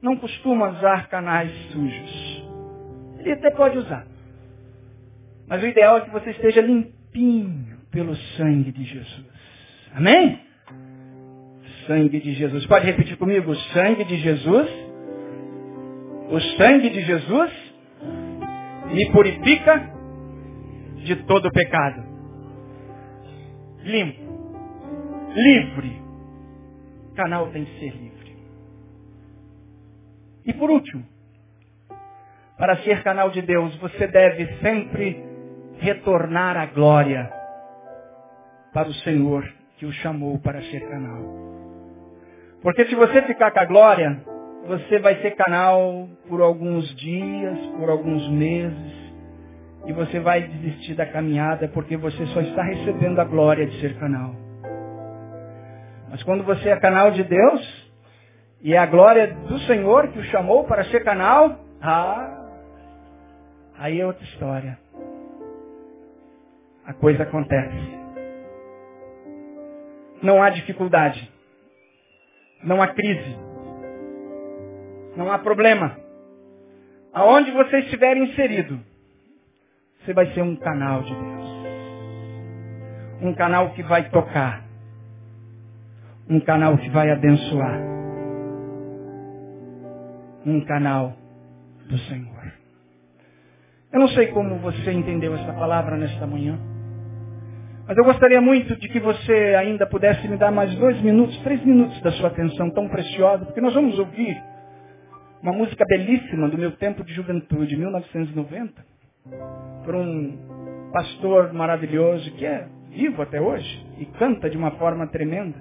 não 0.00 0.16
costuma 0.16 0.68
usar 0.68 1.08
canais 1.08 1.50
sujos. 1.72 2.44
Ele 3.18 3.32
até 3.32 3.50
pode 3.50 3.78
usar. 3.78 4.06
Mas 5.48 5.60
o 5.60 5.66
ideal 5.66 5.98
é 5.98 6.00
que 6.02 6.10
você 6.10 6.30
esteja 6.30 6.60
limpinho 6.60 7.76
pelo 7.90 8.14
sangue 8.36 8.70
de 8.70 8.84
Jesus. 8.84 9.26
Amém? 9.92 10.40
Sangue 11.88 12.20
de 12.20 12.32
Jesus. 12.34 12.64
Pode 12.66 12.86
repetir 12.86 13.16
comigo? 13.16 13.50
O 13.50 13.56
sangue 13.56 14.04
de 14.04 14.16
Jesus. 14.18 14.70
O 16.30 16.40
sangue 16.56 16.90
de 16.90 17.00
Jesus 17.00 17.52
me 18.92 19.10
purifica 19.10 19.97
de 21.08 21.16
todo 21.24 21.50
pecado. 21.50 22.02
Limpo. 23.82 24.28
Livre. 25.34 26.02
O 27.10 27.14
canal 27.14 27.48
tem 27.48 27.64
que 27.64 27.78
ser 27.80 27.92
livre. 27.96 28.36
E 30.44 30.52
por 30.52 30.70
último, 30.70 31.04
para 32.58 32.76
ser 32.78 33.02
canal 33.02 33.30
de 33.30 33.42
Deus, 33.42 33.74
você 33.76 34.06
deve 34.06 34.46
sempre 34.60 35.24
retornar 35.78 36.56
a 36.56 36.66
glória 36.66 37.30
para 38.72 38.88
o 38.88 38.94
Senhor 38.94 39.44
que 39.78 39.86
o 39.86 39.92
chamou 39.92 40.38
para 40.40 40.60
ser 40.62 40.80
canal. 40.88 41.22
Porque 42.62 42.84
se 42.86 42.94
você 42.94 43.22
ficar 43.22 43.52
com 43.52 43.60
a 43.60 43.64
glória, 43.64 44.22
você 44.66 44.98
vai 44.98 45.16
ser 45.22 45.36
canal 45.36 46.08
por 46.28 46.40
alguns 46.42 46.94
dias, 46.96 47.58
por 47.78 47.88
alguns 47.88 48.28
meses, 48.30 48.97
e 49.86 49.92
você 49.92 50.20
vai 50.20 50.42
desistir 50.42 50.94
da 50.94 51.06
caminhada 51.06 51.68
porque 51.68 51.96
você 51.96 52.26
só 52.26 52.40
está 52.40 52.62
recebendo 52.62 53.20
a 53.20 53.24
glória 53.24 53.66
de 53.66 53.80
ser 53.80 53.98
canal. 53.98 54.34
Mas 56.10 56.22
quando 56.22 56.44
você 56.44 56.70
é 56.70 56.80
canal 56.80 57.10
de 57.10 57.22
Deus, 57.24 57.88
e 58.60 58.74
é 58.74 58.78
a 58.78 58.86
glória 58.86 59.34
do 59.34 59.58
Senhor 59.60 60.08
que 60.08 60.18
o 60.18 60.24
chamou 60.24 60.64
para 60.64 60.84
ser 60.84 61.04
canal, 61.04 61.58
ah, 61.80 62.46
aí 63.78 64.00
é 64.00 64.06
outra 64.06 64.24
história 64.24 64.78
a 66.88 66.94
coisa 66.94 67.22
acontece. 67.22 67.98
Não 70.22 70.42
há 70.42 70.48
dificuldade. 70.48 71.30
Não 72.64 72.80
há 72.80 72.88
crise. 72.88 73.36
Não 75.14 75.30
há 75.30 75.38
problema. 75.38 75.98
Aonde 77.12 77.50
você 77.50 77.80
estiver 77.80 78.16
inserido, 78.16 78.80
você 80.08 80.14
vai 80.14 80.32
ser 80.32 80.40
um 80.40 80.56
canal 80.56 81.02
de 81.02 81.14
Deus. 81.14 81.48
Um 83.20 83.34
canal 83.34 83.74
que 83.74 83.82
vai 83.82 84.08
tocar. 84.08 84.64
Um 86.30 86.40
canal 86.40 86.78
que 86.78 86.88
vai 86.88 87.10
abençoar. 87.10 87.78
Um 90.46 90.64
canal 90.64 91.12
do 91.90 91.98
Senhor. 91.98 92.52
Eu 93.92 94.00
não 94.00 94.08
sei 94.08 94.28
como 94.28 94.58
você 94.60 94.92
entendeu 94.92 95.34
essa 95.34 95.52
palavra 95.52 95.98
nesta 95.98 96.26
manhã. 96.26 96.58
Mas 97.86 97.94
eu 97.98 98.04
gostaria 98.04 98.40
muito 98.40 98.76
de 98.76 98.88
que 98.88 99.00
você 99.00 99.54
ainda 99.58 99.86
pudesse 99.86 100.26
me 100.26 100.38
dar 100.38 100.50
mais 100.50 100.74
dois 100.76 100.98
minutos, 101.02 101.36
três 101.42 101.62
minutos 101.62 102.00
da 102.00 102.12
sua 102.12 102.28
atenção 102.28 102.70
tão 102.70 102.88
preciosa, 102.88 103.44
porque 103.44 103.60
nós 103.60 103.74
vamos 103.74 103.98
ouvir 103.98 104.42
uma 105.42 105.52
música 105.52 105.84
belíssima 105.86 106.48
do 106.48 106.56
meu 106.56 106.72
tempo 106.72 107.04
de 107.04 107.12
juventude, 107.12 107.76
1990, 107.76 108.87
por 109.84 109.94
um 109.94 110.90
pastor 110.92 111.52
maravilhoso 111.52 112.30
que 112.32 112.44
é 112.44 112.68
vivo 112.90 113.22
até 113.22 113.40
hoje 113.40 113.86
e 113.98 114.06
canta 114.06 114.48
de 114.48 114.56
uma 114.56 114.72
forma 114.72 115.06
tremenda. 115.06 115.56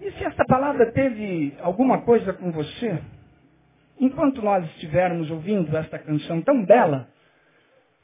E 0.00 0.10
se 0.12 0.24
esta 0.24 0.44
palavra 0.44 0.92
teve 0.92 1.54
alguma 1.60 2.02
coisa 2.02 2.32
com 2.32 2.50
você, 2.52 2.98
enquanto 4.00 4.40
nós 4.42 4.64
estivermos 4.70 5.30
ouvindo 5.30 5.76
esta 5.76 5.98
canção 5.98 6.40
tão 6.40 6.64
bela, 6.64 7.08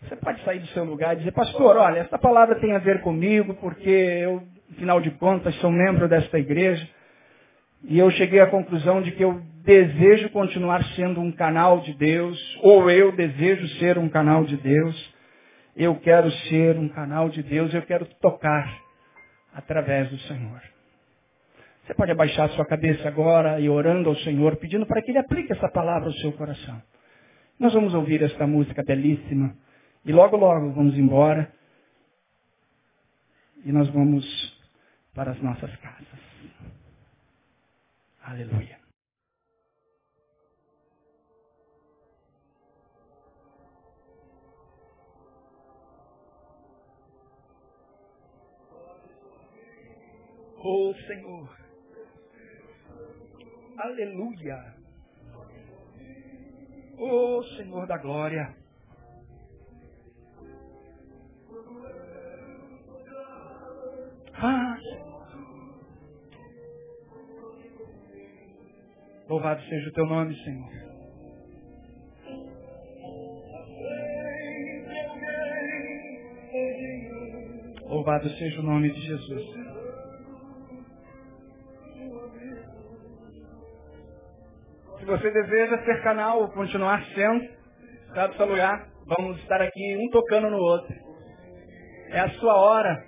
você 0.02 0.16
pode 0.16 0.42
sair 0.44 0.58
do 0.58 0.66
seu 0.68 0.84
lugar 0.84 1.14
e 1.14 1.18
dizer, 1.18 1.32
pastor, 1.32 1.76
olha, 1.76 2.00
essa 2.00 2.18
palavra 2.18 2.56
tem 2.60 2.74
a 2.74 2.78
ver 2.78 3.00
comigo, 3.00 3.54
porque 3.54 3.88
eu, 3.88 4.42
afinal 4.72 5.00
de 5.00 5.10
contas, 5.12 5.54
sou 5.56 5.70
membro 5.70 6.08
desta 6.08 6.38
igreja. 6.38 6.86
E 7.84 7.98
eu 7.98 8.10
cheguei 8.12 8.40
à 8.40 8.46
conclusão 8.46 9.02
de 9.02 9.12
que 9.12 9.22
eu 9.22 9.42
desejo 9.62 10.30
continuar 10.30 10.82
sendo 10.94 11.20
um 11.20 11.30
canal 11.30 11.80
de 11.80 11.92
Deus, 11.94 12.38
ou 12.62 12.90
eu 12.90 13.12
desejo 13.12 13.66
ser 13.78 13.98
um 13.98 14.08
canal 14.08 14.44
de 14.44 14.56
Deus. 14.56 15.14
Eu 15.76 15.96
quero 15.96 16.30
ser 16.48 16.78
um 16.78 16.88
canal 16.88 17.28
de 17.28 17.42
Deus, 17.42 17.74
eu 17.74 17.82
quero 17.82 18.06
tocar 18.20 18.78
através 19.54 20.08
do 20.08 20.18
Senhor. 20.20 20.62
Você 21.84 21.92
pode 21.94 22.10
abaixar 22.10 22.48
sua 22.50 22.64
cabeça 22.64 23.06
agora 23.06 23.60
e 23.60 23.68
orando 23.68 24.08
ao 24.08 24.16
Senhor, 24.16 24.56
pedindo 24.56 24.86
para 24.86 25.02
que 25.02 25.10
Ele 25.10 25.18
aplique 25.18 25.52
essa 25.52 25.68
palavra 25.68 26.08
ao 26.08 26.14
seu 26.14 26.32
coração. 26.32 26.82
Nós 27.58 27.74
vamos 27.74 27.92
ouvir 27.92 28.22
esta 28.22 28.46
música 28.46 28.82
belíssima. 28.82 29.54
E 30.04 30.12
logo, 30.12 30.36
logo 30.36 30.72
vamos 30.72 30.96
embora. 30.96 31.52
E 33.64 33.72
nós 33.72 33.88
vamos 33.90 34.24
para 35.14 35.32
as 35.32 35.40
nossas 35.42 35.74
casas. 35.76 36.23
Aleluia. 38.24 38.80
Oh 50.56 50.94
Senhor. 51.06 51.50
Aleluia. 53.76 54.74
Oh 56.96 57.42
Senhor 57.42 57.86
da 57.86 57.98
glória. 57.98 58.56
Ah, 64.32 64.78
Louvado 69.28 69.62
seja 69.62 69.88
o 69.88 69.92
teu 69.92 70.06
nome, 70.06 70.34
Senhor. 70.44 70.70
Louvado 77.88 78.28
seja 78.30 78.60
o 78.60 78.64
nome 78.64 78.90
de 78.90 79.00
Jesus. 79.00 79.42
Se 84.98 85.04
você 85.04 85.30
deseja 85.30 85.84
ser 85.84 86.02
canal 86.02 86.40
ou 86.40 86.48
continuar 86.48 87.04
sendo, 87.14 87.54
do 88.14 88.36
seu 88.36 88.46
lugar. 88.46 88.88
Vamos 89.06 89.38
estar 89.40 89.60
aqui 89.60 89.96
um 89.96 90.10
tocando 90.10 90.48
no 90.48 90.56
outro. 90.56 90.94
É 92.10 92.20
a 92.20 92.30
sua 92.30 92.54
hora 92.54 93.04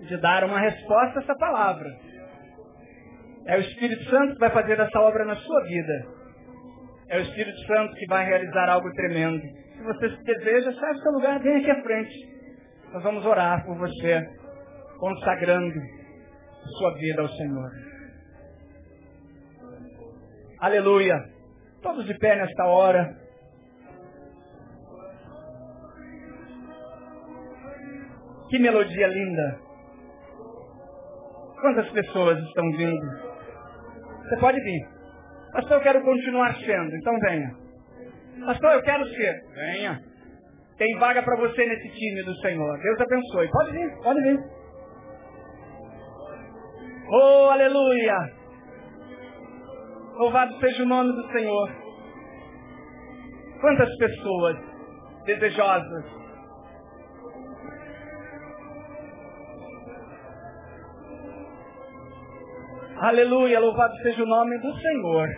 de 0.00 0.16
dar 0.20 0.44
uma 0.44 0.58
resposta 0.58 1.20
a 1.20 1.22
essa 1.22 1.34
palavra. 1.36 1.88
É 3.46 3.56
o 3.56 3.60
Espírito 3.60 4.04
Santo 4.10 4.34
que 4.34 4.40
vai 4.40 4.50
fazer 4.50 4.78
essa 4.78 5.00
obra 5.00 5.24
na 5.24 5.36
sua 5.36 5.62
vida. 5.64 6.06
É 7.08 7.18
o 7.18 7.22
Espírito 7.22 7.58
Santo 7.66 7.94
que 7.94 8.06
vai 8.08 8.24
realizar 8.24 8.68
algo 8.68 8.90
tremendo. 8.92 9.40
Se 9.40 9.82
você 9.82 10.08
deseja, 10.08 10.72
sai 10.72 10.92
do 10.94 11.00
seu 11.00 11.12
lugar, 11.12 11.40
vem 11.40 11.56
aqui 11.58 11.70
à 11.70 11.82
frente. 11.82 12.14
Nós 12.92 13.02
vamos 13.04 13.24
orar 13.24 13.64
por 13.64 13.76
você, 13.76 14.20
consagrando 14.98 15.80
sua 16.78 16.94
vida 16.94 17.22
ao 17.22 17.28
Senhor. 17.28 17.70
Aleluia. 20.58 21.16
Todos 21.82 22.04
de 22.04 22.14
pé 22.18 22.34
nesta 22.34 22.64
hora. 22.64 23.14
Que 28.48 28.58
melodia 28.58 29.06
linda. 29.06 29.60
Quantas 31.60 31.88
pessoas 31.90 32.38
estão 32.38 32.70
vindo? 32.72 33.35
Você 34.28 34.36
pode 34.40 34.60
vir. 34.60 34.88
Pastor, 35.52 35.76
eu 35.76 35.82
quero 35.82 36.02
continuar 36.02 36.54
sendo, 36.56 36.96
então 36.96 37.18
venha. 37.20 37.50
Pastor, 38.44 38.72
eu 38.72 38.82
quero 38.82 39.06
ser. 39.06 39.40
Venha. 39.54 40.00
Tem 40.76 40.98
vaga 40.98 41.22
para 41.22 41.36
você 41.36 41.64
nesse 41.64 41.88
time 41.90 42.22
do 42.24 42.34
Senhor. 42.36 42.78
Deus 42.78 43.00
abençoe. 43.00 43.48
Pode 43.50 43.72
vir, 43.72 44.02
pode 44.02 44.20
vir. 44.22 44.38
Oh, 47.08 47.48
aleluia. 47.50 48.16
Louvado 50.18 50.58
seja 50.58 50.82
o 50.82 50.86
nome 50.86 51.12
do 51.12 51.32
Senhor. 51.32 51.70
Quantas 53.60 53.96
pessoas 53.96 54.56
desejosas. 55.24 56.04
Aleluia, 62.98 63.60
louvado 63.60 63.94
seja 63.98 64.22
o 64.22 64.26
nome 64.26 64.58
do 64.58 64.74
Senhor. 64.74 65.28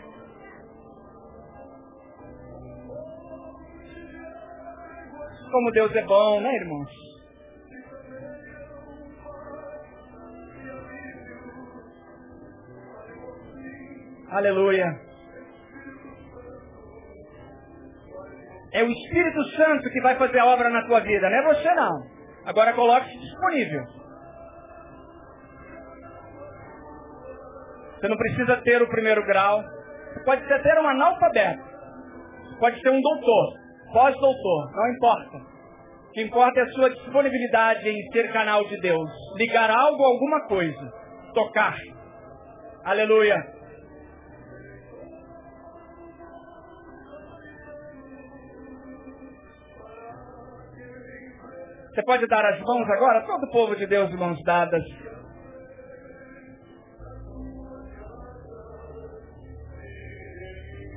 Como 5.50 5.72
Deus 5.72 5.92
é 5.96 6.02
bom, 6.04 6.40
né, 6.40 6.54
irmãos? 6.54 6.90
Aleluia. 14.30 15.00
É 18.72 18.84
o 18.84 18.90
Espírito 18.90 19.42
Santo 19.56 19.90
que 19.90 20.00
vai 20.00 20.16
fazer 20.16 20.38
a 20.38 20.46
obra 20.46 20.70
na 20.70 20.86
tua 20.86 21.00
vida, 21.00 21.28
não 21.28 21.36
é 21.38 21.54
você 21.54 21.74
não. 21.74 22.02
Agora 22.44 22.72
coloque-se 22.74 23.18
disponível. 23.18 23.97
Você 27.98 28.08
não 28.08 28.16
precisa 28.16 28.56
ter 28.62 28.82
o 28.82 28.88
primeiro 28.88 29.24
grau. 29.26 29.62
Pode 30.24 30.46
ser 30.46 30.78
um 30.78 30.88
analfabeto. 30.88 31.62
Pode 32.60 32.80
ser 32.80 32.90
um 32.90 33.00
doutor 33.00 33.68
pós-doutor, 33.92 34.72
não 34.72 34.92
importa. 34.92 35.38
O 35.38 36.12
que 36.12 36.22
importa 36.22 36.60
é 36.60 36.62
a 36.62 36.68
sua 36.68 36.90
disponibilidade 36.90 37.88
em 37.88 38.10
ser 38.12 38.32
canal 38.32 38.64
de 38.64 38.80
Deus. 38.80 39.10
Ligar 39.36 39.70
algo 39.70 40.02
a 40.02 40.08
alguma 40.08 40.46
coisa. 40.46 40.92
Tocar. 41.34 41.76
Aleluia. 42.84 43.36
Você 51.94 52.02
pode 52.04 52.26
dar 52.28 52.44
as 52.44 52.60
mãos 52.60 52.88
agora? 52.90 53.26
Todo 53.26 53.44
o 53.44 53.50
povo 53.50 53.76
de 53.76 53.86
Deus 53.86 54.08
de 54.08 54.16
mãos 54.16 54.40
dadas. 54.44 54.82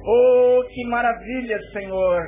Oh, 0.03 0.63
que 0.73 0.83
maravilha, 0.85 1.59
Senhor. 1.71 2.27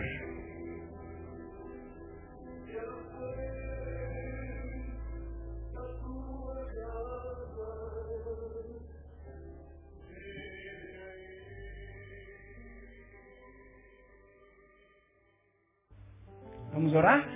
Vamos 16.71 16.93
orar? 16.93 17.27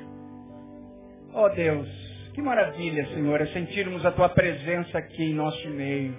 Oh 1.33 1.49
Deus, 1.49 1.88
que 2.33 2.41
maravilha, 2.41 3.05
Senhor, 3.07 3.41
é 3.41 3.45
sentirmos 3.47 4.05
a 4.05 4.11
Tua 4.11 4.29
presença 4.29 4.97
aqui 4.97 5.31
em 5.31 5.33
nosso 5.33 5.69
meio. 5.69 6.15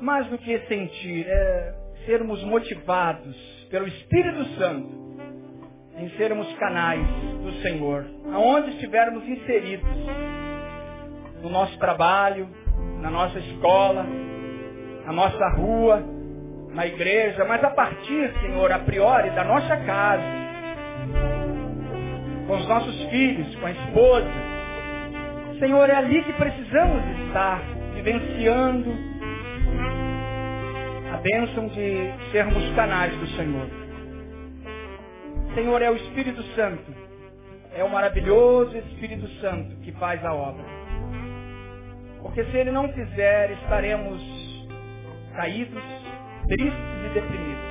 Mais 0.00 0.26
do 0.28 0.38
que 0.38 0.58
sentir, 0.66 1.26
é 1.28 1.85
sermos 2.06 2.42
motivados 2.44 3.36
pelo 3.68 3.86
Espírito 3.88 4.44
Santo 4.56 5.06
em 5.98 6.08
sermos 6.10 6.50
canais 6.54 7.04
do 7.42 7.52
Senhor, 7.62 8.06
aonde 8.32 8.70
estivermos 8.70 9.26
inseridos, 9.26 9.88
no 11.42 11.50
nosso 11.50 11.76
trabalho, 11.78 12.48
na 13.00 13.10
nossa 13.10 13.38
escola, 13.38 14.06
na 15.04 15.12
nossa 15.12 15.48
rua, 15.56 16.02
na 16.70 16.86
igreja, 16.86 17.44
mas 17.44 17.62
a 17.64 17.70
partir, 17.70 18.32
Senhor, 18.40 18.70
a 18.70 18.78
priori, 18.80 19.30
da 19.30 19.44
nossa 19.44 19.76
casa, 19.78 20.22
com 22.46 22.56
os 22.56 22.68
nossos 22.68 23.02
filhos, 23.10 23.54
com 23.56 23.66
a 23.66 23.70
esposa. 23.72 24.30
Senhor, 25.58 25.88
é 25.88 25.94
ali 25.94 26.22
que 26.22 26.32
precisamos 26.34 27.02
estar, 27.26 27.60
vivenciando 27.94 29.15
a 31.16 31.18
bênção 31.18 31.66
de 31.68 32.12
sermos 32.30 32.74
canais 32.74 33.16
do 33.16 33.26
Senhor. 33.28 33.66
Senhor, 35.54 35.80
é 35.80 35.90
o 35.90 35.96
Espírito 35.96 36.42
Santo, 36.54 36.94
é 37.74 37.82
o 37.82 37.88
maravilhoso 37.88 38.76
Espírito 38.76 39.26
Santo 39.40 39.76
que 39.76 39.92
faz 39.92 40.22
a 40.22 40.34
obra. 40.34 40.62
Porque 42.20 42.44
se 42.44 42.56
Ele 42.58 42.70
não 42.70 42.92
fizer, 42.92 43.50
estaremos 43.52 44.20
caídos, 45.34 45.82
tristes 46.48 47.06
e 47.06 47.14
deprimidos. 47.14 47.64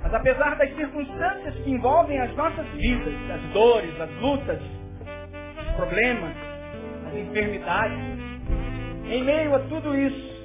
Mas 0.00 0.14
apesar 0.14 0.54
das 0.56 0.72
circunstâncias 0.76 1.54
que 1.64 1.70
envolvem 1.70 2.20
as 2.20 2.32
nossas 2.36 2.66
vidas, 2.74 3.14
as 3.28 3.42
dores, 3.52 4.00
as 4.00 4.10
lutas, 4.20 4.60
os 5.62 5.74
problemas, 5.74 6.32
as 7.08 7.14
enfermidades, 7.16 7.98
em 9.10 9.24
meio 9.24 9.56
a 9.56 9.58
tudo 9.60 9.98
isso, 9.98 10.37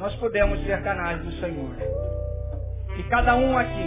nós 0.00 0.16
podemos 0.16 0.58
ser 0.64 0.82
canais 0.82 1.22
do 1.22 1.30
Senhor. 1.32 1.76
Que 2.96 3.02
cada 3.10 3.36
um 3.36 3.56
aqui, 3.56 3.84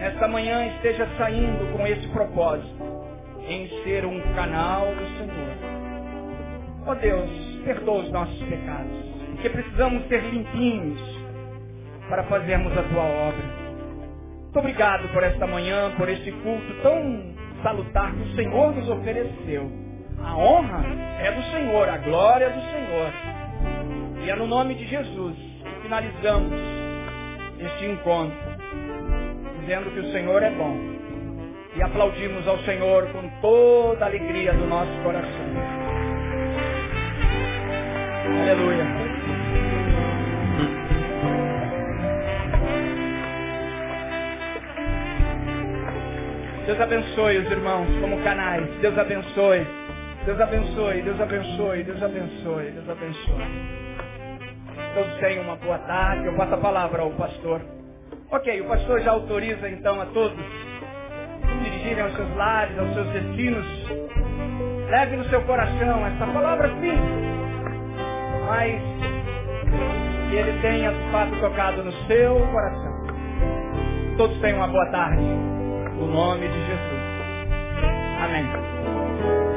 nesta 0.00 0.26
manhã, 0.26 0.66
esteja 0.68 1.06
saindo 1.18 1.76
com 1.76 1.86
esse 1.86 2.08
propósito, 2.08 2.82
em 3.46 3.68
ser 3.84 4.06
um 4.06 4.18
canal 4.34 4.86
do 4.86 5.06
Senhor. 5.18 5.56
Ó 6.86 6.90
oh 6.90 6.94
Deus, 6.94 7.30
perdoa 7.66 8.02
os 8.02 8.10
nossos 8.10 8.42
pecados, 8.44 8.96
porque 9.32 9.50
precisamos 9.50 10.08
ser 10.08 10.22
limpinhos 10.22 11.00
para 12.08 12.24
fazermos 12.24 12.72
a 12.72 12.82
tua 12.84 13.02
obra. 13.02 13.66
Muito 14.42 14.58
obrigado 14.58 15.06
por 15.12 15.22
esta 15.22 15.46
manhã, 15.46 15.92
por 15.98 16.08
este 16.08 16.32
culto 16.32 16.82
tão 16.82 17.34
salutar 17.62 18.10
que 18.14 18.22
o 18.22 18.36
Senhor 18.36 18.74
nos 18.74 18.88
ofereceu. 18.88 19.70
A 20.18 20.34
honra 20.34 20.82
é 21.20 21.30
do 21.30 21.42
Senhor, 21.50 21.88
a 21.90 21.98
glória 21.98 22.46
é 22.46 22.50
do 22.50 22.60
Senhor. 22.62 24.05
E 24.26 24.28
é 24.28 24.34
no 24.34 24.48
nome 24.48 24.74
de 24.74 24.84
Jesus 24.88 25.36
que 25.36 25.82
finalizamos 25.82 26.52
este 27.60 27.86
encontro, 27.86 28.36
dizendo 29.60 29.88
que 29.92 30.00
o 30.00 30.10
Senhor 30.10 30.42
é 30.42 30.50
bom. 30.50 30.76
E 31.76 31.80
aplaudimos 31.80 32.44
ao 32.48 32.58
Senhor 32.64 33.06
com 33.12 33.28
toda 33.40 34.04
a 34.04 34.08
alegria 34.08 34.52
do 34.52 34.66
nosso 34.66 34.90
coração. 35.04 35.46
Aleluia. 38.42 38.84
Deus 46.66 46.80
abençoe 46.80 47.38
os 47.38 47.52
irmãos 47.52 47.86
como 48.00 48.20
canais. 48.24 48.66
Deus 48.80 48.98
abençoe. 48.98 49.64
Deus 50.24 50.40
abençoe, 50.40 51.02
Deus 51.02 51.20
abençoe, 51.20 51.84
Deus 51.84 52.02
abençoe, 52.02 52.70
Deus 52.72 52.88
abençoe. 52.88 53.85
Todos 54.94 55.14
tenham 55.18 55.44
uma 55.44 55.56
boa 55.56 55.78
tarde. 55.80 56.26
Eu 56.26 56.34
passo 56.36 56.54
a 56.54 56.58
palavra 56.58 57.02
ao 57.02 57.10
pastor. 57.12 57.60
Ok, 58.30 58.60
o 58.60 58.64
pastor 58.68 59.00
já 59.02 59.12
autoriza 59.12 59.68
então 59.68 60.00
a 60.00 60.06
todos 60.06 60.36
se 60.36 61.64
dirigirem 61.64 62.02
aos 62.02 62.14
seus 62.14 62.36
lares, 62.36 62.78
aos 62.78 62.92
seus 62.94 63.06
destinos. 63.08 63.66
Leve 64.90 65.16
no 65.16 65.24
seu 65.26 65.42
coração 65.42 66.06
essa 66.06 66.26
palavra 66.26 66.68
sim, 66.80 66.96
mas 68.46 68.82
que 70.30 70.36
ele 70.36 70.60
tenha 70.60 70.92
de 70.92 71.12
fato 71.12 71.40
tocado 71.40 71.84
no 71.84 71.92
seu 72.06 72.34
coração. 72.52 73.06
Todos 74.16 74.38
tenham 74.40 74.58
uma 74.58 74.68
boa 74.68 74.86
tarde. 74.90 75.22
No 75.22 76.06
nome 76.06 76.48
de 76.48 76.66
Jesus. 76.66 77.02
Amém. 78.22 79.55